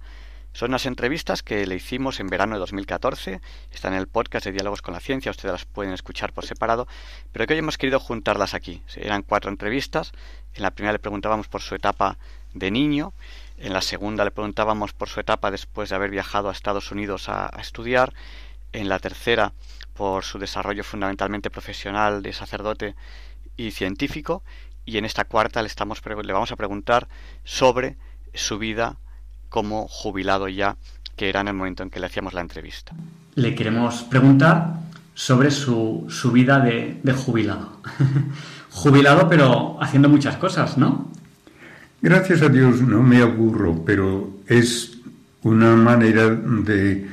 Son 0.53 0.71
unas 0.71 0.87
entrevistas 0.87 1.43
que 1.43 1.67
le 1.67 1.77
hicimos 1.77 2.19
en 2.21 2.27
verano 2.27 2.55
de 2.55 2.61
2014, 2.61 3.41
están 3.73 3.93
en 3.93 4.01
el 4.01 4.09
podcast 4.09 4.45
de 4.45 4.53
Diálogos 4.53 4.83
con 4.83 4.95
la 4.95 5.01
Ciencia, 5.01 5.31
ustedes 5.31 5.53
las 5.53 5.65
pueden 5.65 5.93
escuchar 5.93 6.33
por 6.33 6.45
separado, 6.45 6.89
pero 7.33 7.47
que 7.47 7.55
hoy 7.55 7.61
hemos 7.61 7.79
querido 7.79 8.01
juntarlas 8.01 8.55
aquí. 8.55 8.83
Eran 8.97 9.23
cuatro 9.23 9.51
entrevistas, 9.51 10.13
en 10.55 10.63
la 10.63 10.73
primera 10.73 10.93
le 10.93 10.99
preguntábamos 10.99 11.49
por 11.49 11.63
su 11.63 11.75
etapa 11.75 12.19
de 12.53 12.71
niño, 12.71 13.13
en 13.59 13.73
la 13.73 13.81
segunda 13.81 14.25
le 14.25 14.33
preguntábamos 14.33 14.93
por 14.93 15.09
su 15.09 15.21
etapa 15.21 15.51
después 15.51 15.89
de 15.89 15.95
haber 15.95 16.11
viajado 16.11 16.49
a 16.49 16.53
Estados 16.53 16.91
Unidos 16.91 17.29
a, 17.29 17.47
a 17.47 17.61
estudiar, 17.61 18.13
en 18.73 18.89
la 18.89 18.99
tercera 18.99 19.53
por 19.95 20.25
su 20.25 20.39
desarrollo 20.39 20.85
fundamentalmente 20.85 21.51
profesional 21.51 22.23
de 22.23 22.33
sacerdote 22.33 22.95
y 23.57 23.71
científico, 23.71 24.43
y 24.85 24.99
en 24.99 25.05
esta 25.05 25.25
cuarta 25.25 25.63
le, 25.63 25.69
estamos, 25.69 26.03
le 26.05 26.33
vamos 26.33 26.53
a 26.53 26.57
preguntar 26.57 27.09
sobre 27.45 27.97
su 28.35 28.59
vida 28.59 28.97
como 29.51 29.87
jubilado 29.89 30.49
ya, 30.49 30.77
que 31.17 31.29
era 31.29 31.43
en 31.43 31.49
el 31.49 31.55
momento 31.55 31.83
en 31.83 31.91
que 31.91 32.01
le 32.01 32.07
hacíamos 32.07 32.33
la 32.33 32.41
entrevista. 32.41 32.93
Le 33.35 33.55
queremos 33.55 34.03
preguntar 34.05 34.77
sobre 35.15 35.51
su, 35.51 36.07
su 36.09 36.33
vida 36.33 36.61
de, 36.61 36.99
de 37.03 37.13
jubilado. 37.13 37.83
jubilado, 38.71 39.29
pero 39.29 39.77
haciendo 39.83 40.09
muchas 40.09 40.37
cosas, 40.37 40.79
¿no? 40.79 41.11
Gracias 42.01 42.41
a 42.41 42.49
Dios 42.49 42.81
no 42.81 43.03
me 43.03 43.21
aburro, 43.21 43.85
pero 43.85 44.39
es 44.47 44.99
una 45.43 45.77
manera 45.77 46.31
de 46.31 47.07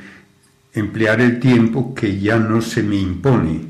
emplear 0.72 1.20
el 1.20 1.40
tiempo 1.40 1.94
que 1.94 2.18
ya 2.18 2.38
no 2.38 2.62
se 2.62 2.82
me 2.82 2.96
impone. 2.96 3.66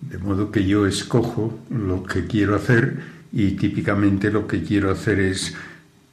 De 0.00 0.18
modo 0.18 0.50
que 0.50 0.64
yo 0.64 0.86
escojo 0.86 1.60
lo 1.70 2.02
que 2.02 2.26
quiero 2.26 2.56
hacer 2.56 2.98
y 3.32 3.52
típicamente 3.52 4.30
lo 4.30 4.46
que 4.46 4.62
quiero 4.62 4.90
hacer 4.90 5.20
es 5.20 5.54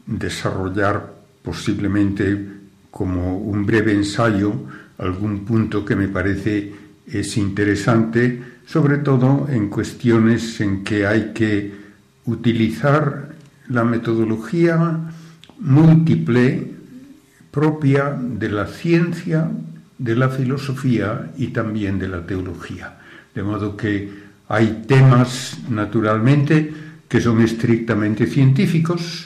desarrollar 0.05 1.14
posiblemente 1.45 2.45
como 2.89 3.37
un 3.37 3.65
breve 3.65 3.93
ensayo 3.93 4.65
algún 4.97 5.45
punto 5.45 5.85
que 5.85 5.95
me 5.95 6.07
parece 6.07 6.73
es 7.05 7.37
interesante, 7.37 8.41
sobre 8.65 8.97
todo 8.97 9.47
en 9.49 9.69
cuestiones 9.69 10.59
en 10.61 10.83
que 10.83 11.05
hay 11.05 11.31
que 11.33 11.73
utilizar 12.25 13.35
la 13.69 13.83
metodología 13.83 15.11
múltiple 15.59 16.71
propia 17.51 18.17
de 18.19 18.49
la 18.49 18.67
ciencia, 18.67 19.49
de 19.97 20.15
la 20.15 20.29
filosofía 20.29 21.31
y 21.37 21.47
también 21.47 21.99
de 21.99 22.07
la 22.07 22.25
teología. 22.25 22.97
De 23.33 23.43
modo 23.43 23.77
que 23.77 24.09
hay 24.47 24.83
temas, 24.87 25.59
naturalmente, 25.69 26.73
que 27.07 27.21
son 27.21 27.41
estrictamente 27.41 28.27
científicos, 28.27 29.24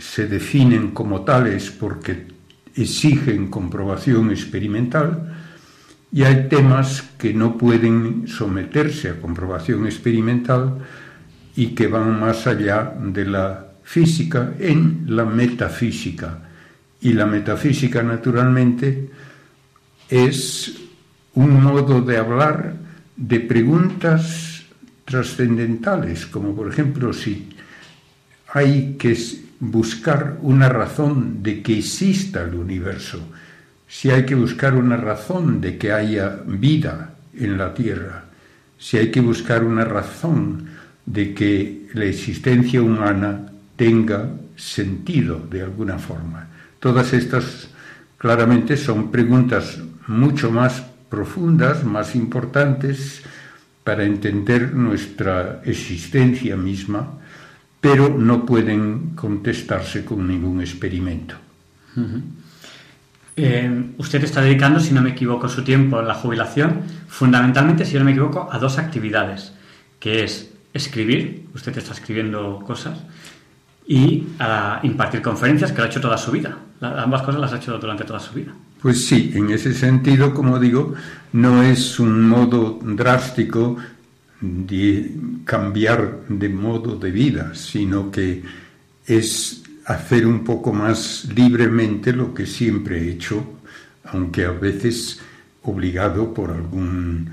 se 0.00 0.26
definen 0.26 0.90
como 0.90 1.22
tales 1.22 1.70
porque 1.70 2.26
exigen 2.74 3.48
comprobación 3.48 4.30
experimental, 4.30 5.36
y 6.12 6.24
hay 6.24 6.48
temas 6.48 7.02
que 7.18 7.32
no 7.32 7.56
pueden 7.56 8.26
someterse 8.26 9.10
a 9.10 9.20
comprobación 9.20 9.86
experimental 9.86 10.78
y 11.54 11.68
que 11.68 11.86
van 11.86 12.18
más 12.18 12.46
allá 12.48 12.92
de 13.00 13.24
la 13.26 13.66
física 13.84 14.54
en 14.58 15.04
la 15.06 15.24
metafísica. 15.24 16.48
Y 17.00 17.12
la 17.12 17.26
metafísica, 17.26 18.02
naturalmente, 18.02 19.08
es 20.08 20.74
un 21.34 21.62
modo 21.62 22.00
de 22.00 22.16
hablar 22.16 22.74
de 23.16 23.40
preguntas 23.40 24.64
trascendentales, 25.04 26.26
como 26.26 26.54
por 26.54 26.68
ejemplo 26.68 27.12
si 27.12 27.50
hay 28.52 28.96
que 28.98 29.16
buscar 29.60 30.38
una 30.42 30.68
razón 30.68 31.42
de 31.42 31.62
que 31.62 31.78
exista 31.78 32.42
el 32.42 32.54
universo, 32.54 33.20
si 33.86 34.10
hay 34.10 34.24
que 34.24 34.34
buscar 34.34 34.74
una 34.74 34.96
razón 34.96 35.60
de 35.60 35.76
que 35.76 35.92
haya 35.92 36.40
vida 36.46 37.14
en 37.34 37.58
la 37.58 37.74
Tierra, 37.74 38.24
si 38.78 38.96
hay 38.96 39.10
que 39.10 39.20
buscar 39.20 39.62
una 39.62 39.84
razón 39.84 40.66
de 41.04 41.34
que 41.34 41.88
la 41.92 42.04
existencia 42.04 42.80
humana 42.80 43.50
tenga 43.76 44.30
sentido 44.56 45.38
de 45.50 45.62
alguna 45.62 45.98
forma. 45.98 46.48
Todas 46.78 47.12
estas 47.12 47.68
claramente 48.16 48.76
son 48.76 49.10
preguntas 49.10 49.80
mucho 50.06 50.50
más 50.50 50.82
profundas, 51.08 51.84
más 51.84 52.14
importantes 52.14 53.22
para 53.84 54.04
entender 54.04 54.74
nuestra 54.74 55.62
existencia 55.64 56.56
misma, 56.56 57.19
pero 57.80 58.08
no 58.08 58.44
pueden 58.44 59.12
contestarse 59.14 60.04
con 60.04 60.26
ningún 60.28 60.60
experimento. 60.60 61.34
Eh, 63.36 63.92
usted 63.98 64.22
está 64.24 64.42
dedicando, 64.42 64.80
si 64.80 64.92
no 64.92 65.00
me 65.00 65.10
equivoco, 65.10 65.48
su 65.48 65.62
tiempo 65.64 66.00
en 66.00 66.08
la 66.08 66.14
jubilación, 66.14 66.80
fundamentalmente, 67.08 67.84
si 67.84 67.96
no 67.98 68.04
me 68.04 68.10
equivoco, 68.10 68.48
a 68.52 68.58
dos 68.58 68.78
actividades, 68.78 69.52
que 69.98 70.24
es 70.24 70.50
escribir, 70.74 71.46
usted 71.54 71.76
está 71.78 71.92
escribiendo 71.94 72.60
cosas, 72.66 72.98
y 73.86 74.24
a 74.38 74.80
impartir 74.82 75.22
conferencias, 75.22 75.72
que 75.72 75.78
lo 75.78 75.84
ha 75.84 75.86
hecho 75.86 76.00
toda 76.00 76.18
su 76.18 76.30
vida. 76.30 76.58
La- 76.80 77.02
ambas 77.02 77.22
cosas 77.22 77.40
las 77.40 77.52
ha 77.52 77.56
hecho 77.56 77.78
durante 77.78 78.04
toda 78.04 78.20
su 78.20 78.34
vida. 78.34 78.52
Pues 78.82 79.06
sí, 79.06 79.32
en 79.34 79.50
ese 79.50 79.74
sentido, 79.74 80.32
como 80.34 80.58
digo, 80.58 80.94
no 81.32 81.62
es 81.62 81.98
un 81.98 82.28
modo 82.28 82.78
drástico 82.82 83.76
de 84.40 85.14
cambiar 85.44 86.20
de 86.28 86.48
modo 86.48 86.96
de 86.96 87.10
vida, 87.10 87.54
sino 87.54 88.10
que 88.10 88.42
es 89.06 89.62
hacer 89.86 90.26
un 90.26 90.44
poco 90.44 90.72
más 90.72 91.28
libremente 91.34 92.12
lo 92.12 92.32
que 92.32 92.46
siempre 92.46 93.00
he 93.00 93.10
hecho, 93.10 93.60
aunque 94.04 94.44
a 94.44 94.52
veces 94.52 95.20
obligado 95.62 96.32
por 96.32 96.50
algún 96.50 97.30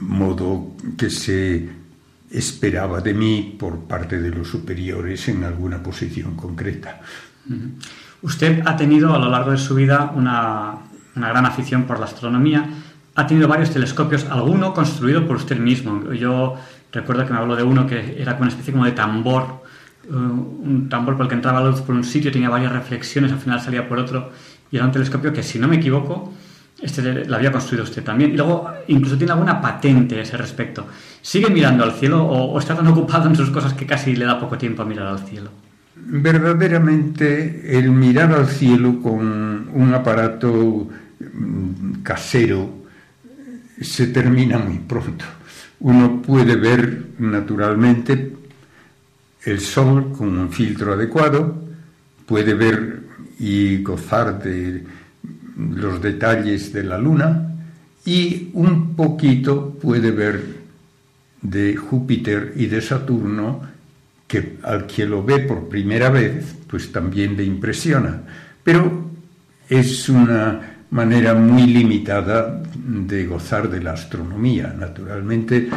modo 0.00 0.76
que 0.98 1.08
se 1.08 1.68
esperaba 2.30 3.00
de 3.00 3.14
mí 3.14 3.56
por 3.58 3.84
parte 3.84 4.20
de 4.20 4.30
los 4.30 4.48
superiores 4.48 5.28
en 5.28 5.44
alguna 5.44 5.82
posición 5.82 6.34
concreta. 6.34 7.00
Usted 8.22 8.62
ha 8.66 8.76
tenido 8.76 9.14
a 9.14 9.18
lo 9.18 9.30
largo 9.30 9.52
de 9.52 9.58
su 9.58 9.74
vida 9.74 10.12
una, 10.14 10.78
una 11.14 11.28
gran 11.28 11.46
afición 11.46 11.84
por 11.84 12.00
la 12.00 12.06
astronomía. 12.06 12.68
Ha 13.16 13.26
tenido 13.26 13.46
varios 13.46 13.70
telescopios, 13.70 14.24
alguno 14.24 14.74
construido 14.74 15.26
por 15.26 15.36
usted 15.36 15.58
mismo. 15.58 16.12
Yo 16.12 16.56
recuerdo 16.92 17.24
que 17.26 17.32
me 17.32 17.38
habló 17.38 17.54
de 17.56 17.62
uno 17.62 17.86
que 17.86 18.16
era 18.20 18.32
como 18.32 18.42
una 18.42 18.50
especie 18.50 18.72
como 18.72 18.84
de 18.84 18.92
tambor, 18.92 19.62
eh, 20.04 20.10
un 20.10 20.88
tambor 20.88 21.16
por 21.16 21.26
el 21.26 21.28
que 21.28 21.36
entraba 21.36 21.60
la 21.60 21.70
luz 21.70 21.82
por 21.82 21.94
un 21.94 22.04
sitio, 22.04 22.32
tenía 22.32 22.48
varias 22.48 22.72
reflexiones, 22.72 23.30
al 23.32 23.38
final 23.38 23.60
salía 23.60 23.88
por 23.88 23.98
otro, 23.98 24.30
y 24.70 24.76
era 24.76 24.86
un 24.86 24.92
telescopio 24.92 25.32
que, 25.32 25.42
si 25.42 25.58
no 25.58 25.68
me 25.68 25.76
equivoco, 25.76 26.32
este 26.82 27.24
lo 27.24 27.36
había 27.36 27.52
construido 27.52 27.84
usted 27.84 28.02
también. 28.02 28.32
Y 28.32 28.36
luego 28.36 28.68
incluso 28.88 29.16
tiene 29.16 29.32
alguna 29.32 29.60
patente 29.60 30.18
a 30.18 30.22
ese 30.22 30.36
respecto. 30.36 30.86
¿Sigue 31.22 31.48
mirando 31.50 31.84
al 31.84 31.92
cielo 31.92 32.24
o, 32.24 32.58
está 32.58 32.74
tan 32.74 32.86
ocupado 32.88 33.28
en 33.28 33.36
sus 33.36 33.50
cosas 33.50 33.74
que 33.74 33.86
casi 33.86 34.16
le 34.16 34.24
da 34.24 34.38
poco 34.38 34.58
tiempo 34.58 34.82
a 34.82 34.84
mirar 34.84 35.06
al 35.06 35.20
cielo? 35.20 35.50
Verdaderamente 35.96 37.78
el 37.78 37.90
mirar 37.90 38.32
al 38.32 38.48
cielo 38.48 39.00
con 39.00 39.68
un 39.72 39.94
aparato 39.94 40.88
mm, 41.20 42.02
casero 42.02 42.83
se 43.80 44.08
termina 44.08 44.58
muy 44.58 44.78
pronto. 44.78 45.24
Uno 45.80 46.22
puede 46.22 46.56
ver 46.56 47.06
naturalmente 47.18 48.32
el 49.44 49.60
sol 49.60 50.12
con 50.16 50.38
un 50.38 50.50
filtro 50.50 50.94
adecuado, 50.94 51.62
puede 52.26 52.54
ver 52.54 53.02
y 53.38 53.82
gozar 53.82 54.42
de 54.42 54.84
los 55.56 56.00
detalles 56.00 56.72
de 56.72 56.84
la 56.84 56.98
luna 56.98 57.54
y 58.04 58.50
un 58.54 58.94
poquito 58.94 59.74
puede 59.74 60.10
ver 60.10 60.42
de 61.42 61.76
Júpiter 61.76 62.54
y 62.56 62.66
de 62.66 62.80
Saturno 62.80 63.62
que 64.26 64.58
al 64.62 64.86
que 64.86 65.06
lo 65.06 65.22
ve 65.22 65.40
por 65.40 65.68
primera 65.68 66.10
vez 66.10 66.56
pues 66.66 66.90
también 66.90 67.36
le 67.36 67.44
impresiona 67.44 68.22
pero 68.62 69.10
es 69.68 70.08
una 70.08 70.73
manera 70.94 71.34
muy 71.34 71.66
limitada 71.66 72.62
de 72.74 73.26
gozar 73.26 73.68
de 73.68 73.82
la 73.82 73.92
astronomía 73.92 74.74
naturalmente 74.78 75.68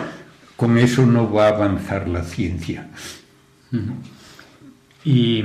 con 0.55 0.77
eso 0.77 1.05
no 1.05 1.31
va 1.31 1.47
a 1.47 1.55
avanzar 1.55 2.07
la 2.07 2.23
ciencia 2.23 2.87
y 5.03 5.43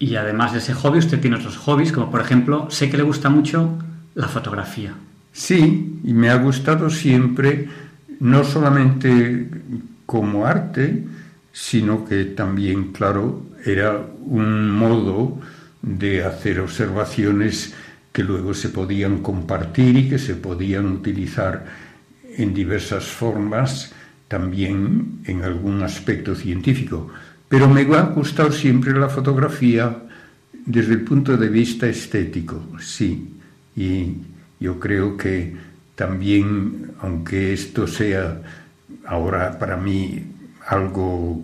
y 0.00 0.16
además 0.16 0.54
de 0.54 0.60
ese 0.60 0.72
hobby, 0.72 0.98
usted 0.98 1.20
tiene 1.20 1.36
otros 1.36 1.58
hobbies, 1.58 1.92
como 1.92 2.10
por 2.10 2.22
ejemplo, 2.22 2.70
sé 2.70 2.88
que 2.88 2.96
le 2.96 3.02
gusta 3.02 3.28
mucho 3.28 3.78
la 4.14 4.28
fotografía. 4.28 4.94
Sí, 5.30 6.00
y 6.02 6.14
me 6.14 6.30
ha 6.30 6.36
gustado 6.36 6.88
siempre, 6.88 7.68
no 8.18 8.42
solamente 8.42 9.50
como 10.06 10.46
arte, 10.46 11.04
sino 11.52 12.06
que 12.06 12.24
también, 12.24 12.92
claro, 12.92 13.42
era 13.62 14.00
un 14.24 14.70
modo 14.70 15.38
de 15.82 16.24
hacer 16.24 16.60
observaciones 16.60 17.74
que 18.20 18.26
luego 18.26 18.52
se 18.52 18.68
podían 18.68 19.22
compartir 19.22 19.96
y 19.96 20.08
que 20.10 20.18
se 20.18 20.34
podían 20.34 20.92
utilizar 20.92 21.64
en 22.36 22.52
diversas 22.52 23.06
formas, 23.06 23.94
también 24.28 25.22
en 25.24 25.42
algún 25.42 25.82
aspecto 25.82 26.34
científico. 26.34 27.08
Pero 27.48 27.66
me 27.66 27.80
ha 27.80 28.02
gustado 28.02 28.52
siempre 28.52 28.92
la 28.92 29.08
fotografía 29.08 30.02
desde 30.52 30.92
el 30.92 31.00
punto 31.00 31.38
de 31.38 31.48
vista 31.48 31.86
estético, 31.86 32.62
sí. 32.78 33.36
Y 33.74 34.16
yo 34.60 34.78
creo 34.78 35.16
que 35.16 35.56
también, 35.94 36.92
aunque 37.00 37.54
esto 37.54 37.86
sea 37.86 38.42
ahora 39.06 39.58
para 39.58 39.78
mí 39.78 40.26
algo 40.66 41.42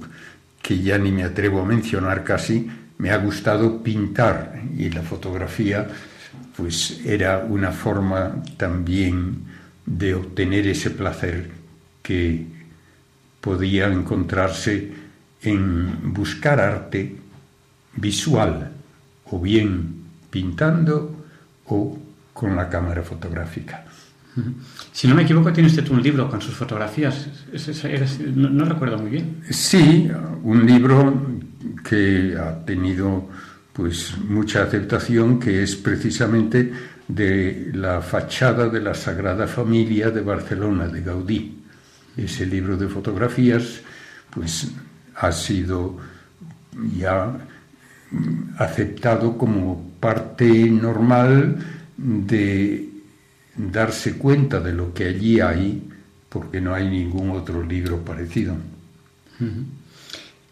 que 0.61 0.83
ya 0.83 0.99
ni 0.99 1.11
me 1.11 1.25
atrevo 1.25 1.63
a 1.63 1.65
mencionar 1.65 2.23
casi, 2.23 2.69
me 2.99 3.13
ha 3.13 3.17
gustado 3.17 3.83
pintar 3.83 4.61
y 4.77 4.91
la 4.91 5.01
fotografía 5.01 5.89
pues 6.57 7.01
era 7.05 7.39
una 7.39 7.71
forma 7.71 8.43
también 8.57 9.45
de 9.85 10.15
obtener 10.15 10.67
ese 10.67 10.91
placer 10.91 11.51
que 12.03 12.47
podía 13.41 13.87
encontrarse 13.87 14.91
en 15.43 16.13
buscar 16.13 16.59
arte 16.61 17.17
visual, 17.95 18.73
o 19.31 19.41
bien 19.41 20.05
pintando 20.31 21.25
o 21.67 21.99
con 22.33 22.57
la 22.57 22.69
cámara 22.69 23.03
fotográfica. 23.03 23.85
Si 24.93 25.09
no 25.09 25.15
me 25.15 25.23
equivoco, 25.23 25.53
tiene 25.53 25.69
usted 25.69 25.89
un 25.89 26.03
libro 26.03 26.29
con 26.29 26.43
sus 26.43 26.55
fotografías. 26.55 27.29
no, 28.35 28.65
recuerdo 28.65 28.99
muy 28.99 29.11
bien. 29.11 29.43
Sí, 29.49 30.11
un 30.43 30.67
libro 30.67 31.15
que 31.89 32.37
ha 32.39 32.65
tenido 32.65 33.29
pues 33.77 34.17
mucha 34.17 34.63
aceptación, 34.63 35.39
que 35.39 35.63
es 35.63 35.77
precisamente 35.77 36.73
de 37.07 37.71
la 37.75 38.01
fachada 38.01 38.71
de 38.71 38.81
la 38.81 38.95
Sagrada 38.95 39.47
Familia 39.47 40.11
de 40.11 40.23
Barcelona, 40.23 40.89
de 40.89 41.03
Gaudí. 41.03 41.59
Ese 42.17 42.47
libro 42.47 42.79
de 42.79 42.89
fotografías, 42.89 43.83
pues 44.31 44.69
ha 45.17 45.31
sido 45.31 45.99
ya 46.97 47.37
aceptado 48.57 49.37
como 49.37 49.93
parte 50.01 50.49
normal 50.71 51.57
de 51.99 52.89
darse 53.57 54.17
cuenta 54.17 54.59
de 54.61 54.73
lo 54.73 54.95
que 54.95 55.05
allí 55.05 55.41
hay, 55.41 55.87
porque 56.31 56.63
no 56.63 56.73
hay 56.73 56.89
ningún 56.89 57.29
otro 57.31 57.63
libro 57.63 58.03
parecido. 58.03 58.57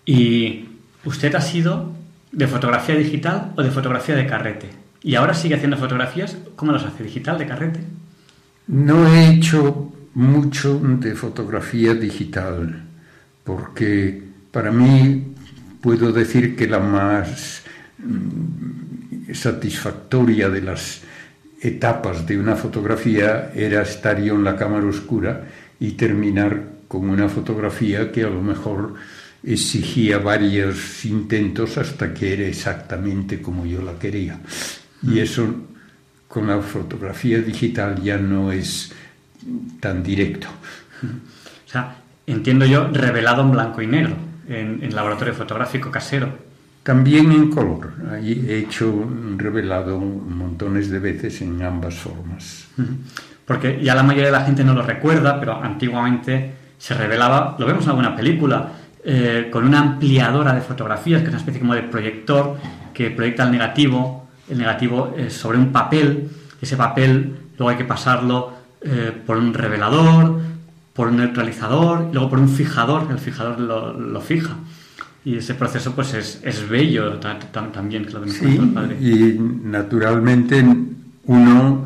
¿Y 0.05 0.66
usted 1.06 1.34
ha 1.34 1.40
sido 1.40 2.03
de 2.35 2.47
fotografía 2.47 2.97
digital 2.97 3.52
o 3.56 3.62
de 3.62 3.70
fotografía 3.70 4.16
de 4.16 4.27
carrete? 4.27 4.69
¿Y 5.02 5.15
ahora 5.15 5.35
sigue 5.35 5.55
haciendo 5.55 5.77
fotografías? 5.77 6.36
¿Cómo 6.56 6.73
las 6.73 6.85
hace? 6.85 7.05
¿Digital, 7.05 7.39
de 7.39 7.47
carrete? 7.47 7.81
No 8.66 9.06
he 9.06 9.28
hecho 9.28 9.93
mucho 10.15 10.81
de 10.81 11.15
fotografía 11.15 11.94
digital, 11.94 12.82
porque 13.44 14.23
para 14.51 14.70
mí 14.70 15.35
puedo 15.81 16.12
decir 16.12 16.56
que 16.56 16.66
la 16.66 16.78
más 16.78 17.62
mm, 17.98 19.32
satisfactoria 19.32 20.48
de 20.48 20.62
las 20.62 21.02
etapas 21.61 22.27
de 22.27 22.39
una 22.39 22.56
fotografía 22.56 23.52
era 23.55 23.82
estar 23.82 24.20
yo 24.20 24.35
en 24.35 24.44
la 24.44 24.56
cámara 24.56 24.86
oscura 24.86 25.44
y 25.81 25.93
terminar 25.93 26.74
con 26.89 27.11
una 27.11 27.28
fotografía 27.28 28.12
que 28.12 28.23
a 28.23 28.31
lo 28.31 28.40
mejor 28.40 28.94
exigía 29.46 30.18
varios 30.18 31.04
intentos 31.04 31.76
hasta 31.78 32.14
que 32.14 32.32
era 32.32 32.46
exactamente 32.46 33.42
como 33.42 33.66
yo 33.66 33.82
la 33.82 33.98
quería. 33.98 34.38
Y 35.02 35.10
mm. 35.10 35.18
eso 35.18 35.54
con 36.28 36.46
la 36.48 36.60
fotografía 36.60 37.38
digital 37.38 38.02
ya 38.02 38.16
no 38.16 38.50
es 38.50 38.92
tan 39.80 40.02
directo. 40.02 40.48
O 41.02 41.68
sea, 41.68 41.96
entiendo 42.26 42.64
yo, 42.64 42.88
revelado 42.88 43.42
en 43.42 43.52
blanco 43.52 43.82
y 43.82 43.86
negro 43.86 44.16
en, 44.48 44.94
laboratorio 44.94 45.34
fotográfico 45.34 45.90
casero. 45.90 46.28
También 46.82 47.32
en 47.32 47.50
color. 47.50 47.92
Ahí 48.12 48.44
he 48.48 48.58
hecho 48.58 49.08
revelado 49.36 49.98
montones 49.98 50.90
de 50.90 50.98
veces 50.98 51.40
en 51.40 51.62
ambas 51.62 51.94
formas. 51.94 52.68
Porque 53.46 53.80
ya 53.82 53.94
la 53.94 54.02
mayoría 54.02 54.26
de 54.26 54.32
la 54.32 54.44
gente 54.44 54.64
no 54.64 54.74
lo 54.74 54.82
recuerda, 54.82 55.40
pero 55.40 55.62
antiguamente 55.62 56.52
se 56.76 56.94
revelaba, 56.94 57.56
lo 57.58 57.66
vemos 57.66 57.84
en 57.84 57.90
alguna 57.90 58.14
película, 58.14 58.72
eh, 59.06 59.48
con 59.52 59.66
una 59.66 59.81
ampliadora 59.81 60.55
de 60.55 60.62
fotografías, 60.62 61.20
que 61.20 61.26
es 61.26 61.32
una 61.35 61.39
especie 61.39 61.60
como 61.60 61.74
de 61.74 61.82
proyector 61.82 62.56
que 62.94 63.10
proyecta 63.10 63.43
el 63.43 63.51
negativo, 63.51 64.28
el 64.48 64.56
negativo 64.56 65.14
eh, 65.14 65.28
sobre 65.28 65.59
un 65.59 65.70
papel. 65.72 66.31
Ese 66.59 66.76
papel 66.76 67.36
luego 67.59 67.68
hay 67.68 67.76
que 67.76 67.85
pasarlo 67.85 68.55
eh, 68.81 69.12
por 69.26 69.36
un 69.36 69.52
revelador, 69.52 70.40
por 70.94 71.09
un 71.09 71.18
neutralizador, 71.18 72.06
y 72.10 72.14
luego 72.14 72.31
por 72.31 72.39
un 72.39 72.48
fijador, 72.48 73.06
el 73.10 73.18
fijador 73.18 73.60
lo, 73.60 74.20
fija. 74.22 74.56
Y 75.22 75.36
ese 75.36 75.55
proceso 75.55 75.94
pues 75.94 76.14
es, 76.14 76.40
es 76.43 76.66
bello 76.66 77.18
también, 77.72 78.06
que 78.06 78.12
lo 78.12 78.26
sí, 78.26 78.59
padre. 78.72 78.97
Y 79.01 79.39
naturalmente 79.39 80.64
uno 81.26 81.85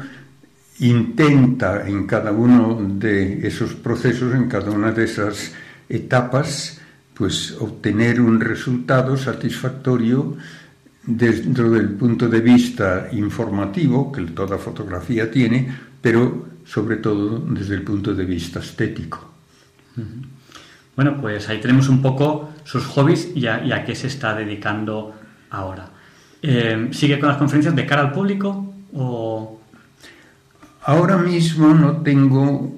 intenta 0.78 1.89
en 1.89 2.07
cada 2.07 2.31
uno 2.31 2.78
de 2.81 3.47
esos 3.47 3.74
procesos, 3.74 4.35
en 4.35 4.49
cada 4.49 4.70
una 4.70 4.93
de 4.93 5.05
esas 5.05 5.53
etapas, 5.89 6.77
pues 7.19 7.57
obtener 7.59 8.20
un 8.20 8.40
resultado 8.40 9.16
satisfactorio 9.16 10.36
dentro 11.05 11.69
del 11.70 11.89
punto 11.90 12.28
de 12.28 12.40
vista 12.40 13.09
informativo 13.11 14.12
que 14.12 14.23
toda 14.23 14.57
fotografía 14.57 15.28
tiene, 15.28 15.69
pero 16.01 16.47
sobre 16.65 16.97
todo 16.97 17.40
desde 17.40 17.74
el 17.74 17.82
punto 17.82 18.15
de 18.15 18.24
vista 18.24 18.61
estético. 18.61 19.32
Bueno, 20.95 21.20
pues 21.20 21.49
ahí 21.49 21.61
tenemos 21.61 21.89
un 21.89 22.01
poco 22.01 22.51
sus 22.62 22.85
hobbies 22.86 23.31
y 23.35 23.47
a, 23.47 23.85
qué 23.85 23.97
se 23.97 24.07
está 24.07 24.35
dedicando 24.35 25.15
ahora. 25.51 25.90
Eh, 26.40 26.89
¿Sigue 26.93 27.19
con 27.19 27.31
las 27.31 27.39
conferencias 27.39 27.74
de 27.74 27.85
cara 27.85 28.03
al 28.03 28.12
público 28.12 28.74
o...? 28.93 29.61
Ahora 30.85 31.19
mismo 31.19 31.74
no 31.74 31.97
tengo 31.99 32.74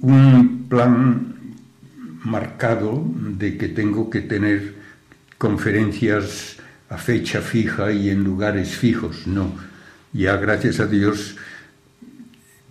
un 0.00 0.66
plan 0.68 1.29
marcado 2.24 3.04
de 3.16 3.56
que 3.56 3.68
tengo 3.68 4.10
que 4.10 4.20
tener 4.20 4.74
conferencias 5.38 6.56
a 6.88 6.98
fecha 6.98 7.40
fija 7.40 7.92
y 7.92 8.10
en 8.10 8.24
lugares 8.24 8.76
fijos, 8.76 9.26
no. 9.26 9.54
Ya 10.12 10.36
gracias 10.36 10.80
a 10.80 10.86
Dios 10.86 11.36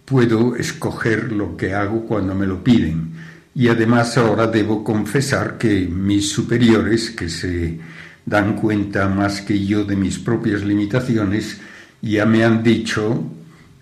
puedo 0.05 0.55
escoger 0.55 1.31
lo 1.31 1.55
que 1.55 1.73
hago 1.73 2.05
cuando 2.05 2.35
me 2.35 2.47
lo 2.47 2.63
piden. 2.63 3.13
Y 3.55 3.67
además 3.67 4.17
ahora 4.17 4.47
debo 4.47 4.83
confesar 4.83 5.57
que 5.57 5.87
mis 5.87 6.29
superiores, 6.29 7.11
que 7.11 7.29
se 7.29 7.79
dan 8.25 8.55
cuenta 8.55 9.07
más 9.07 9.41
que 9.41 9.65
yo 9.65 9.85
de 9.85 9.95
mis 9.95 10.19
propias 10.19 10.63
limitaciones, 10.63 11.59
ya 12.01 12.25
me 12.25 12.43
han 12.43 12.63
dicho 12.63 13.23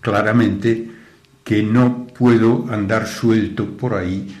claramente 0.00 0.90
que 1.44 1.62
no 1.62 2.06
puedo 2.06 2.66
andar 2.70 3.06
suelto 3.06 3.76
por 3.76 3.94
ahí 3.94 4.34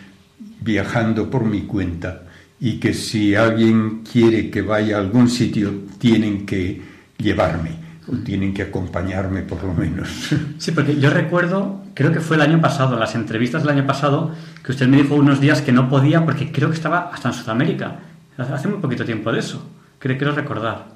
viajando 0.60 1.30
por 1.30 1.44
mi 1.44 1.62
cuenta 1.62 2.22
y 2.60 2.78
que 2.78 2.92
si 2.92 3.34
alguien 3.34 4.02
quiere 4.10 4.50
que 4.50 4.62
vaya 4.62 4.96
a 4.96 5.00
algún 5.00 5.28
sitio 5.28 5.72
tienen 5.98 6.44
que 6.44 6.80
llevarme 7.18 7.78
o 8.10 8.16
tienen 8.16 8.54
que 8.54 8.62
acompañarme 8.62 9.42
por 9.42 9.62
lo 9.62 9.74
menos. 9.74 10.08
Sí, 10.58 10.72
porque 10.72 10.98
yo 10.98 11.10
recuerdo, 11.10 11.84
creo 11.94 12.12
que 12.12 12.20
fue 12.20 12.36
el 12.36 12.42
año 12.42 12.60
pasado, 12.60 12.98
las 12.98 13.14
entrevistas 13.14 13.62
del 13.62 13.76
año 13.76 13.86
pasado, 13.86 14.34
que 14.64 14.72
usted 14.72 14.88
me 14.88 14.96
dijo 14.96 15.14
unos 15.14 15.40
días 15.40 15.62
que 15.62 15.72
no 15.72 15.88
podía 15.88 16.24
porque 16.24 16.50
creo 16.50 16.68
que 16.68 16.76
estaba 16.76 17.10
hasta 17.12 17.28
en 17.28 17.34
Sudamérica. 17.34 18.00
Hace 18.36 18.68
muy 18.68 18.78
poquito 18.78 19.04
tiempo 19.04 19.32
de 19.32 19.40
eso. 19.40 19.64
Creo, 19.98 20.16
quiero 20.16 20.32
recordar. 20.32 20.86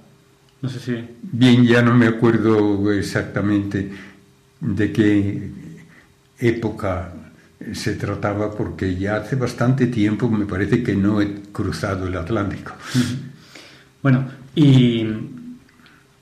No 0.60 0.68
sé 0.68 0.78
si... 0.78 1.05
Bien, 1.22 1.64
ya 1.64 1.82
no 1.82 1.94
me 1.94 2.06
acuerdo 2.06 2.93
exactamente 2.93 3.90
de 4.60 4.93
qué 4.93 5.51
época 6.39 7.12
se 7.72 7.94
trataba 7.94 8.51
porque 8.55 8.97
ya 8.97 9.16
hace 9.16 9.36
bastante 9.36 9.86
tiempo 9.86 10.28
me 10.28 10.47
parece 10.47 10.82
que 10.82 10.94
no 10.94 11.20
he 11.20 11.43
cruzado 11.52 12.06
el 12.06 12.16
Atlántico. 12.16 12.72
Bueno, 14.02 14.24
y 14.55 15.06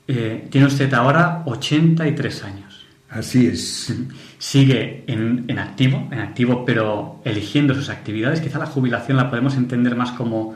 eh, 0.07 0.47
tiene 0.49 0.67
usted 0.67 0.93
ahora 0.93 1.43
83 1.45 2.43
años. 2.43 2.85
Así 3.09 3.47
es. 3.47 3.93
Sigue 4.37 5.03
en, 5.07 5.45
en, 5.47 5.59
activo, 5.59 6.07
en 6.11 6.19
activo, 6.19 6.63
pero 6.65 7.21
eligiendo 7.25 7.73
sus 7.73 7.89
actividades. 7.89 8.39
Quizá 8.39 8.57
la 8.59 8.65
jubilación 8.65 9.17
la 9.17 9.29
podemos 9.29 9.55
entender 9.55 9.95
más 9.95 10.11
como, 10.11 10.55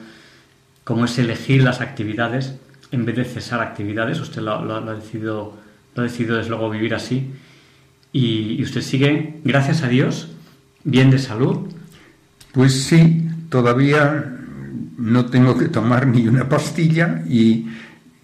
como 0.83 1.05
es 1.05 1.17
elegir 1.19 1.63
las 1.63 1.81
actividades 1.81 2.55
en 2.91 3.05
vez 3.05 3.15
de 3.17 3.25
cesar 3.25 3.61
actividades. 3.61 4.19
Usted 4.21 4.41
lo, 4.41 4.63
lo, 4.63 4.79
lo 4.79 4.91
ha 4.91 4.95
decidido, 4.95 5.57
lo 5.95 6.01
ha 6.01 6.05
decidido 6.05 6.37
desde 6.37 6.49
luego 6.49 6.69
vivir 6.69 6.95
así. 6.95 7.31
Y, 8.13 8.55
y 8.57 8.63
usted 8.63 8.81
sigue, 8.81 9.41
gracias 9.43 9.83
a 9.83 9.89
Dios, 9.89 10.34
bien 10.85 11.11
de 11.11 11.19
salud. 11.19 11.67
Pues 12.53 12.85
sí, 12.85 13.27
todavía 13.49 14.31
no 14.97 15.25
tengo 15.25 15.57
que 15.57 15.67
tomar 15.67 16.07
ni 16.07 16.25
una 16.27 16.47
pastilla 16.47 17.23
y 17.27 17.67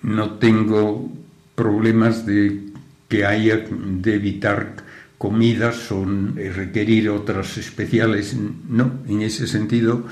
no 0.03 0.35
tengo 0.35 1.11
problemas 1.55 2.25
de 2.25 2.71
que 3.09 3.25
haya 3.25 3.57
de 3.57 4.15
evitar 4.15 4.75
comidas 5.17 5.91
o 5.91 6.05
requerir 6.05 7.09
otras 7.09 7.57
especiales. 7.57 8.35
No, 8.69 9.01
en 9.07 9.21
ese 9.21 9.47
sentido 9.47 10.07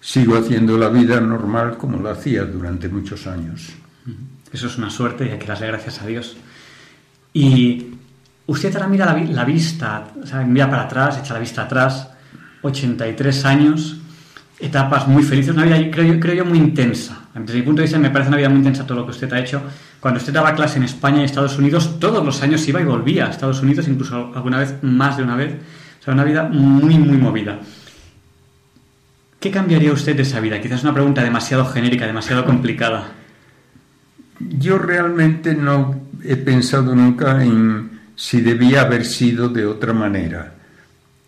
sigo 0.00 0.36
haciendo 0.36 0.78
la 0.78 0.88
vida 0.88 1.20
normal 1.20 1.76
como 1.76 2.02
la 2.02 2.12
hacía 2.12 2.44
durante 2.44 2.88
muchos 2.88 3.26
años. 3.26 3.68
Eso 4.50 4.66
es 4.66 4.78
una 4.78 4.88
suerte 4.88 5.26
y 5.26 5.30
hay 5.30 5.38
que 5.38 5.46
darle 5.46 5.66
gracias 5.66 6.00
a 6.00 6.06
Dios. 6.06 6.36
Y 7.34 7.98
usted 8.48 8.74
ahora 8.74 8.88
mira 8.88 9.06
la, 9.30 9.44
vista, 9.44 10.08
o 10.22 10.26
sea, 10.26 10.40
mira 10.40 10.68
para 10.68 10.82
atrás, 10.84 11.18
echa 11.18 11.34
la 11.34 11.40
vista 11.40 11.62
atrás, 11.62 12.08
83 12.62 13.44
años, 13.44 13.98
etapas 14.58 15.06
muy 15.06 15.22
felices, 15.22 15.54
una 15.54 15.64
vida, 15.64 15.76
creo 15.90 16.14
yo, 16.14 16.20
creo 16.20 16.34
yo, 16.34 16.44
muy 16.44 16.58
intensa. 16.58 17.20
Desde 17.34 17.58
mi 17.58 17.62
punto 17.62 17.82
de 17.82 17.84
vista 17.84 17.98
me 17.98 18.10
parece 18.10 18.28
una 18.28 18.38
vida 18.38 18.48
muy 18.48 18.58
intensa 18.58 18.86
todo 18.86 18.98
lo 18.98 19.04
que 19.04 19.12
usted 19.12 19.32
ha 19.32 19.38
hecho. 19.38 19.62
Cuando 20.00 20.18
usted 20.18 20.32
daba 20.32 20.54
clase 20.54 20.78
en 20.78 20.84
España 20.84 21.20
y 21.20 21.24
Estados 21.24 21.58
Unidos, 21.58 22.00
todos 22.00 22.24
los 22.24 22.42
años 22.42 22.66
iba 22.66 22.80
y 22.80 22.84
volvía 22.84 23.26
a 23.26 23.30
Estados 23.30 23.62
Unidos, 23.62 23.86
incluso 23.86 24.32
alguna 24.34 24.58
vez, 24.58 24.76
más 24.82 25.18
de 25.18 25.22
una 25.22 25.36
vez. 25.36 25.54
O 26.00 26.02
sea, 26.02 26.14
una 26.14 26.24
vida 26.24 26.44
muy, 26.44 26.96
muy 26.96 27.18
movida. 27.18 27.60
¿Qué 29.38 29.50
cambiaría 29.50 29.92
usted 29.92 30.16
de 30.16 30.22
esa 30.22 30.40
vida? 30.40 30.60
Quizás 30.60 30.82
una 30.82 30.94
pregunta 30.94 31.22
demasiado 31.22 31.66
genérica, 31.66 32.06
demasiado 32.06 32.44
complicada. 32.46 33.08
Yo 34.40 34.78
realmente 34.78 35.54
no 35.54 36.00
he 36.24 36.36
pensado 36.36 36.94
nunca 36.94 37.44
en 37.44 37.97
si 38.18 38.40
debía 38.40 38.80
haber 38.80 39.04
sido 39.04 39.48
de 39.48 39.64
otra 39.64 39.92
manera. 39.92 40.52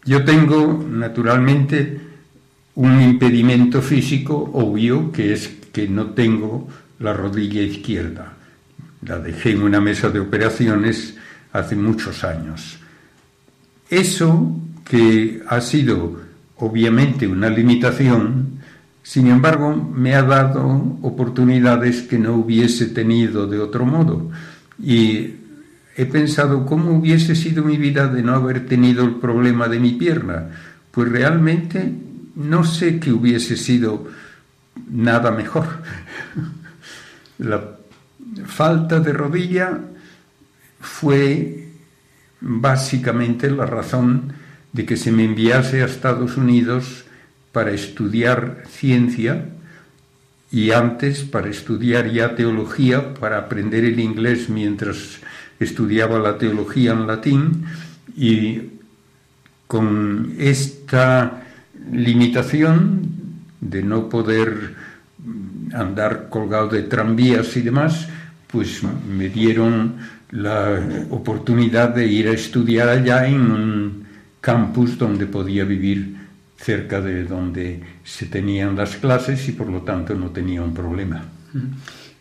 Yo 0.05 0.25
tengo, 0.25 0.85
naturalmente, 0.91 2.01
un 2.75 3.01
impedimento 3.01 3.81
físico 3.81 4.51
obvio, 4.55 5.13
que 5.13 5.33
es 5.33 5.49
que 5.73 5.87
no 5.87 6.07
tengo 6.07 6.69
la 6.99 7.13
rodilla 7.13 7.63
izquierda. 7.63 8.33
La 9.07 9.21
dejé 9.21 9.53
en 9.53 9.63
una 9.63 9.81
mesa 9.81 10.11
de 10.11 10.19
operaciones 10.19 11.15
hace 11.53 11.77
muchos 11.77 12.25
años. 12.25 12.81
Eso 13.89 14.57
que 14.85 15.43
ha 15.47 15.61
sido 15.61 16.21
obviamente 16.57 17.29
una 17.29 17.51
limitación, 17.51 18.59
sin 19.05 19.29
embargo, 19.29 19.77
me 19.77 20.17
ha 20.17 20.25
dado 20.25 20.99
oportunidades 21.03 22.03
que 22.03 22.19
no 22.19 22.35
hubiese 22.35 22.87
tenido 22.87 23.47
de 23.47 23.61
otro 23.61 23.87
modo. 23.87 24.29
Y 24.83 25.40
he 26.01 26.07
pensado 26.07 26.65
cómo 26.65 26.93
hubiese 26.93 27.35
sido 27.35 27.63
mi 27.63 27.77
vida 27.77 28.09
de 28.09 28.23
no 28.23 28.35
haber 28.35 28.65
tenido 28.65 29.05
el 29.05 29.17
problema 29.17 29.69
de 29.69 29.79
mi 29.79 29.93
pierna. 29.93 30.49
Pues 30.91 31.11
realmente 31.11 31.93
no 32.37 32.65
sé 32.65 32.99
que 32.99 33.13
hubiese 33.13 33.59
sido 33.59 34.09
nada 34.91 35.31
mejor. 35.31 35.67
La 37.39 37.77
falta 38.47 39.01
de 39.01 39.13
rodilla 39.13 39.79
fue 40.81 41.69
básicamente 42.41 43.51
la 43.51 43.67
razón 43.67 44.33
de 44.73 44.87
que 44.87 44.97
se 44.97 45.13
me 45.13 45.25
enviase 45.25 45.83
a 45.83 45.87
Estados 45.87 46.39
Unidos 46.39 47.05
para 47.53 47.73
estudiar 47.73 48.63
ciencia 48.71 49.51
y 50.51 50.71
antes 50.71 51.25
para 51.25 51.51
estudiar 51.51 52.11
ya 52.11 52.35
teología, 52.35 53.13
para 53.13 53.37
aprender 53.37 53.85
el 53.85 54.01
inglés 54.01 54.49
mientras 54.49 55.21
estudiaba 55.61 56.19
la 56.19 56.39
teología 56.39 56.93
en 56.93 57.07
latín 57.07 57.65
y 58.17 58.63
con 59.67 60.35
esta 60.39 61.45
limitación 61.93 63.03
de 63.61 63.83
no 63.83 64.09
poder 64.09 64.75
andar 65.73 66.29
colgado 66.29 66.69
de 66.69 66.83
tranvías 66.83 67.57
y 67.57 67.63
demás, 67.63 68.09
pues 68.49 68.83
me 68.83 69.29
dieron 69.29 69.97
la 70.31 70.81
oportunidad 71.11 71.91
de 71.91 72.07
ir 72.07 72.29
a 72.29 72.33
estudiar 72.33 72.89
allá 72.89 73.27
en 73.27 73.41
un 73.51 74.07
campus 74.41 74.99
donde 74.99 75.27
podía 75.27 75.65
vivir 75.65 76.17
cerca 76.57 77.01
de 77.01 77.25
donde 77.25 77.81
se 78.05 78.27
tenían 78.27 78.77
las 78.77 78.97
clases 78.97 79.49
y 79.49 79.53
por 79.53 79.69
lo 79.69 79.83
tanto 79.83 80.15
no 80.15 80.31
tenía 80.31 80.63
un 80.63 80.75
problema. 80.75 81.25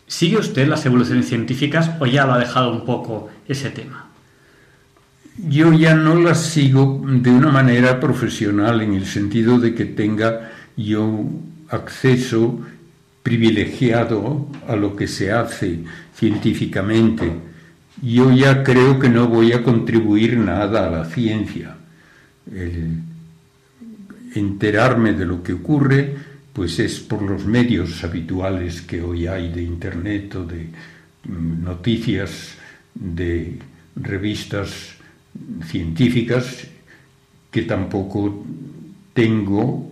¿Sigue 0.09 0.37
usted 0.37 0.67
las 0.67 0.83
evoluciones 0.87 1.27
científicas 1.27 1.91
o 1.99 2.07
ya 2.07 2.25
lo 2.25 2.33
ha 2.33 2.39
dejado 2.39 2.71
un 2.71 2.83
poco 2.83 3.29
ese 3.47 3.69
tema? 3.69 4.07
Yo 5.37 5.71
ya 5.71 5.93
no 5.93 6.15
las 6.15 6.47
sigo 6.47 7.05
de 7.07 7.29
una 7.29 7.51
manera 7.51 7.99
profesional 7.99 8.81
en 8.81 8.95
el 8.95 9.05
sentido 9.05 9.59
de 9.59 9.75
que 9.75 9.85
tenga 9.85 10.49
yo 10.75 11.25
acceso 11.69 12.59
privilegiado 13.21 14.47
a 14.67 14.75
lo 14.75 14.95
que 14.95 15.07
se 15.07 15.31
hace 15.31 15.81
científicamente. 16.15 17.31
Yo 18.01 18.31
ya 18.31 18.63
creo 18.63 18.97
que 18.97 19.09
no 19.09 19.27
voy 19.27 19.53
a 19.53 19.61
contribuir 19.61 20.37
nada 20.37 20.87
a 20.87 20.89
la 20.89 21.05
ciencia. 21.05 21.75
El 22.51 23.03
enterarme 24.33 25.13
de 25.13 25.25
lo 25.27 25.43
que 25.43 25.53
ocurre, 25.53 26.15
pues 26.53 26.79
es 26.79 26.99
por 26.99 27.21
los 27.21 27.45
medios 27.45 28.03
habituales 28.03 28.81
que 28.81 29.01
hoy 29.01 29.27
hay 29.27 29.51
de 29.51 29.61
internet 29.61 30.35
o 30.35 30.45
de 30.45 30.69
mm, 31.25 31.63
noticias 31.63 32.55
de 32.93 33.59
revistas 33.95 34.95
científicas 35.65 36.67
que 37.51 37.63
tampoco 37.63 38.45
tengo 39.13 39.91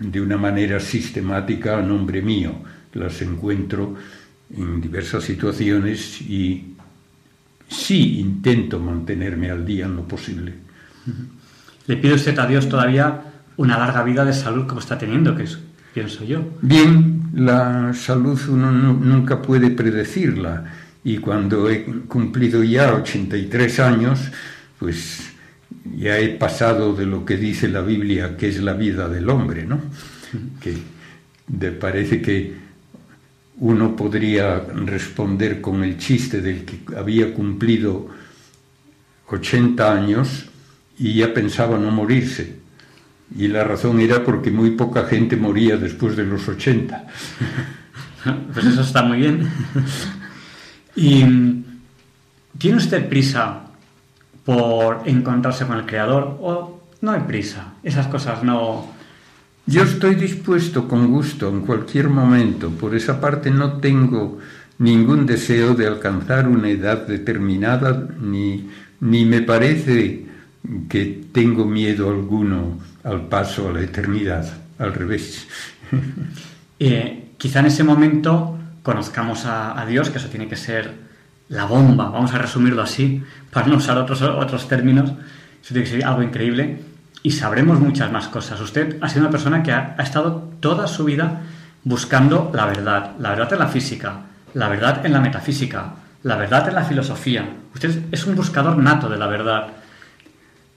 de 0.00 0.20
una 0.20 0.36
manera 0.36 0.80
sistemática 0.80 1.78
a 1.78 1.82
nombre 1.82 2.22
mío. 2.22 2.54
Las 2.94 3.22
encuentro 3.22 3.94
en 4.56 4.80
diversas 4.80 5.24
situaciones 5.24 6.20
y 6.22 6.74
sí 7.68 8.18
intento 8.18 8.80
mantenerme 8.80 9.50
al 9.50 9.64
día 9.64 9.86
en 9.86 9.96
lo 9.96 10.08
posible. 10.08 10.54
Le 11.86 11.96
pido 11.96 12.16
usted 12.16 12.38
a 12.38 12.46
Dios 12.46 12.68
todavía 12.68 13.29
una 13.60 13.76
larga 13.76 14.02
vida 14.02 14.24
de 14.24 14.32
salud 14.32 14.66
como 14.66 14.80
está 14.80 14.96
teniendo, 14.96 15.36
que 15.36 15.42
es, 15.42 15.58
pienso 15.92 16.24
yo. 16.24 16.42
Bien, 16.62 17.28
la 17.34 17.92
salud 17.92 18.40
uno 18.48 18.72
nunca 18.72 19.42
puede 19.42 19.70
predecirla 19.70 20.64
y 21.04 21.18
cuando 21.18 21.68
he 21.68 21.84
cumplido 22.08 22.64
ya 22.64 22.94
83 22.94 23.80
años, 23.80 24.18
pues 24.78 25.30
ya 25.94 26.18
he 26.18 26.30
pasado 26.30 26.94
de 26.94 27.04
lo 27.04 27.26
que 27.26 27.36
dice 27.36 27.68
la 27.68 27.82
Biblia, 27.82 28.34
que 28.38 28.48
es 28.48 28.62
la 28.62 28.72
vida 28.72 29.10
del 29.10 29.28
hombre, 29.28 29.66
¿no? 29.66 29.78
Que 30.58 30.78
de, 31.46 31.70
parece 31.72 32.22
que 32.22 32.54
uno 33.58 33.94
podría 33.94 34.58
responder 34.58 35.60
con 35.60 35.84
el 35.84 35.98
chiste 35.98 36.40
del 36.40 36.64
que 36.64 36.96
había 36.96 37.34
cumplido 37.34 38.08
80 39.28 39.92
años 39.92 40.46
y 40.98 41.12
ya 41.12 41.34
pensaba 41.34 41.76
no 41.76 41.90
morirse. 41.90 42.59
Y 43.36 43.48
la 43.48 43.64
razón 43.64 44.00
era 44.00 44.24
porque 44.24 44.50
muy 44.50 44.72
poca 44.72 45.04
gente 45.04 45.36
moría 45.36 45.76
después 45.76 46.16
de 46.16 46.24
los 46.24 46.48
80. 46.48 47.06
Pues 48.52 48.66
eso 48.66 48.82
está 48.82 49.02
muy 49.02 49.16
bien. 49.16 49.48
¿Y 50.94 51.24
tiene 52.58 52.76
usted 52.76 53.08
prisa 53.08 53.62
por 54.44 55.04
encontrarse 55.06 55.66
con 55.66 55.78
el 55.78 55.86
Creador 55.86 56.36
o 56.42 56.82
no 57.00 57.12
hay 57.12 57.20
prisa? 57.20 57.72
Esas 57.82 58.08
cosas 58.08 58.44
no... 58.44 58.88
Yo 59.64 59.84
estoy 59.84 60.16
dispuesto 60.16 60.86
con 60.86 61.10
gusto 61.10 61.48
en 61.48 61.62
cualquier 61.62 62.10
momento. 62.10 62.68
Por 62.68 62.94
esa 62.94 63.18
parte 63.22 63.50
no 63.50 63.78
tengo 63.78 64.38
ningún 64.76 65.24
deseo 65.24 65.74
de 65.74 65.86
alcanzar 65.86 66.46
una 66.46 66.68
edad 66.68 67.06
determinada, 67.06 68.06
ni, 68.20 68.68
ni 69.00 69.24
me 69.24 69.40
parece 69.40 70.26
que 70.90 71.22
tengo 71.32 71.64
miedo 71.64 72.10
alguno 72.10 72.78
al 73.04 73.22
paso 73.28 73.68
a 73.68 73.72
la 73.72 73.82
eternidad. 73.82 74.46
Al 74.78 74.94
revés. 74.94 75.46
Eh, 76.82 77.34
quizá 77.36 77.60
en 77.60 77.66
ese 77.66 77.84
momento 77.84 78.58
conozcamos 78.82 79.44
a, 79.44 79.84
Dios, 79.86 80.08
que 80.08 80.16
eso 80.16 80.28
tiene 80.28 80.48
que 80.48 80.56
ser 80.56 80.90
la 81.50 81.66
bomba, 81.66 82.08
vamos 82.08 82.32
a 82.32 82.38
resumirlo 82.38 82.80
así, 82.80 83.22
para 83.52 83.66
no 83.66 83.76
usar 83.76 83.98
otros, 83.98 84.22
otros 84.22 84.66
términos, 84.66 85.10
eso 85.62 85.74
tiene 85.74 85.82
que 85.82 85.90
ser 85.90 86.04
algo 86.06 86.22
increíble 86.22 86.80
y 87.22 87.32
sabremos 87.32 87.78
muchas 87.80 88.10
más 88.10 88.28
cosas. 88.28 88.58
Usted 88.62 88.96
ha 89.02 89.10
sido 89.10 89.20
una 89.20 89.30
persona 89.30 89.62
que 89.62 89.72
ha, 89.72 89.94
estado 89.98 90.52
toda 90.60 90.86
su 90.86 91.04
vida 91.04 91.42
buscando 91.84 92.50
la 92.54 92.64
verdad, 92.64 93.10
la 93.18 93.30
verdad 93.30 93.52
en 93.52 93.58
la 93.58 93.68
física, 93.68 94.20
la 94.54 94.68
verdad 94.70 95.04
en 95.04 95.12
la 95.12 95.20
metafísica, 95.20 95.96
la 96.22 96.36
verdad 96.36 96.66
en 96.68 96.76
la 96.76 96.84
filosofía. 96.84 97.46
Usted 97.74 98.04
es 98.10 98.26
un 98.26 98.36
buscador 98.36 98.78
nato 98.78 99.10
de 99.10 99.18
la 99.18 99.26
verdad. 99.26 99.66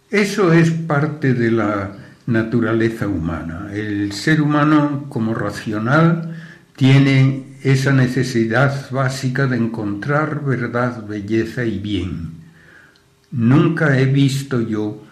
Eso 0.10 0.52
es 0.52 0.70
parte 0.70 1.34
de 1.34 1.50
la 1.50 2.03
naturaleza 2.26 3.08
humana. 3.08 3.70
El 3.74 4.12
ser 4.14 4.41
humano 4.41 5.06
como 5.10 5.34
racional 5.34 6.36
tiene 6.76 7.58
esa 7.64 7.94
necesidad 7.94 8.91
básica 8.91 9.48
de 9.48 9.58
encontrar 9.58 10.44
verdad, 10.44 11.06
belleza 11.06 11.64
y 11.64 11.80
bien. 11.80 12.32
Nunca 13.32 14.00
he 14.00 14.06
visto 14.06 14.62
yo 14.62 15.04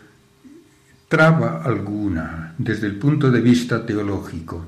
traba 1.08 1.62
alguna 1.64 2.54
desde 2.58 2.88
el 2.88 2.96
punto 2.96 3.32
de 3.32 3.42
vista 3.42 3.86
teológico 3.86 4.66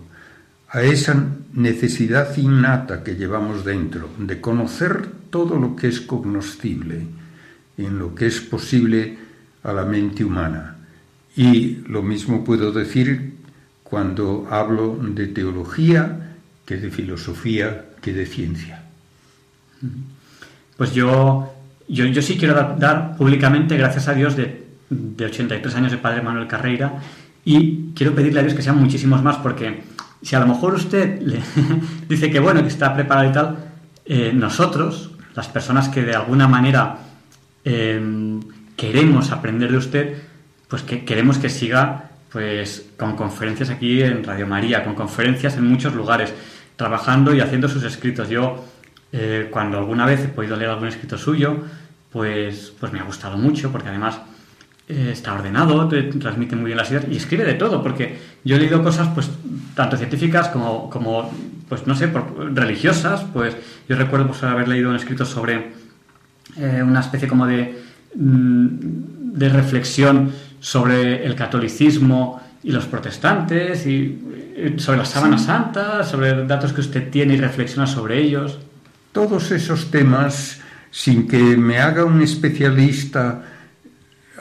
a 0.74 0.82
esa 0.82 1.15
necesidad 1.53 2.36
innata 2.36 3.03
que 3.03 3.15
llevamos 3.15 3.64
dentro 3.64 4.10
de 4.18 4.41
conocer 4.41 5.07
todo 5.30 5.60
lo 5.60 5.76
que 5.76 5.88
es 5.88 6.02
cognoscible, 6.02 7.06
en 7.78 7.99
lo 7.99 8.15
que 8.15 8.26
es 8.26 8.41
posible 8.41 9.18
a 9.61 9.72
la 9.72 9.86
mente 9.86 10.26
humana. 10.26 10.73
Y 11.35 11.77
lo 11.88 12.01
mismo 12.03 12.43
puedo 12.43 12.72
decir 12.72 13.34
cuando 13.84 14.47
hablo 14.49 14.97
de 15.01 15.27
teología 15.27 16.35
que 16.65 16.77
de 16.77 16.89
filosofía, 16.89 17.85
que 18.01 18.14
de 18.14 18.26
ciencia. 18.26 18.84
Pues 20.77 20.93
yo, 20.93 21.53
yo, 21.88 22.22
sí 22.22 22.38
quiero 22.38 22.76
dar, 22.77 23.15
públicamente 23.18 23.77
gracias 23.77 24.07
a 24.07 24.14
Dios 24.14 24.35
de, 24.35 24.64
de 24.89 25.26
83 25.26 25.76
años 25.76 25.91
de 25.91 25.97
Padre 25.97 26.22
Manuel 26.22 26.47
Carreira 26.47 27.01
y 27.45 27.91
quiero 27.93 28.15
pedirle 28.15 28.39
a 28.39 28.43
Dios 28.43 28.55
que 28.55 28.61
sean 28.61 28.80
muchísimos 28.80 29.22
más 29.22 29.38
porque 29.38 29.84
si 30.22 30.35
a 30.35 30.39
lo 30.39 30.47
mejor 30.47 30.73
usted 30.73 31.22
le 31.22 31.39
dice 32.10 32.31
que 32.31 32.39
bueno, 32.39 32.61
que 32.61 32.69
está 32.69 32.93
preparado 32.93 33.30
y 33.30 33.34
tal, 33.34 33.57
eh, 34.05 34.31
nosotros, 34.34 35.11
las 35.35 35.47
personas 35.49 35.89
que 35.89 36.01
de 36.01 36.15
alguna 36.15 36.47
manera 36.47 36.97
em, 37.64 38.39
queremos 38.76 39.31
aprender 39.31 39.72
de 39.72 39.77
usted, 39.77 40.18
pues 40.74 40.82
que 40.82 41.06
queremos 41.06 41.38
que 41.38 41.50
siga 41.50 42.10
pues 42.32 42.88
con 42.98 43.16
conferencias 43.16 43.70
aquí 43.70 44.02
en 44.02 44.24
Radio 44.24 44.48
María, 44.48 44.84
con 44.84 44.95
conferencias 44.95 45.56
en 45.56 45.68
muchos 45.68 45.94
lugares 45.94 46.34
trabajando 46.76 47.36
y 47.36 47.41
haciendo 47.41 47.70
sus 47.70 47.84
escritos. 47.84 48.28
Yo, 48.28 48.66
eh, 49.12 49.50
cuando 49.52 49.78
alguna 49.78 50.08
vez 50.08 50.22
he 50.22 50.30
podido 50.30 50.56
leer 50.56 50.72
algún 50.72 50.88
escrito 50.88 51.16
suyo, 51.16 51.58
pues, 52.12 52.74
pues 52.80 52.91
me 52.91 53.00
ha 53.00 53.04
gustado 53.04 53.38
mucho, 53.38 53.72
porque 53.72 53.90
además 53.90 54.20
eh, 54.88 55.10
está 55.12 55.36
ordenado, 55.36 55.88
transmite 55.88 56.56
muy 56.56 56.66
bien 56.66 56.78
las 56.80 56.90
ideas 56.90 57.06
y 57.08 57.18
escribe 57.18 57.45
de 57.45 57.54
todo, 57.54 57.84
porque 57.84 58.18
yo 58.44 58.56
he 58.56 58.60
leído 58.60 58.82
cosas, 58.82 59.10
pues, 59.14 59.30
tanto 59.76 59.95
científicas 59.95 60.48
como, 60.48 60.90
como 60.90 61.32
pues, 61.70 61.86
no 61.86 61.94
sé, 61.94 62.12
religiosas, 62.52 63.24
pues, 63.32 63.56
yo 63.88 63.95
recuerdo 63.95 64.26
pues, 64.26 64.41
haber 64.41 64.68
leído 64.68 64.90
un 64.90 64.95
escrito 64.95 65.24
sobre 65.24 65.72
eh, 66.58 66.82
una 66.84 67.02
especie 67.02 67.28
como 67.28 67.45
de, 67.45 67.80
mm, 68.16 69.34
de 69.34 69.50
reflexión 69.50 70.32
sobre 70.64 71.26
el 71.26 71.35
catolicismo 71.35 72.41
y 72.64 72.72
los 72.72 72.85
protestantes 72.85 73.85
y 73.85 74.18
sobre 74.77 74.99
la 74.99 75.06
sábana 75.06 75.38
santa, 75.38 76.06
sobre 76.06 76.48
datos 76.48 76.72
que 76.72 76.80
usted 76.80 77.10
tiene 77.11 77.34
y 77.34 77.38
reflexiona 77.38 77.85
sobre 77.85 78.22
ellos. 78.22 78.60
Todos 79.11 79.52
esos 79.52 79.91
temas, 79.91 80.61
sin 80.90 81.27
que 81.27 81.57
me 81.57 81.80
haga 81.80 82.06
un 82.06 82.22
especialista 82.22 83.44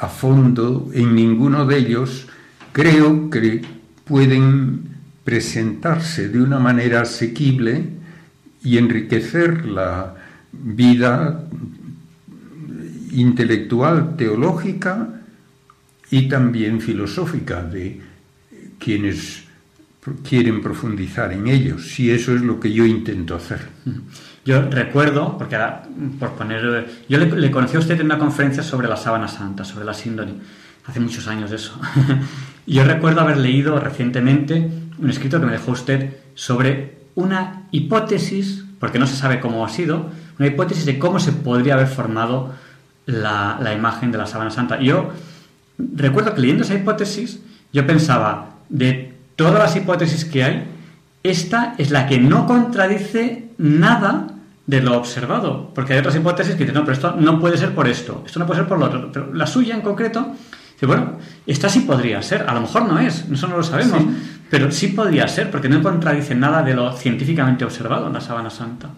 a 0.00 0.06
fondo 0.06 0.90
en 0.94 1.12
ninguno 1.12 1.66
de 1.66 1.78
ellos, 1.78 2.28
creo 2.70 3.28
que 3.28 3.62
pueden 4.04 4.92
presentarse 5.24 6.28
de 6.28 6.40
una 6.40 6.60
manera 6.60 7.00
asequible 7.00 7.84
y 8.62 8.78
enriquecer 8.78 9.66
la 9.66 10.14
vida 10.52 11.42
intelectual, 13.10 14.14
teológica 14.16 15.18
y 16.12 16.28
también 16.28 16.78
filosófica 16.80 17.62
de 17.62 17.98
quienes 18.78 19.44
quieren 20.28 20.60
profundizar 20.60 21.32
en 21.32 21.46
ellos, 21.46 21.88
si 21.88 22.10
eso 22.10 22.34
es 22.34 22.42
lo 22.42 22.60
que 22.60 22.70
yo 22.70 22.84
intento 22.84 23.34
hacer. 23.34 23.60
Yo 24.44 24.60
recuerdo, 24.68 25.38
porque 25.38 25.54
ahora, 25.54 25.84
por 26.18 26.32
poner. 26.32 26.88
Yo 27.08 27.16
le, 27.16 27.50
conocí 27.52 27.76
a 27.76 27.78
usted 27.78 28.00
en 28.00 28.06
una 28.06 28.18
conferencia 28.18 28.64
sobre 28.64 28.88
la 28.88 28.96
sábana 28.96 29.28
santa, 29.28 29.64
sobre 29.64 29.84
la 29.84 29.94
síndrome, 29.94 30.32
hace 30.84 30.98
muchos 30.98 31.28
años 31.28 31.52
eso. 31.52 31.80
yo 32.66 32.82
recuerdo 32.82 33.20
haber 33.20 33.36
leído 33.36 33.78
recientemente 33.78 34.68
un 34.98 35.08
escrito 35.08 35.38
que 35.38 35.46
me 35.46 35.52
dejó 35.52 35.70
usted 35.70 36.16
sobre 36.34 36.96
una 37.14 37.68
hipótesis, 37.70 38.64
porque 38.80 38.98
no 38.98 39.06
se 39.06 39.14
sabe 39.14 39.38
cómo 39.38 39.64
ha 39.64 39.68
sido, 39.68 40.10
una 40.40 40.48
hipótesis 40.48 40.86
de 40.86 40.98
cómo 40.98 41.20
se 41.20 41.30
podría 41.30 41.74
haber 41.74 41.86
formado 41.86 42.52
la, 43.06 43.60
la 43.62 43.72
imagen 43.74 44.10
de 44.10 44.18
la 44.18 44.26
sábana 44.26 44.50
santa. 44.50 44.80
Yo 44.80 45.12
recuerdo 45.78 46.34
que 46.34 46.40
leyendo 46.40 46.64
esa 46.64 46.74
hipótesis, 46.74 47.40
yo 47.72 47.86
pensaba, 47.86 48.56
de 48.68 49.14
todas 49.36 49.54
las 49.54 49.76
hipótesis 49.76 50.24
que 50.24 50.44
hay, 50.44 50.64
esta 51.22 51.74
es 51.78 51.90
la 51.90 52.06
que 52.06 52.18
no 52.18 52.46
contradice 52.46 53.50
nada 53.58 54.28
de 54.66 54.80
lo 54.80 54.96
observado. 54.96 55.70
Porque 55.74 55.92
hay 55.92 56.00
otras 56.00 56.16
hipótesis 56.16 56.54
que 56.54 56.64
dicen, 56.64 56.74
no, 56.74 56.80
pero 56.82 56.92
esto 56.92 57.16
no 57.18 57.40
puede 57.40 57.56
ser 57.56 57.74
por 57.74 57.88
esto, 57.88 58.22
esto 58.26 58.38
no 58.38 58.46
puede 58.46 58.60
ser 58.60 58.68
por 58.68 58.78
lo 58.78 58.86
otro. 58.86 59.10
Pero 59.12 59.32
la 59.32 59.46
suya 59.46 59.74
en 59.74 59.82
concreto, 59.82 60.34
dice, 60.74 60.86
bueno, 60.86 61.18
esta 61.46 61.68
sí 61.68 61.80
podría 61.80 62.22
ser, 62.22 62.44
a 62.48 62.54
lo 62.54 62.62
mejor 62.62 62.86
no 62.86 62.98
es, 62.98 63.24
eso 63.30 63.46
no 63.46 63.56
lo 63.56 63.62
sabemos, 63.62 64.02
pero 64.50 64.70
sí 64.70 64.88
podría 64.88 65.28
ser, 65.28 65.50
porque 65.50 65.68
no 65.68 65.82
contradice 65.82 66.34
nada 66.34 66.62
de 66.62 66.74
lo 66.74 66.92
científicamente 66.96 67.64
observado 67.64 68.06
en 68.06 68.12
la 68.12 68.20
Sábana 68.20 68.50
Santa. 68.50 68.90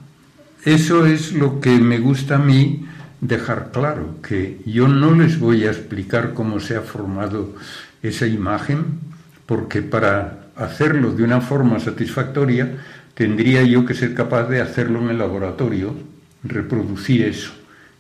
Eso 0.65 1.05
es 1.05 1.33
lo 1.33 1.61
que 1.61 1.79
me 1.79 1.99
gusta 1.99 2.37
a 2.37 2.39
mí 2.39 2.87
dejar 3.25 3.71
claro, 3.73 4.17
que 4.23 4.61
yo 4.67 4.87
no 4.87 5.15
les 5.15 5.39
voy 5.39 5.65
a 5.65 5.71
explicar 5.71 6.35
cómo 6.35 6.61
se 6.61 6.77
ha 6.77 6.83
formado 6.83 7.55
esa 8.03 8.27
imagen, 8.27 9.01
porque 9.47 9.81
para 9.81 10.49
hacerlo 10.57 11.13
de 11.13 11.25
una 11.25 11.41
forma 11.41 11.81
satisfactoria 11.81 12.77
tendría 13.15 13.63
yo 13.63 13.87
que 13.87 13.95
ser 13.95 14.15
capaz 14.15 14.49
de 14.49 14.61
hacerlo 14.61 15.01
en 15.01 15.09
el 15.09 15.19
laboratorio, 15.19 15.95
reproducir 16.43 17.25
eso, 17.25 17.53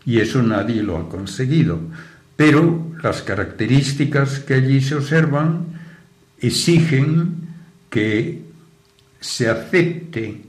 y 0.04 0.20
eso 0.20 0.42
nadie 0.42 0.82
lo 0.82 0.98
ha 0.98 1.08
conseguido. 1.08 1.80
Pero 2.36 2.92
las 3.02 3.22
características 3.22 4.40
que 4.40 4.54
allí 4.54 4.82
se 4.82 4.96
observan 4.96 5.66
exigen 6.38 7.36
que 7.88 8.42
se 9.20 9.48
acepte 9.48 10.42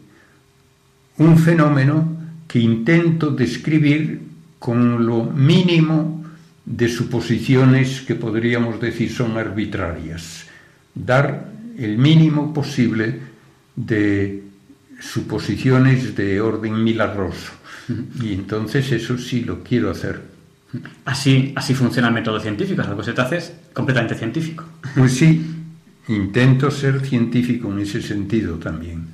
un 1.17 1.37
fenómeno 1.37 2.17
que 2.45 2.59
intento 2.59 3.31
describir 3.31 4.34
con 4.65 5.05
lo 5.05 5.23
mínimo 5.23 6.25
de 6.65 6.89
suposiciones 6.89 8.01
que 8.01 8.15
podríamos 8.15 8.81
decir 8.81 9.11
son 9.11 9.37
arbitrarias 9.37 10.45
dar 10.95 11.51
el 11.77 11.99
mínimo 11.99 12.51
posible 12.51 13.19
de 13.75 14.41
suposiciones 14.99 16.15
de 16.15 16.41
orden 16.41 16.83
milagroso. 16.83 17.51
Y 18.23 18.33
entonces 18.33 18.91
eso 18.91 19.19
sí 19.19 19.41
lo 19.41 19.61
quiero 19.61 19.91
hacer. 19.91 20.23
Así, 21.05 21.53
así 21.55 21.75
funciona 21.75 22.07
el 22.07 22.15
método 22.15 22.39
científico, 22.39 22.81
algo 22.81 22.97
que 22.97 23.03
se 23.03 23.13
te 23.13 23.21
hace 23.21 23.37
es 23.37 23.53
completamente 23.71 24.15
científico. 24.15 24.63
Pues 24.95 25.11
sí, 25.13 25.45
intento 26.07 26.71
ser 26.71 27.05
científico 27.05 27.71
en 27.71 27.81
ese 27.81 28.01
sentido 28.01 28.55
también. 28.55 29.05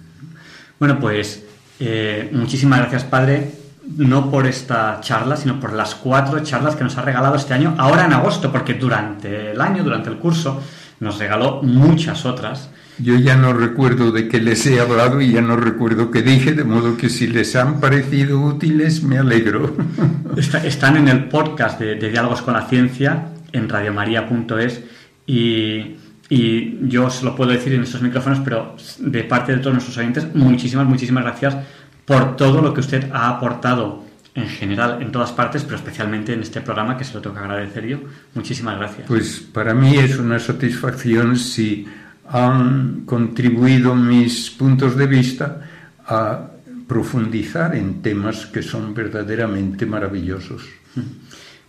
Bueno, 0.79 0.97
pues 0.97 1.43
eh, 1.77 2.29
muchísimas 2.31 2.79
gracias, 2.79 3.03
padre, 3.03 3.60
no 3.97 4.29
por 4.29 4.47
esta 4.47 4.99
charla, 5.01 5.35
sino 5.37 5.59
por 5.59 5.73
las 5.73 5.95
cuatro 5.95 6.39
charlas 6.41 6.75
que 6.75 6.83
nos 6.83 6.97
ha 6.97 7.01
regalado 7.01 7.35
este 7.35 7.53
año, 7.53 7.75
ahora 7.77 8.05
en 8.05 8.13
agosto, 8.13 8.51
porque 8.51 8.75
durante 8.75 9.51
el 9.51 9.61
año, 9.61 9.83
durante 9.83 10.09
el 10.09 10.17
curso, 10.17 10.61
nos 10.99 11.17
regaló 11.17 11.61
muchas 11.63 12.25
otras. 12.25 12.69
Yo 12.99 13.15
ya 13.15 13.35
no 13.35 13.53
recuerdo 13.53 14.11
de 14.11 14.27
qué 14.27 14.39
les 14.39 14.65
he 14.67 14.79
hablado 14.79 15.21
y 15.21 15.31
ya 15.31 15.41
no 15.41 15.55
recuerdo 15.55 16.11
qué 16.11 16.21
dije, 16.21 16.53
de 16.53 16.63
modo 16.63 16.97
que 16.97 17.09
si 17.09 17.27
les 17.27 17.55
han 17.55 17.79
parecido 17.79 18.39
útiles, 18.39 19.01
me 19.01 19.17
alegro. 19.17 19.75
están 20.63 20.97
en 20.97 21.07
el 21.07 21.25
podcast 21.25 21.79
de, 21.79 21.95
Diálogos 21.95 22.43
con 22.43 22.53
la 22.53 22.67
Ciencia 22.67 23.29
en 23.51 23.67
radiomaria.es 23.67 24.81
y, 25.25 25.95
y 26.29 26.77
yo 26.87 27.07
os 27.07 27.23
lo 27.23 27.35
puedo 27.35 27.51
decir 27.51 27.73
en 27.73 27.81
estos 27.81 28.03
micrófonos, 28.03 28.39
pero 28.43 28.75
de 28.99 29.23
parte 29.23 29.53
de 29.53 29.57
todos 29.57 29.73
nuestros 29.73 29.97
oyentes, 29.97 30.27
muchísimas, 30.35 30.85
muchísimas 30.85 31.23
gracias 31.23 31.57
por 32.05 32.35
todo 32.35 32.61
lo 32.61 32.73
que 32.73 32.79
usted 32.81 33.09
ha 33.11 33.29
aportado 33.29 34.03
en 34.33 34.47
general 34.47 35.01
en 35.01 35.11
todas 35.11 35.31
partes, 35.31 35.63
pero 35.63 35.75
especialmente 35.75 36.33
en 36.33 36.41
este 36.41 36.61
programa 36.61 36.97
que 36.97 37.03
se 37.03 37.13
lo 37.13 37.21
tengo 37.21 37.35
que 37.35 37.41
agradecer 37.41 37.85
yo. 37.85 37.99
Muchísimas 38.33 38.77
gracias. 38.77 39.07
Pues 39.07 39.39
para 39.53 39.73
mí 39.73 39.97
es 39.97 40.17
una 40.17 40.39
satisfacción 40.39 41.35
si 41.35 41.85
han 42.29 43.01
contribuido 43.05 43.93
mis 43.93 44.49
puntos 44.51 44.95
de 44.95 45.07
vista 45.07 45.61
a 46.05 46.47
profundizar 46.87 47.75
en 47.75 48.01
temas 48.01 48.45
que 48.45 48.61
son 48.61 48.93
verdaderamente 48.93 49.85
maravillosos. 49.85 50.63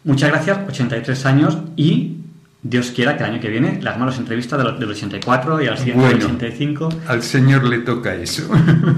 Muchas 0.04 0.30
gracias, 0.30 0.58
83 0.68 1.26
años 1.26 1.58
y 1.76 2.21
Dios 2.62 2.92
quiera 2.92 3.16
que 3.16 3.24
el 3.24 3.30
año 3.30 3.40
que 3.40 3.48
viene 3.48 3.80
le 3.82 3.88
hagamos 3.88 4.06
las 4.06 4.18
entrevistas 4.18 4.78
del, 4.78 4.88
84 4.88 5.62
y 5.62 5.66
al 5.66 5.78
siguiente 5.78 6.06
del 6.06 6.22
85. 6.22 6.88
Al 7.08 7.22
Señor 7.22 7.64
le 7.64 7.80
toca 7.80 8.14
eso. 8.14 8.48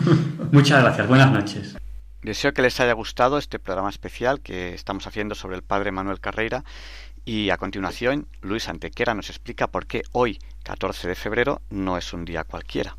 Muchas 0.53 0.82
gracias, 0.82 1.09
buenas 1.09 1.32
noches. 1.32 1.77
Deseo 2.23 2.53
que 2.53 2.61
les 2.61 2.78
haya 2.81 2.93
gustado 2.93 3.39
este 3.39 3.59
programa 3.59 3.89
especial 3.89 4.41
que 4.41 4.74
estamos 4.74 5.07
haciendo 5.07 5.35
sobre 5.35 5.57
el 5.57 5.62
padre 5.62 5.93
Manuel 5.93 6.20
Carreira 6.20 6.62
y 7.24 7.49
a 7.49 7.57
continuación 7.57 8.28
Luis 8.43 8.69
Antequera 8.69 9.15
nos 9.15 9.31
explica 9.31 9.66
por 9.66 9.86
qué 9.86 10.03
hoy, 10.12 10.39
14 10.65 11.09
de 11.09 11.15
febrero, 11.15 11.62
no 11.70 11.97
es 11.97 12.12
un 12.12 12.27
día 12.27 12.45
cualquiera. 12.45 12.99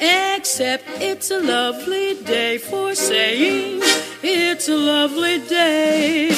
Except 0.00 0.84
it's 1.00 1.30
a 1.32 1.40
lovely 1.40 2.14
day 2.24 2.58
for 2.58 2.94
saying 2.94 3.80
it's 4.22 4.68
a 4.68 4.76
lovely 4.76 5.40
day. 5.40 6.30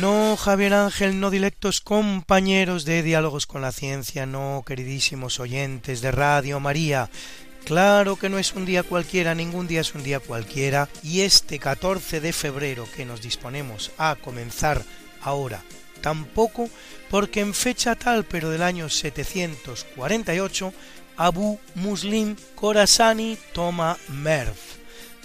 No, 0.00 0.36
Javier 0.36 0.72
Ángel, 0.74 1.20
no 1.20 1.30
directos 1.30 1.80
compañeros 1.80 2.84
de 2.84 3.02
Diálogos 3.02 3.46
con 3.46 3.62
la 3.62 3.72
Ciencia, 3.72 4.26
no, 4.26 4.64
queridísimos 4.66 5.38
oyentes 5.38 6.00
de 6.00 6.10
Radio 6.10 6.58
María. 6.60 7.10
Claro 7.64 8.16
que 8.16 8.28
no 8.28 8.38
es 8.38 8.54
un 8.54 8.64
día 8.64 8.82
cualquiera, 8.82 9.34
ningún 9.34 9.66
día 9.66 9.80
es 9.80 9.94
un 9.94 10.02
día 10.02 10.20
cualquiera, 10.20 10.88
y 11.02 11.20
este 11.20 11.58
14 11.58 12.20
de 12.20 12.32
febrero 12.32 12.86
que 12.96 13.04
nos 13.04 13.22
disponemos 13.22 13.92
a 13.96 14.16
comenzar 14.16 14.82
ahora, 15.22 15.62
tampoco, 16.02 16.68
porque 17.14 17.38
en 17.38 17.54
fecha 17.54 17.94
tal, 17.94 18.24
pero 18.24 18.50
del 18.50 18.60
año 18.60 18.88
748, 18.88 20.74
Abu 21.16 21.60
Muslim 21.76 22.34
Khorasani 22.56 23.38
toma 23.52 23.96
Merv, 24.08 24.56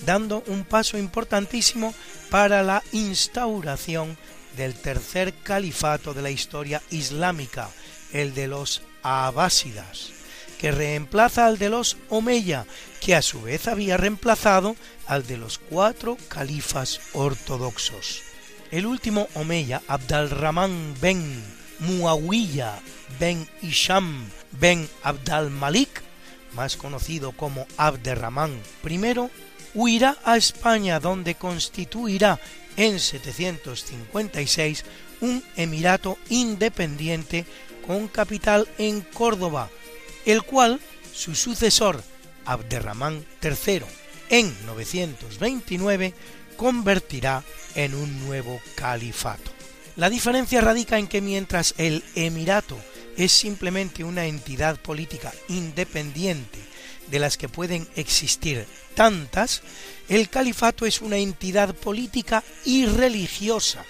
dando 0.06 0.44
un 0.46 0.66
paso 0.66 1.00
importantísimo 1.00 1.96
para 2.30 2.62
la 2.62 2.84
instauración 2.92 4.20
del 4.56 4.76
tercer 4.76 5.34
califato 5.42 6.14
de 6.14 6.22
la 6.22 6.30
historia 6.30 6.80
islámica, 6.92 7.72
el 8.14 8.36
de 8.36 8.46
los 8.46 8.84
Abásidas, 9.02 10.12
que 10.60 10.72
reemplaza 10.72 11.48
al 11.48 11.58
de 11.58 11.70
los 11.70 11.98
Omeya, 12.10 12.68
que 13.02 13.16
a 13.16 13.24
su 13.24 13.42
vez 13.42 13.68
había 13.68 13.98
reemplazado 13.98 14.76
al 15.08 15.26
de 15.26 15.38
los 15.38 15.58
cuatro 15.58 16.18
califas 16.28 17.02
ortodoxos. 17.14 18.22
El 18.70 18.86
último 18.86 19.28
Omeya, 19.34 19.82
Abdalrahman 19.88 20.94
ben 21.02 21.58
Muawiyah 21.80 22.80
ben 23.20 23.48
Isham 23.62 24.30
ben 24.52 24.88
Abdal 25.04 25.50
Malik, 25.50 26.02
más 26.56 26.76
conocido 26.76 27.32
como 27.32 27.68
Abderrahman 27.78 28.60
I, 28.84 29.30
huirá 29.74 30.18
a 30.24 30.38
España 30.38 31.00
donde 31.00 31.36
constituirá 31.36 32.40
en 32.76 33.00
756 33.00 34.86
un 35.22 35.44
emirato 35.56 36.18
independiente 36.30 37.46
con 37.86 38.08
capital 38.08 38.68
en 38.78 39.02
Córdoba, 39.02 39.70
el 40.26 40.44
cual 40.44 40.80
su 41.14 41.36
sucesor 41.36 42.02
Abderramán 42.46 43.26
III 43.44 43.82
en 44.30 44.56
929 44.66 46.14
convertirá 46.56 47.44
en 47.76 47.96
un 47.96 48.26
nuevo 48.26 48.60
califato. 48.76 49.59
La 49.96 50.10
diferencia 50.10 50.62
radica 50.62 50.98
en 50.98 51.08
que 51.08 51.22
mientras 51.22 51.74
el 51.78 52.04
emirato 52.16 52.78
es 53.18 53.32
simplemente 53.32 54.04
una 54.04 54.26
entidad 54.26 54.80
política 54.80 55.34
independiente 55.50 56.60
de 57.10 57.20
las 57.20 57.38
que 57.38 57.50
pueden 57.50 57.88
existir 57.96 58.66
tantas, 58.96 59.62
el 60.08 60.30
califato 60.30 60.86
es 60.86 61.02
una 61.02 61.18
entidad 61.18 61.76
política 61.76 62.44
y 62.66 62.86
religiosa 62.86 63.84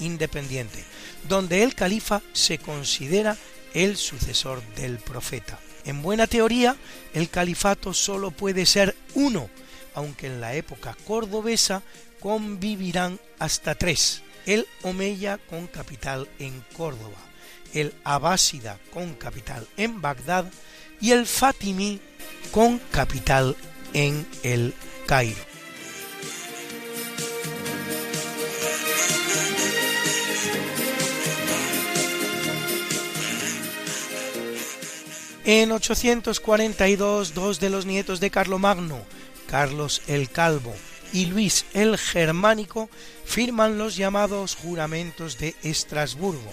independiente, 0.00 0.84
donde 1.28 1.62
el 1.62 1.74
califa 1.74 2.22
se 2.32 2.58
considera 2.58 3.36
el 3.74 3.96
sucesor 3.96 4.62
del 4.76 4.98
profeta. 4.98 5.58
En 5.84 6.02
buena 6.02 6.26
teoría, 6.26 6.76
el 7.14 7.30
califato 7.30 7.94
solo 7.94 8.30
puede 8.30 8.66
ser 8.66 8.94
uno, 9.14 9.48
aunque 9.94 10.26
en 10.26 10.40
la 10.40 10.54
época 10.54 10.96
cordobesa 11.06 11.82
convivirán 12.20 13.18
hasta 13.38 13.74
tres. 13.74 14.22
El 14.46 14.66
Omeya 14.82 15.38
con 15.38 15.66
capital 15.66 16.28
en 16.38 16.64
Córdoba, 16.76 17.18
el 17.74 17.94
Abásida 18.04 18.78
con 18.92 19.14
capital 19.14 19.66
en 19.76 20.00
Bagdad 20.00 20.50
y 21.00 21.12
el 21.12 21.26
Fatimí 21.26 22.00
con 22.50 22.78
capital 22.90 23.56
en 23.92 24.26
el 24.42 24.74
Cairo. 25.06 25.48
En 35.44 35.72
842, 35.72 37.32
dos 37.32 37.58
de 37.58 37.70
los 37.70 37.86
nietos 37.86 38.20
de 38.20 38.30
Carlomagno, 38.30 39.00
Carlos 39.46 40.02
el 40.06 40.28
Calvo 40.28 40.74
y 41.12 41.26
Luis 41.26 41.64
el 41.74 41.98
Germánico, 41.98 42.88
firman 43.24 43.78
los 43.78 43.96
llamados 43.96 44.54
juramentos 44.54 45.38
de 45.38 45.54
Estrasburgo, 45.62 46.52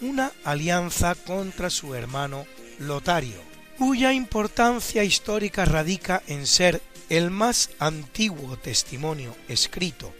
una 0.00 0.32
alianza 0.44 1.14
contra 1.14 1.70
su 1.70 1.94
hermano 1.94 2.46
Lotario, 2.78 3.40
cuya 3.78 4.12
importancia 4.12 5.04
histórica 5.04 5.64
radica 5.64 6.22
en 6.26 6.46
ser 6.46 6.82
el 7.08 7.30
más 7.30 7.70
antiguo 7.78 8.56
testimonio 8.56 9.36
escrito 9.48 10.12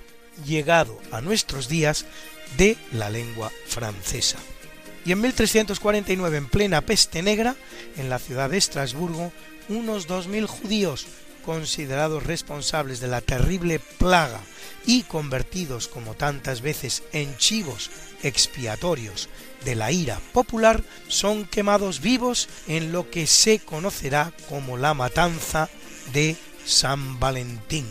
llegado 0.44 1.00
a 1.10 1.20
nuestros 1.20 1.68
días 1.68 2.04
de 2.56 2.76
la 2.92 3.10
lengua 3.10 3.50
francesa. 3.66 4.38
Y 5.04 5.12
en 5.12 5.20
1349, 5.20 6.36
en 6.36 6.48
plena 6.48 6.80
peste 6.80 7.22
negra, 7.22 7.54
en 7.96 8.10
la 8.10 8.18
ciudad 8.18 8.50
de 8.50 8.58
Estrasburgo, 8.58 9.32
unos 9.68 10.08
2.000 10.08 10.46
judíos, 10.46 11.06
considerados 11.46 12.24
responsables 12.24 13.00
de 13.00 13.06
la 13.06 13.22
terrible 13.22 13.78
plaga 13.78 14.40
y 14.84 15.04
convertidos 15.04 15.88
como 15.88 16.14
tantas 16.14 16.60
veces 16.60 17.04
en 17.12 17.36
chivos 17.38 17.90
expiatorios 18.22 19.28
de 19.64 19.76
la 19.76 19.92
ira 19.92 20.20
popular, 20.32 20.82
son 21.08 21.46
quemados 21.46 22.00
vivos 22.00 22.48
en 22.66 22.92
lo 22.92 23.10
que 23.10 23.26
se 23.26 23.60
conocerá 23.60 24.32
como 24.48 24.76
la 24.76 24.92
matanza 24.92 25.70
de 26.12 26.36
San 26.66 27.18
Valentín. 27.18 27.86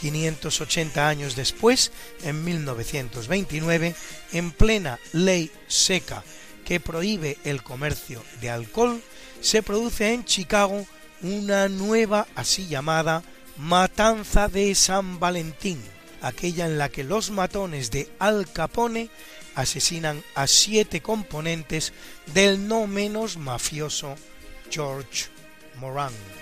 580 0.00 1.08
años 1.08 1.36
después, 1.36 1.92
en 2.22 2.44
1929, 2.44 3.94
en 4.32 4.50
plena 4.52 4.98
ley 5.12 5.50
seca 5.66 6.22
que 6.64 6.80
prohíbe 6.80 7.36
el 7.44 7.62
comercio 7.62 8.22
de 8.40 8.50
alcohol, 8.50 9.02
se 9.40 9.62
produce 9.62 10.12
en 10.12 10.24
Chicago 10.24 10.86
una 11.22 11.68
nueva 11.68 12.26
así 12.34 12.66
llamada 12.66 13.22
Matanza 13.56 14.48
de 14.48 14.74
San 14.74 15.20
Valentín, 15.20 15.80
aquella 16.22 16.66
en 16.66 16.78
la 16.78 16.88
que 16.88 17.04
los 17.04 17.30
matones 17.30 17.90
de 17.90 18.10
Al 18.18 18.50
Capone 18.50 19.10
asesinan 19.54 20.22
a 20.34 20.46
siete 20.46 21.02
componentes 21.02 21.92
del 22.32 22.66
no 22.68 22.86
menos 22.86 23.36
mafioso 23.36 24.14
George 24.70 25.26
Moran. 25.78 26.39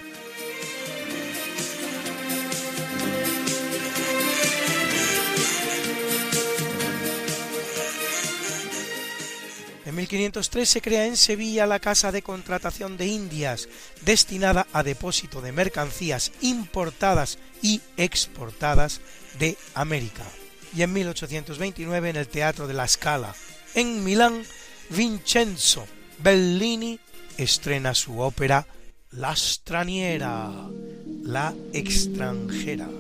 En 9.89 9.95
1503 9.95 10.69
se 10.69 10.83
crea 10.83 11.07
en 11.07 11.17
Sevilla 11.17 11.67
la 11.67 11.79
Casa 11.79 12.13
de 12.13 12.21
Contratación 12.21 12.99
de 12.99 13.07
Indias, 13.07 13.71
destinada 14.03 14.67
a 14.75 14.83
depósito 14.83 15.41
de 15.41 15.51
mercancías 15.51 16.31
importadas 16.43 17.39
y 17.63 17.81
exportadas 17.97 19.01
de 19.39 19.57
América. 19.73 20.25
Y 20.77 20.83
en 20.83 20.93
1829 20.93 22.11
en 22.11 22.17
el 22.17 22.29
Teatro 22.29 22.67
de 22.67 22.75
la 22.75 22.87
Scala, 22.87 23.35
en 23.75 24.05
Milán, 24.05 24.43
Vincenzo 24.91 25.87
Bellini 26.19 27.01
estrena 27.39 27.95
su 27.95 28.21
ópera 28.21 28.67
La 29.13 29.35
straniera, 29.35 30.53
la 31.23 31.55
extranjera. 31.73 32.91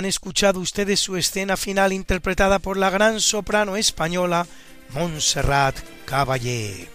Han 0.00 0.06
escuchado 0.06 0.60
ustedes 0.60 0.98
su 0.98 1.18
escena 1.18 1.58
final 1.58 1.92
interpretada 1.92 2.58
por 2.58 2.78
la 2.78 2.88
gran 2.88 3.20
soprano 3.20 3.76
española 3.76 4.46
Montserrat 4.94 5.76
Caballé. 6.06 6.88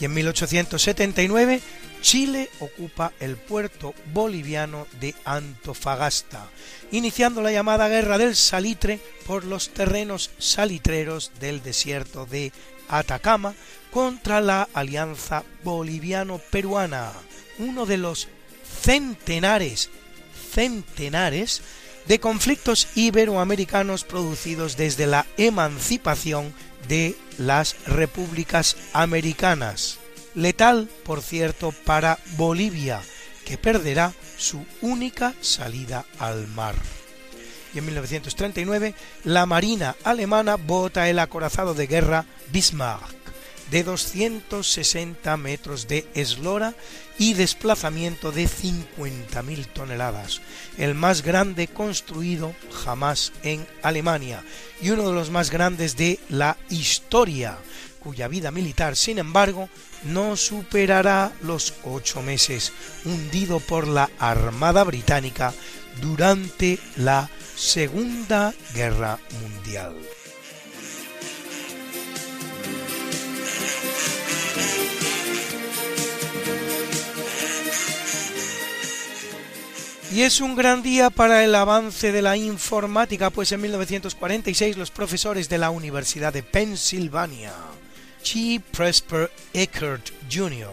Y 0.00 0.04
en 0.04 0.14
1879 0.14 1.60
Chile 2.00 2.48
ocupa 2.60 3.12
el 3.18 3.36
puerto 3.38 3.92
boliviano 4.14 4.86
de 5.00 5.16
Antofagasta, 5.24 6.46
iniciando 6.92 7.42
la 7.42 7.50
llamada 7.50 7.88
Guerra 7.88 8.18
del 8.18 8.36
Salitre 8.36 9.00
por 9.26 9.42
los 9.42 9.70
terrenos 9.70 10.30
salitreros 10.38 11.32
del 11.40 11.60
desierto 11.60 12.24
de 12.24 12.52
Atacama 12.88 13.52
contra 13.90 14.40
la 14.40 14.68
Alianza 14.74 15.42
Boliviano-Peruana, 15.64 17.10
uno 17.58 17.84
de 17.84 17.96
los 17.96 18.28
centenares, 18.80 19.90
centenares 20.52 21.62
de 22.08 22.18
conflictos 22.18 22.88
iberoamericanos 22.94 24.04
producidos 24.04 24.76
desde 24.76 25.06
la 25.06 25.26
emancipación 25.36 26.54
de 26.88 27.16
las 27.36 27.76
repúblicas 27.86 28.76
americanas. 28.94 29.98
Letal, 30.34 30.88
por 31.04 31.20
cierto, 31.20 31.72
para 31.84 32.18
Bolivia, 32.36 33.00
que 33.44 33.58
perderá 33.58 34.12
su 34.38 34.64
única 34.80 35.34
salida 35.40 36.06
al 36.18 36.48
mar. 36.48 36.74
Y 37.74 37.78
en 37.78 37.84
1939, 37.84 38.94
la 39.24 39.44
Marina 39.44 39.94
alemana 40.04 40.56
vota 40.56 41.10
el 41.10 41.18
acorazado 41.18 41.74
de 41.74 41.86
guerra 41.86 42.24
Bismarck, 42.50 43.17
de 43.70 43.84
260 43.84 45.36
metros 45.36 45.88
de 45.88 46.06
eslora 46.14 46.74
y 47.18 47.34
desplazamiento 47.34 48.32
de 48.32 48.44
50.000 48.44 49.66
toneladas, 49.72 50.40
el 50.78 50.94
más 50.94 51.22
grande 51.22 51.68
construido 51.68 52.54
jamás 52.84 53.32
en 53.42 53.66
Alemania 53.82 54.42
y 54.80 54.90
uno 54.90 55.08
de 55.08 55.14
los 55.14 55.30
más 55.30 55.50
grandes 55.50 55.96
de 55.96 56.18
la 56.28 56.56
historia, 56.70 57.58
cuya 58.00 58.28
vida 58.28 58.50
militar, 58.50 58.96
sin 58.96 59.18
embargo, 59.18 59.68
no 60.04 60.36
superará 60.36 61.32
los 61.42 61.74
ocho 61.84 62.22
meses, 62.22 62.72
hundido 63.04 63.58
por 63.60 63.88
la 63.88 64.08
Armada 64.18 64.84
Británica 64.84 65.52
durante 66.00 66.78
la 66.96 67.28
Segunda 67.56 68.54
Guerra 68.72 69.18
Mundial. 69.42 69.96
Y 80.10 80.22
es 80.22 80.40
un 80.40 80.56
gran 80.56 80.82
día 80.82 81.10
para 81.10 81.44
el 81.44 81.54
avance 81.54 82.12
de 82.12 82.22
la 82.22 82.34
informática, 82.34 83.28
pues 83.28 83.52
en 83.52 83.60
1946 83.60 84.78
los 84.78 84.90
profesores 84.90 85.50
de 85.50 85.58
la 85.58 85.68
Universidad 85.68 86.32
de 86.32 86.42
Pensilvania, 86.42 87.52
G. 88.24 88.62
Presper 88.72 89.30
Eckert 89.52 90.10
Jr. 90.32 90.72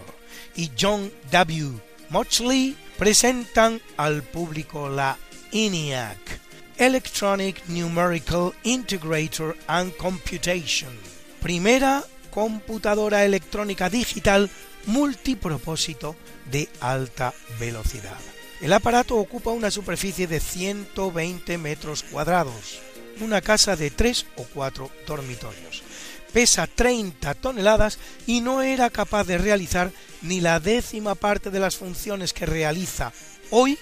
y 0.56 0.72
John 0.80 1.12
W. 1.32 1.82
Mochley, 2.10 2.78
presentan 2.98 3.82
al 3.98 4.24
público 4.24 4.88
la 4.88 5.18
ENIAC, 5.52 6.40
Electronic 6.78 7.62
Numerical 7.68 8.54
Integrator 8.64 9.58
and 9.68 9.94
Computation, 9.98 10.94
primera 11.42 12.06
computadora 12.32 13.26
electrónica 13.26 13.90
digital 13.90 14.50
multipropósito 14.86 16.16
de 16.50 16.70
alta 16.80 17.34
velocidad. 17.60 18.35
El 18.62 18.74
aparato 18.74 19.16
ocupa 19.18 19.52
una 19.52 19.70
superficie 19.70 20.28
de 20.28 20.40
120 20.40 21.58
metros 21.58 22.04
cuadrados, 22.04 22.80
una 23.20 23.42
casa 23.42 23.76
de 23.76 23.92
3 23.92 24.26
o 24.38 24.44
4 24.44 24.90
dormitorios. 25.06 25.84
Pesa 26.32 26.68
30 26.68 27.34
toneladas 27.36 28.00
y 28.26 28.42
no 28.42 28.62
era 28.62 28.90
capaz 28.90 29.26
de 29.26 29.38
realizar 29.38 29.92
ni 30.22 30.42
la 30.42 30.60
décima 30.60 31.16
parte 31.16 31.50
de 31.50 31.60
las 31.60 31.78
funciones 31.78 32.34
que 32.34 32.46
realiza 32.46 33.14
hoy 33.52 33.78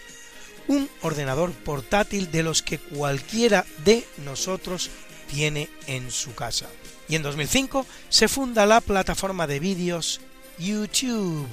un 0.68 0.90
ordenador 1.02 1.52
portátil 1.52 2.32
de 2.32 2.44
los 2.44 2.62
que 2.62 2.80
cualquiera 2.80 3.66
de 3.84 4.06
nosotros 4.26 4.90
tiene 5.32 5.70
en 5.88 6.12
su 6.12 6.36
casa. 6.36 6.68
Y 7.08 7.16
en 7.16 7.24
2005 7.24 7.86
se 8.10 8.28
funda 8.28 8.66
la 8.66 8.82
plataforma 8.82 9.48
de 9.48 9.60
vídeos 9.60 10.22
YouTube, 10.58 11.50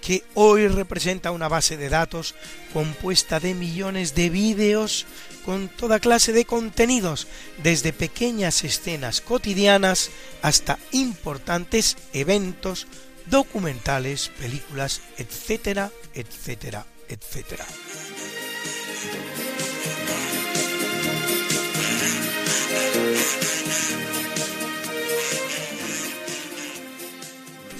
que 0.00 0.24
hoy 0.34 0.68
representa 0.68 1.30
una 1.30 1.48
base 1.48 1.76
de 1.76 1.88
datos 1.88 2.34
compuesta 2.72 3.40
de 3.40 3.54
millones 3.54 4.14
de 4.14 4.30
vídeos 4.30 5.06
con 5.44 5.68
toda 5.68 6.00
clase 6.00 6.32
de 6.32 6.44
contenidos, 6.44 7.26
desde 7.62 7.92
pequeñas 7.92 8.62
escenas 8.64 9.20
cotidianas 9.20 10.10
hasta 10.42 10.78
importantes 10.92 11.96
eventos, 12.12 12.86
documentales, 13.26 14.28
películas, 14.38 15.00
etcétera, 15.18 15.90
etcétera, 16.14 16.86
etcétera. 17.08 17.66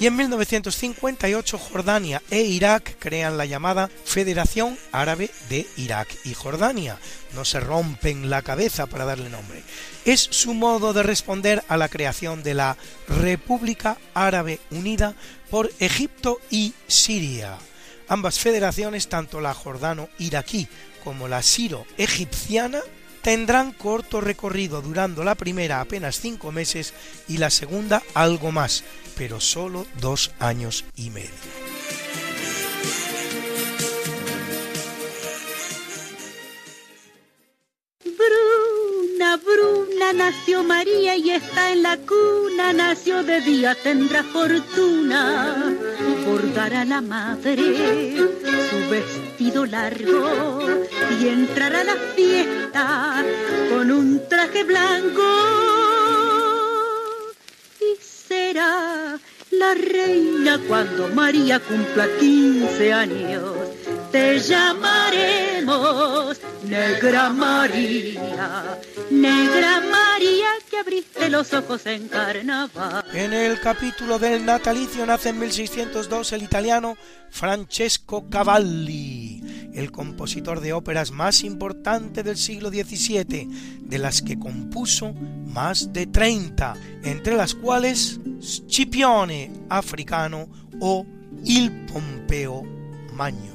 Y 0.01 0.07
en 0.07 0.15
1958 0.15 1.59
Jordania 1.59 2.23
e 2.31 2.41
Irak 2.41 2.95
crean 2.97 3.37
la 3.37 3.45
llamada 3.45 3.87
Federación 4.03 4.75
Árabe 4.91 5.29
de 5.47 5.67
Irak 5.77 6.07
y 6.25 6.33
Jordania. 6.33 6.97
No 7.35 7.45
se 7.45 7.59
rompen 7.59 8.31
la 8.31 8.41
cabeza 8.41 8.87
para 8.87 9.05
darle 9.05 9.29
nombre. 9.29 9.61
Es 10.03 10.21
su 10.21 10.55
modo 10.55 10.93
de 10.93 11.03
responder 11.03 11.63
a 11.67 11.77
la 11.77 11.87
creación 11.87 12.41
de 12.41 12.55
la 12.55 12.77
República 13.07 13.99
Árabe 14.15 14.59
Unida 14.71 15.13
por 15.51 15.69
Egipto 15.77 16.39
y 16.49 16.73
Siria. 16.87 17.59
Ambas 18.07 18.39
federaciones, 18.39 19.07
tanto 19.07 19.39
la 19.39 19.53
jordano-iraquí 19.53 20.67
como 21.03 21.27
la 21.27 21.43
siro-egipciana, 21.43 22.81
tendrán 23.21 23.71
corto 23.71 24.21
recorrido 24.21 24.81
durando 24.81 25.23
la 25.23 25.35
primera 25.35 25.81
apenas 25.81 26.19
cinco 26.19 26.51
meses 26.51 26.93
y 27.27 27.37
la 27.37 27.49
segunda 27.49 28.01
algo 28.13 28.51
más, 28.51 28.83
pero 29.17 29.39
solo 29.39 29.85
dos 29.99 30.31
años 30.39 30.85
y 30.95 31.09
medio. 31.09 31.29
Bruna, 38.03 39.37
Bruna, 39.37 40.13
nació 40.13 40.63
María 40.63 41.15
y 41.15 41.31
está 41.31 41.71
en 41.71 41.83
la 41.83 41.97
cuna, 41.97 42.73
nació 42.73 43.23
de 43.23 43.41
día, 43.41 43.75
tendrá 43.75 44.23
fortuna, 44.23 45.75
bordará 46.25 46.85
la 46.85 47.01
madre 47.01 48.17
su 48.69 48.89
vestido 48.89 49.30
y 51.19 51.27
entrará 51.27 51.81
a 51.81 51.83
la 51.83 51.95
fiesta 52.15 53.25
con 53.69 53.91
un 53.91 54.27
traje 54.29 54.63
blanco 54.63 55.23
será 57.99 59.19
la 59.51 59.73
reina 59.73 60.59
cuando 60.67 61.09
María 61.09 61.59
cumpla 61.59 62.07
15 62.19 62.93
años. 62.93 63.43
Te 64.11 64.39
Negra 66.63 67.29
María, 67.29 68.79
Negra 69.09 69.81
María 69.81 70.47
que 70.69 70.77
abriste 70.77 71.29
los 71.29 71.53
ojos 71.53 71.85
en 71.85 72.07
carnaval. 72.07 73.03
En 73.13 73.33
el 73.33 73.59
capítulo 73.59 74.17
del 74.19 74.45
natalicio 74.45 75.05
nace 75.05 75.29
en 75.29 75.39
1602 75.39 76.31
el 76.31 76.43
italiano 76.43 76.97
Francesco 77.29 78.29
Cavalli, 78.29 79.71
el 79.73 79.91
compositor 79.91 80.61
de 80.61 80.73
óperas 80.73 81.11
más 81.11 81.43
importante 81.43 82.23
del 82.23 82.37
siglo 82.37 82.69
XVII, 82.69 83.47
de 83.81 83.97
las 83.97 84.21
que 84.21 84.39
compuso 84.39 85.13
más 85.13 85.91
de 85.93 86.07
30, 86.07 86.75
entre 87.03 87.35
las 87.35 87.53
cuales 87.53 88.19
Scipione 88.39 89.51
africano 89.69 90.47
o 90.79 91.05
Il 91.43 91.85
Pompeo 91.85 92.63
Magno. 93.13 93.50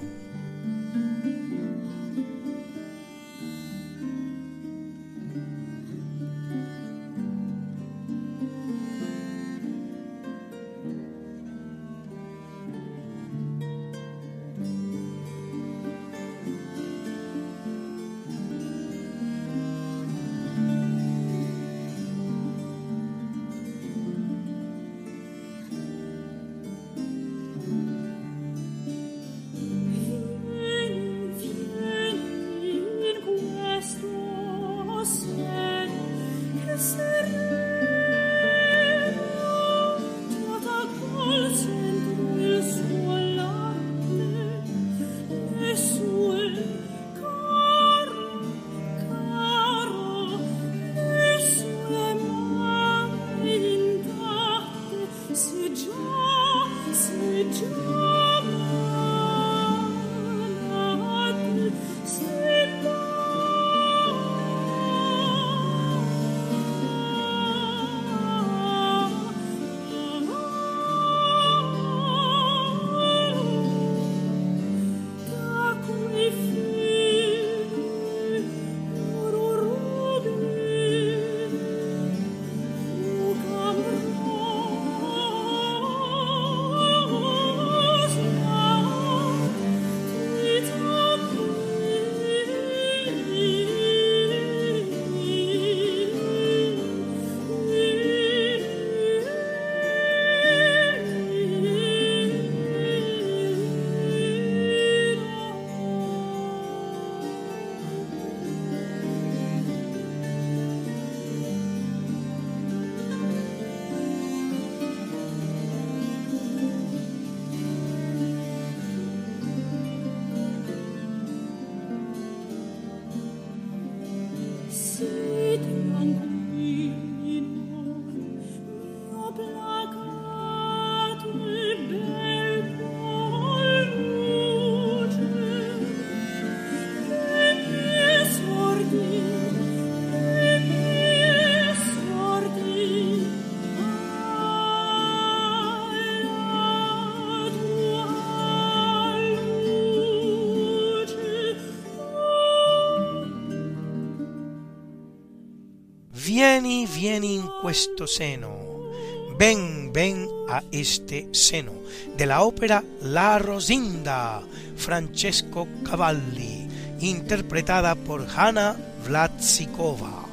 Vieni, 156.58 156.86
vieni 156.86 157.34
in 157.34 157.50
questo 157.60 158.06
seno. 158.06 158.90
Ven, 159.36 159.92
ven 159.92 160.26
a 160.48 160.62
este 160.70 161.28
seno. 161.32 161.82
De 162.16 162.24
la 162.24 162.44
ópera 162.44 162.82
La 163.02 163.36
Rosinda, 163.36 164.42
Francesco 164.74 165.68
Cavalli, 165.82 166.66
interpretada 167.00 167.94
por 167.94 168.26
Hanna 168.34 168.74
Vlatsikova. 169.04 170.24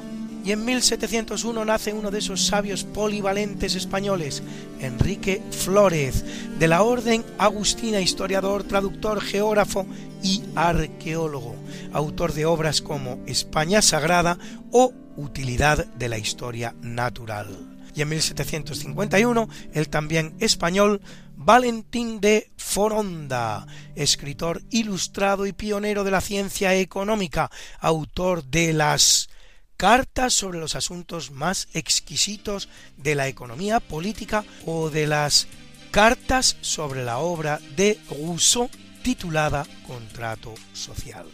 Y 0.42 0.52
en 0.52 0.64
1701 0.64 1.62
nace 1.62 1.92
uno 1.92 2.10
de 2.10 2.20
esos 2.20 2.46
sabios 2.46 2.84
polivalentes 2.84 3.74
españoles, 3.74 4.42
Enrique 4.80 5.42
Flórez, 5.50 6.24
de 6.58 6.68
la 6.68 6.82
Orden 6.84 7.22
Agustina, 7.36 8.00
historiador, 8.00 8.64
traductor, 8.64 9.20
geógrafo 9.20 9.84
y 10.22 10.42
arqueólogo, 10.54 11.54
autor 11.92 12.32
de 12.32 12.46
obras 12.46 12.80
como 12.80 13.18
España 13.26 13.82
Sagrada 13.82 14.38
o 14.70 14.94
Utilidad 15.16 15.86
de 15.86 16.08
la 16.08 16.18
Historia 16.18 16.74
Natural. 16.80 17.48
Y 17.94 18.02
en 18.02 18.08
1751, 18.08 19.48
el 19.72 19.88
también 19.88 20.34
español 20.40 21.00
Valentín 21.36 22.20
de 22.20 22.50
Foronda, 22.56 23.66
escritor 23.94 24.62
ilustrado 24.70 25.46
y 25.46 25.52
pionero 25.52 26.02
de 26.02 26.10
la 26.10 26.20
ciencia 26.20 26.74
económica, 26.74 27.50
autor 27.80 28.44
de 28.44 28.72
las 28.72 29.28
cartas 29.76 30.32
sobre 30.32 30.58
los 30.58 30.74
asuntos 30.74 31.30
más 31.30 31.68
exquisitos 31.74 32.68
de 32.96 33.14
la 33.14 33.28
economía 33.28 33.80
política 33.80 34.44
o 34.66 34.90
de 34.90 35.06
las 35.06 35.46
cartas 35.90 36.56
sobre 36.60 37.04
la 37.04 37.18
obra 37.18 37.60
de 37.76 37.98
Rousseau 38.10 38.68
titulada 39.02 39.66
Contrato 39.86 40.54
Social. 40.72 41.26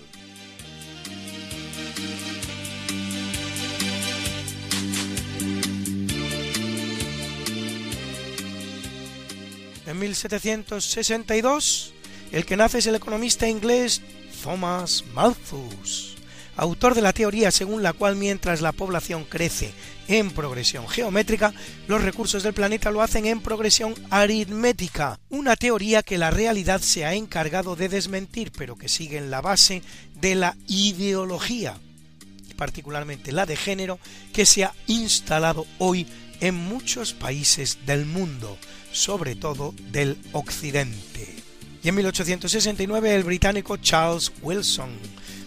En 9.90 9.98
1762, 9.98 11.92
el 12.30 12.46
que 12.46 12.56
nace 12.56 12.78
es 12.78 12.86
el 12.86 12.94
economista 12.94 13.48
inglés 13.48 14.00
Thomas 14.44 15.02
Malthus, 15.14 16.14
autor 16.54 16.94
de 16.94 17.02
la 17.02 17.12
teoría 17.12 17.50
según 17.50 17.82
la 17.82 17.92
cual 17.92 18.14
mientras 18.14 18.60
la 18.60 18.70
población 18.70 19.24
crece 19.24 19.72
en 20.06 20.30
progresión 20.30 20.86
geométrica, 20.86 21.52
los 21.88 22.04
recursos 22.04 22.44
del 22.44 22.54
planeta 22.54 22.92
lo 22.92 23.02
hacen 23.02 23.26
en 23.26 23.40
progresión 23.40 23.94
aritmética, 24.10 25.18
una 25.28 25.56
teoría 25.56 26.04
que 26.04 26.18
la 26.18 26.30
realidad 26.30 26.80
se 26.80 27.04
ha 27.04 27.14
encargado 27.14 27.74
de 27.74 27.88
desmentir, 27.88 28.52
pero 28.56 28.76
que 28.76 28.88
sigue 28.88 29.18
en 29.18 29.28
la 29.28 29.40
base 29.40 29.82
de 30.14 30.36
la 30.36 30.56
ideología, 30.68 31.76
particularmente 32.56 33.32
la 33.32 33.44
de 33.44 33.56
género, 33.56 33.98
que 34.32 34.46
se 34.46 34.62
ha 34.62 34.72
instalado 34.86 35.66
hoy 35.78 36.06
en 36.40 36.54
muchos 36.54 37.12
países 37.12 37.78
del 37.86 38.06
mundo, 38.06 38.56
sobre 38.92 39.34
todo 39.34 39.74
del 39.90 40.18
occidente. 40.32 41.36
Y 41.82 41.88
en 41.88 41.94
1869 41.94 43.14
el 43.14 43.24
británico 43.24 43.76
Charles 43.78 44.32
Wilson, 44.42 44.90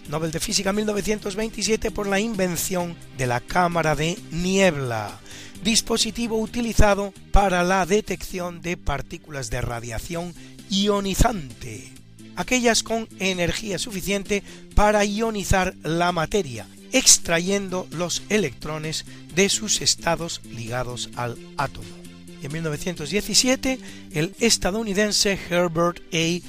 Nobel 0.08 0.32
de 0.32 0.40
Física 0.40 0.72
1927 0.72 1.90
por 1.90 2.06
la 2.06 2.20
invención 2.20 2.96
de 3.16 3.26
la 3.26 3.40
cámara 3.40 3.94
de 3.94 4.18
niebla, 4.32 5.20
dispositivo 5.62 6.38
utilizado 6.38 7.14
para 7.30 7.62
la 7.62 7.86
detección 7.86 8.60
de 8.60 8.76
partículas 8.76 9.48
de 9.50 9.60
radiación 9.60 10.34
ionizante, 10.68 11.92
aquellas 12.36 12.82
con 12.82 13.08
energía 13.20 13.78
suficiente 13.78 14.42
para 14.74 15.04
ionizar 15.04 15.74
la 15.84 16.10
materia, 16.10 16.66
extrayendo 16.92 17.86
los 17.90 18.22
electrones 18.28 19.04
de 19.34 19.48
sus 19.48 19.80
estados 19.80 20.40
ligados 20.44 21.10
al 21.14 21.38
átomo 21.56 22.03
en 22.46 22.52
1917 22.52 23.78
el 24.12 24.34
estadounidense 24.40 25.38
Herbert 25.50 26.00
A. 26.12 26.40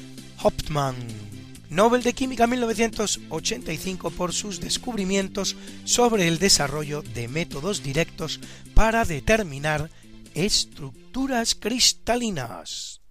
Hauptmann, 0.44 0.96
Nobel 1.70 2.04
de 2.04 2.14
Química 2.14 2.48
1985 2.48 4.12
por 4.12 4.34
sus 4.34 4.60
descubrimientos 4.60 5.56
sobre 5.84 6.28
el 6.28 6.40
desarrollo 6.40 7.02
de 7.02 7.28
métodos 7.28 7.84
directos 7.84 8.40
para 8.74 9.06
determinar 9.06 9.90
estructuras 10.34 11.56
cristalinas. 11.56 13.05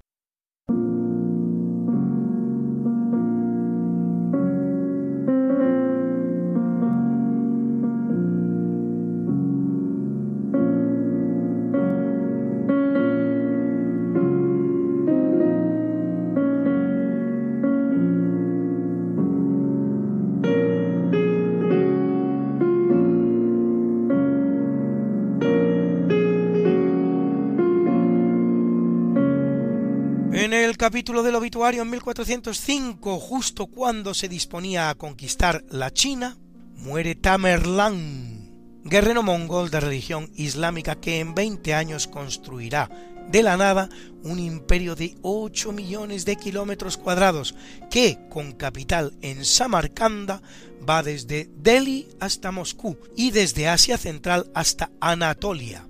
Capítulo 30.84 31.22
del 31.22 31.34
obituario 31.36 31.80
en 31.80 31.88
1405, 31.88 33.18
justo 33.18 33.68
cuando 33.68 34.12
se 34.12 34.28
disponía 34.28 34.90
a 34.90 34.94
conquistar 34.94 35.64
la 35.70 35.90
China, 35.90 36.36
muere 36.76 37.14
Tamerlán, 37.14 38.82
guerrero 38.84 39.22
mongol 39.22 39.70
de 39.70 39.80
religión 39.80 40.30
islámica 40.34 40.96
que 40.96 41.20
en 41.20 41.34
20 41.34 41.72
años 41.72 42.06
construirá 42.06 42.90
de 43.30 43.42
la 43.42 43.56
nada 43.56 43.88
un 44.24 44.38
imperio 44.38 44.94
de 44.94 45.16
8 45.22 45.72
millones 45.72 46.26
de 46.26 46.36
kilómetros 46.36 46.98
cuadrados 46.98 47.54
que, 47.90 48.18
con 48.28 48.52
capital 48.52 49.14
en 49.22 49.46
Samarcanda, 49.46 50.42
va 50.86 51.02
desde 51.02 51.48
Delhi 51.56 52.08
hasta 52.20 52.52
Moscú 52.52 52.98
y 53.16 53.30
desde 53.30 53.68
Asia 53.68 53.96
Central 53.96 54.50
hasta 54.52 54.90
Anatolia 55.00 55.86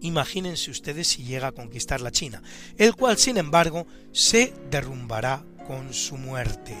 Imagínense 0.00 0.70
ustedes 0.70 1.08
si 1.08 1.24
llega 1.24 1.48
a 1.48 1.52
conquistar 1.52 2.00
la 2.00 2.10
China, 2.10 2.42
el 2.76 2.94
cual 2.94 3.18
sin 3.18 3.36
embargo 3.38 3.86
se 4.12 4.52
derrumbará 4.70 5.44
con 5.66 5.92
su 5.92 6.16
muerte. 6.16 6.76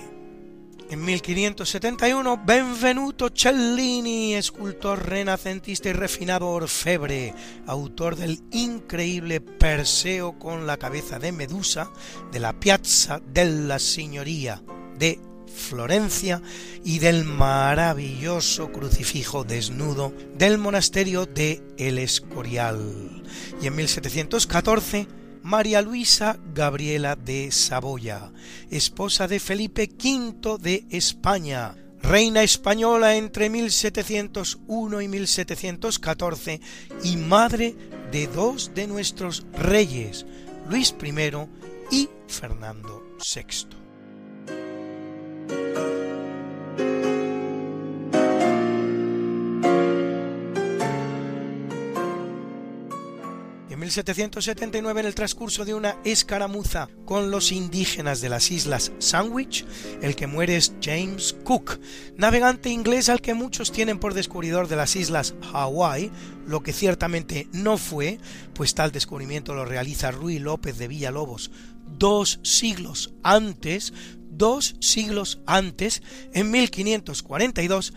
En 0.88 1.04
1571, 1.04 2.42
Benvenuto 2.46 3.30
Cellini, 3.34 4.34
escultor 4.34 5.08
renacentista 5.08 5.88
y 5.88 5.92
refinado 5.92 6.48
orfebre, 6.48 7.34
autor 7.66 8.14
del 8.14 8.40
increíble 8.52 9.40
Perseo 9.40 10.38
con 10.38 10.64
la 10.64 10.76
cabeza 10.76 11.18
de 11.18 11.32
Medusa 11.32 11.90
de 12.30 12.38
la 12.38 12.52
Piazza 12.52 13.20
della 13.20 13.80
Signoria 13.80 14.62
de 14.96 15.18
Florencia 15.56 16.42
y 16.84 16.98
del 17.00 17.24
maravilloso 17.24 18.70
crucifijo 18.70 19.42
desnudo 19.42 20.12
del 20.36 20.58
monasterio 20.58 21.26
de 21.26 21.62
El 21.78 21.98
Escorial. 21.98 23.22
Y 23.60 23.66
en 23.66 23.76
1714, 23.76 25.08
María 25.42 25.80
Luisa 25.80 26.38
Gabriela 26.54 27.16
de 27.16 27.50
Saboya, 27.52 28.32
esposa 28.70 29.28
de 29.28 29.40
Felipe 29.40 29.88
V 29.88 30.58
de 30.60 30.84
España, 30.90 31.74
reina 32.02 32.42
española 32.42 33.16
entre 33.16 33.48
1701 33.48 35.00
y 35.00 35.08
1714 35.08 36.60
y 37.04 37.16
madre 37.16 37.76
de 38.10 38.26
dos 38.26 38.72
de 38.74 38.86
nuestros 38.86 39.46
reyes, 39.52 40.26
Luis 40.68 40.94
I 41.00 41.96
y 41.96 42.08
Fernando 42.26 43.02
VI. 43.18 43.85
En 53.76 53.80
1779, 53.80 55.00
en 55.00 55.06
el 55.06 55.14
transcurso 55.14 55.66
de 55.66 55.74
una 55.74 55.96
escaramuza 56.02 56.88
con 57.04 57.30
los 57.30 57.52
indígenas 57.52 58.22
de 58.22 58.30
las 58.30 58.50
islas 58.50 58.90
Sandwich, 58.98 59.66
el 60.00 60.16
que 60.16 60.26
muere 60.26 60.56
es 60.56 60.72
James 60.82 61.36
Cook, 61.44 61.78
navegante 62.16 62.70
inglés 62.70 63.10
al 63.10 63.20
que 63.20 63.34
muchos 63.34 63.72
tienen 63.72 63.98
por 63.98 64.14
descubridor 64.14 64.68
de 64.68 64.76
las 64.76 64.96
islas 64.96 65.34
Hawái, 65.52 66.10
lo 66.46 66.62
que 66.62 66.72
ciertamente 66.72 67.48
no 67.52 67.76
fue, 67.76 68.18
pues 68.54 68.74
tal 68.74 68.92
descubrimiento 68.92 69.54
lo 69.54 69.66
realiza 69.66 70.10
Ruy 70.10 70.38
López 70.38 70.78
de 70.78 70.88
Villalobos 70.88 71.50
dos 71.86 72.40
siglos 72.42 73.14
antes, 73.22 73.92
dos 74.36 74.76
siglos 74.80 75.40
antes, 75.46 76.02
en 76.32 76.50
1542, 76.50 77.92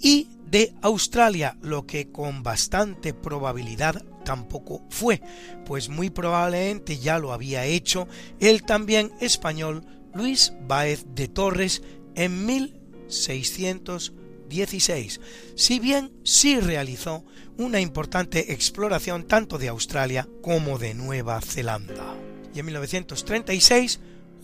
y 0.00 0.28
de 0.46 0.74
Australia, 0.82 1.56
lo 1.62 1.86
que 1.86 2.10
con 2.10 2.42
bastante 2.42 3.14
probabilidad 3.14 4.04
tampoco 4.24 4.82
fue, 4.90 5.22
pues 5.64 5.88
muy 5.88 6.10
probablemente 6.10 6.98
ya 6.98 7.18
lo 7.18 7.32
había 7.32 7.64
hecho 7.64 8.06
el 8.40 8.64
también 8.64 9.12
español 9.20 9.86
Luis 10.14 10.52
Báez 10.66 11.06
de 11.14 11.28
Torres 11.28 11.82
en 12.14 12.44
1616, 12.46 15.20
si 15.54 15.78
bien 15.78 16.12
sí 16.24 16.58
realizó 16.58 17.24
una 17.56 17.80
importante 17.80 18.52
exploración 18.52 19.26
tanto 19.26 19.56
de 19.58 19.68
Australia 19.68 20.28
como 20.42 20.78
de 20.78 20.94
Nueva 20.94 21.40
Zelanda. 21.40 22.16
Y 22.54 22.58
en 22.58 22.66
1936 22.66 24.00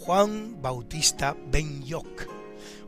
Juan 0.07 0.63
Bautista 0.63 1.37
Benyoc, 1.51 2.29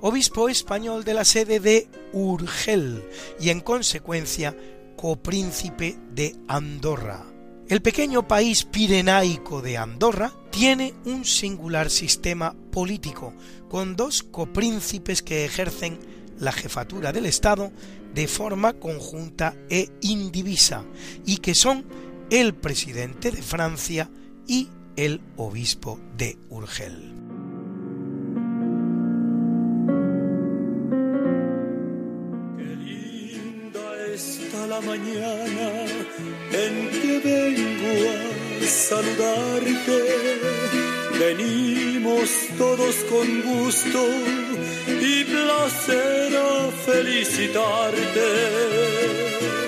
obispo 0.00 0.48
español 0.48 1.02
de 1.02 1.14
la 1.14 1.24
sede 1.24 1.58
de 1.58 1.88
Urgel 2.12 3.02
y 3.40 3.50
en 3.50 3.58
consecuencia 3.58 4.56
copríncipe 4.96 5.98
de 6.12 6.36
Andorra. 6.46 7.26
El 7.68 7.82
pequeño 7.82 8.28
país 8.28 8.62
pirenaico 8.62 9.60
de 9.62 9.78
Andorra 9.78 10.32
tiene 10.52 10.94
un 11.06 11.24
singular 11.24 11.90
sistema 11.90 12.54
político, 12.70 13.34
con 13.68 13.96
dos 13.96 14.22
copríncipes 14.22 15.20
que 15.20 15.44
ejercen 15.44 15.98
la 16.38 16.52
jefatura 16.52 17.10
del 17.10 17.26
Estado 17.26 17.72
de 18.14 18.28
forma 18.28 18.74
conjunta 18.74 19.56
e 19.68 19.90
indivisa, 20.02 20.84
y 21.26 21.38
que 21.38 21.56
son 21.56 21.84
el 22.30 22.54
presidente 22.54 23.32
de 23.32 23.42
Francia 23.42 24.08
y 24.46 24.68
el 24.98 25.20
obispo 25.36 26.00
de 26.16 26.36
Urgel. 26.50 27.14
Qué 32.56 32.70
linda 32.84 33.86
está 34.12 34.66
la 34.66 34.80
mañana 34.80 35.70
en 36.50 36.90
que 37.00 37.20
vengo 37.30 37.94
a 38.60 38.66
saludarte. 38.66 39.98
Venimos 41.16 42.28
todos 42.58 42.96
con 43.08 43.26
gusto 43.42 44.04
y 45.00 45.22
placer 45.22 46.36
a 46.36 46.72
felicitarte. 46.86 49.67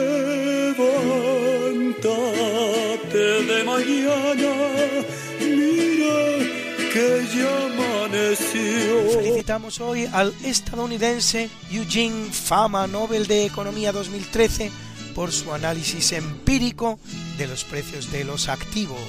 Que 6.91 7.25
ya 7.33 7.65
amaneció. 7.67 9.11
Felicitamos 9.13 9.79
hoy 9.79 10.09
al 10.11 10.33
estadounidense 10.43 11.49
Eugene 11.71 12.31
Fama 12.31 12.85
Nobel 12.87 13.27
de 13.27 13.45
Economía 13.45 13.91
2013 13.91 14.71
por 15.15 15.31
su 15.31 15.53
análisis 15.53 16.11
empírico 16.11 16.99
de 17.37 17.47
los 17.47 17.63
precios 17.63 18.11
de 18.11 18.25
los 18.25 18.49
activos 18.49 18.99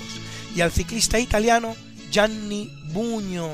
y 0.54 0.60
al 0.60 0.70
ciclista 0.70 1.18
italiano 1.18 1.74
Gianni 2.12 2.70
Bugno, 2.92 3.50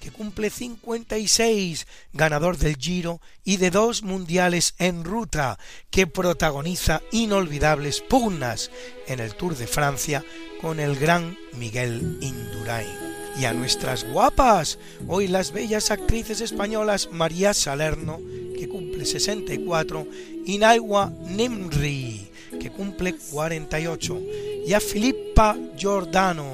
que 0.00 0.10
cumple 0.10 0.50
56, 0.50 1.86
ganador 2.12 2.56
del 2.56 2.76
Giro 2.76 3.20
y 3.44 3.58
de 3.58 3.70
dos 3.70 4.02
mundiales 4.02 4.74
en 4.78 5.04
ruta, 5.04 5.58
que 5.90 6.06
protagoniza 6.06 7.02
inolvidables 7.12 8.00
pugnas 8.00 8.70
en 9.06 9.20
el 9.20 9.34
Tour 9.34 9.56
de 9.56 9.66
Francia 9.66 10.24
con 10.60 10.80
el 10.80 10.96
gran 10.96 11.38
Miguel 11.52 12.18
Indurain. 12.20 13.19
Y 13.38 13.44
a 13.44 13.52
nuestras 13.52 14.04
guapas, 14.04 14.78
hoy 15.08 15.28
las 15.28 15.52
bellas 15.52 15.90
actrices 15.90 16.40
españolas 16.40 17.08
María 17.12 17.54
Salerno, 17.54 18.20
que 18.58 18.68
cumple 18.68 19.06
64, 19.06 20.06
y 20.44 20.58
Naiwa 20.58 21.12
Nimri, 21.26 22.30
que 22.60 22.70
cumple 22.70 23.14
48, 23.30 24.20
y 24.66 24.72
a 24.72 24.80
Filippa 24.80 25.56
Giordano, 25.76 26.46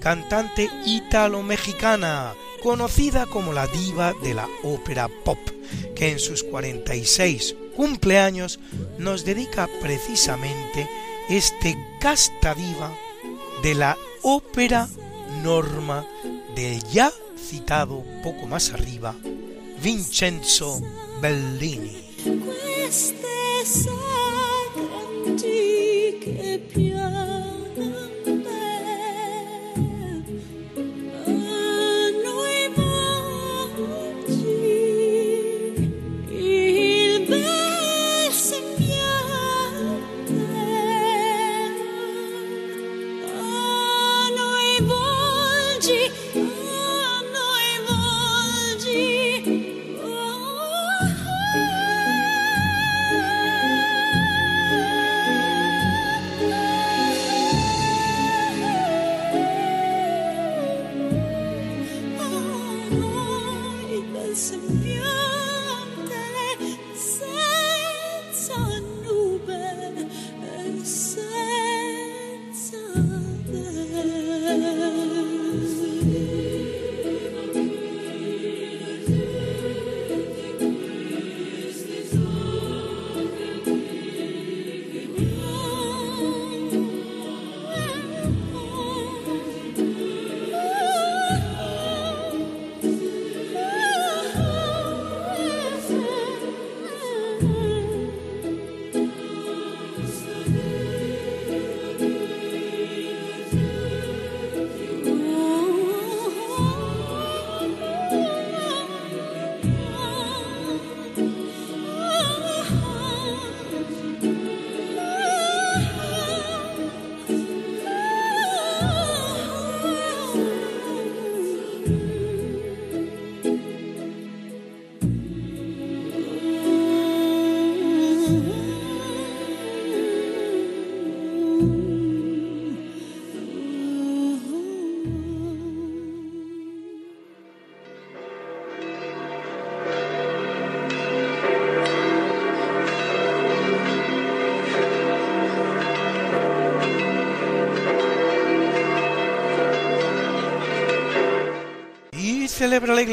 cantante 0.00 0.70
ítalo-mexicana, 0.86 2.34
conocida 2.62 3.26
como 3.26 3.52
la 3.52 3.66
diva 3.66 4.14
de 4.22 4.34
la 4.34 4.48
ópera 4.62 5.08
pop, 5.24 5.38
que 5.94 6.10
en 6.10 6.18
sus 6.18 6.42
46 6.44 7.54
cumpleaños 7.76 8.58
nos 8.98 9.24
dedica 9.24 9.68
precisamente 9.80 10.88
este 11.28 11.76
casta 12.00 12.54
diva 12.54 12.92
de 13.62 13.74
la 13.74 13.96
ópera 14.22 14.88
norma 15.42 16.04
del 16.54 16.82
ya 16.84 17.12
citado 17.36 18.04
poco 18.22 18.46
más 18.46 18.72
arriba 18.72 19.14
Vincenzo 19.82 20.80
Bellini. 21.20 21.96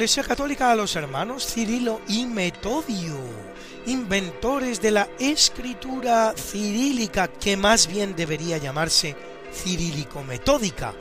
Iglesia 0.05 0.23
Católica 0.23 0.69
a 0.69 0.75
los 0.75 0.95
hermanos 0.95 1.51
Cirilo 1.51 1.99
y 2.07 2.27
Metodio, 2.27 3.17
inventores 3.87 4.79
de 4.79 4.91
la 4.91 5.09
escritura 5.17 6.35
cirílica, 6.37 7.27
que 7.27 7.57
más 7.57 7.87
bien 7.87 8.15
debería 8.15 8.59
llamarse 8.59 9.15
cirílico-metódica, 9.51 10.93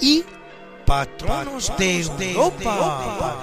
y 0.00 0.24
patronos 0.84 1.72
de 1.78 2.00
Europa. 2.32 3.36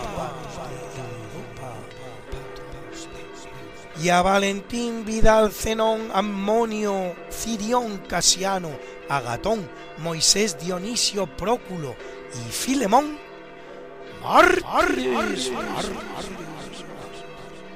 y 4.04 4.10
a 4.10 4.22
Valentín 4.22 5.06
Vidal 5.06 5.54
Zenón 5.54 6.10
Ammonio 6.14 7.16
Cirión 7.32 8.00
Casiano 8.00 8.72
Agatón 9.08 9.70
Moisés 10.00 10.60
Dionisio 10.60 11.26
Próculo 11.38 11.96
y 12.34 12.52
Filemón 12.52 13.24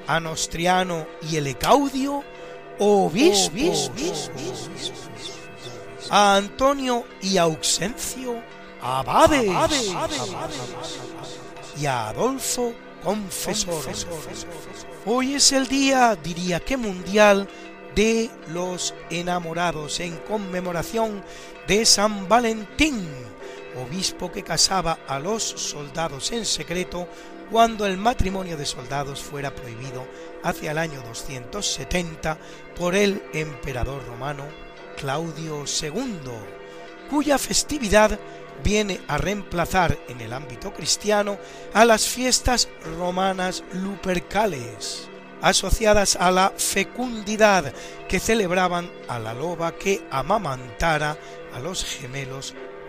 a 0.06 0.20
Nostriano 0.20 1.06
y 1.30 1.36
Elecaudio 1.36 2.24
obispos 2.78 3.90
a 6.10 6.36
Antonio 6.36 7.04
y 7.22 7.36
Auxencio 7.36 8.42
abades. 8.82 9.50
Y 11.80 11.86
a 11.86 12.08
Adolfo 12.08 12.74
confesor. 13.02 13.84
Hoy 15.06 15.34
es 15.34 15.52
el 15.52 15.66
día, 15.66 16.16
diría 16.16 16.60
que 16.60 16.76
mundial, 16.76 17.48
de 17.94 18.30
los 18.48 18.94
enamorados 19.10 20.00
en 20.00 20.16
conmemoración 20.18 21.22
de 21.66 21.84
San 21.84 22.28
Valentín, 22.28 23.08
obispo 23.76 24.30
que 24.30 24.42
casaba 24.42 24.98
a 25.06 25.18
los 25.18 25.42
soldados 25.42 26.32
en 26.32 26.44
secreto 26.44 27.08
cuando 27.50 27.86
el 27.86 27.96
matrimonio 27.96 28.56
de 28.56 28.64
soldados 28.64 29.20
fuera 29.20 29.54
prohibido 29.54 30.06
hacia 30.42 30.70
el 30.70 30.78
año 30.78 31.02
270 31.02 32.38
por 32.76 32.94
el 32.94 33.22
emperador 33.32 34.06
romano 34.06 34.44
Claudio 34.96 35.64
II, 35.64 36.30
cuya 37.10 37.38
festividad 37.38 38.18
viene 38.62 39.00
a 39.08 39.18
reemplazar 39.18 39.98
en 40.08 40.20
el 40.20 40.32
ámbito 40.32 40.72
cristiano 40.72 41.38
a 41.72 41.84
las 41.84 42.06
fiestas 42.06 42.68
romanas 42.98 43.64
lupercales, 43.72 45.08
asociadas 45.42 46.16
a 46.16 46.30
la 46.30 46.52
fecundidad 46.56 47.72
que 48.08 48.20
celebraban 48.20 48.90
a 49.08 49.18
la 49.18 49.34
loba 49.34 49.72
que 49.72 50.06
amamantara 50.10 51.16
a 51.52 51.58
los 51.58 51.84
gemelos 51.84 52.54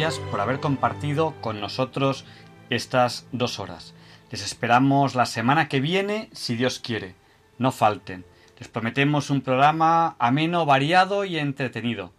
Por 0.00 0.40
haber 0.40 0.60
compartido 0.60 1.34
con 1.42 1.60
nosotros 1.60 2.24
estas 2.70 3.26
dos 3.32 3.60
horas. 3.60 3.92
Les 4.30 4.42
esperamos 4.42 5.14
la 5.14 5.26
semana 5.26 5.68
que 5.68 5.78
viene, 5.80 6.30
si 6.32 6.56
Dios 6.56 6.80
quiere. 6.80 7.16
No 7.58 7.70
falten. 7.70 8.24
Les 8.58 8.66
prometemos 8.68 9.28
un 9.28 9.42
programa 9.42 10.16
ameno, 10.18 10.64
variado 10.64 11.26
y 11.26 11.36
entretenido. 11.36 12.14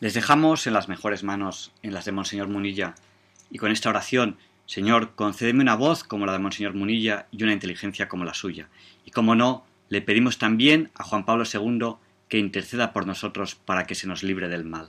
Les 0.00 0.14
dejamos 0.14 0.66
en 0.66 0.72
las 0.72 0.88
mejores 0.88 1.24
manos, 1.24 1.72
en 1.82 1.92
las 1.92 2.06
de 2.06 2.12
Monseñor 2.12 2.48
Munilla. 2.48 2.94
Y 3.50 3.58
con 3.58 3.70
esta 3.70 3.90
oración, 3.90 4.38
Señor, 4.64 5.14
concédeme 5.14 5.60
una 5.60 5.76
voz 5.76 6.04
como 6.04 6.24
la 6.24 6.32
de 6.32 6.38
Monseñor 6.38 6.72
Munilla 6.72 7.26
y 7.30 7.42
una 7.42 7.52
inteligencia 7.52 8.08
como 8.08 8.24
la 8.24 8.32
suya. 8.32 8.70
Y 9.04 9.10
como 9.10 9.34
no, 9.34 9.66
le 9.90 10.00
pedimos 10.00 10.38
también 10.38 10.90
a 10.94 11.04
Juan 11.04 11.26
Pablo 11.26 11.44
II 11.44 11.96
que 12.30 12.38
interceda 12.38 12.94
por 12.94 13.06
nosotros 13.06 13.56
para 13.56 13.84
que 13.84 13.94
se 13.94 14.06
nos 14.06 14.22
libre 14.22 14.48
del 14.48 14.64
mal. 14.64 14.88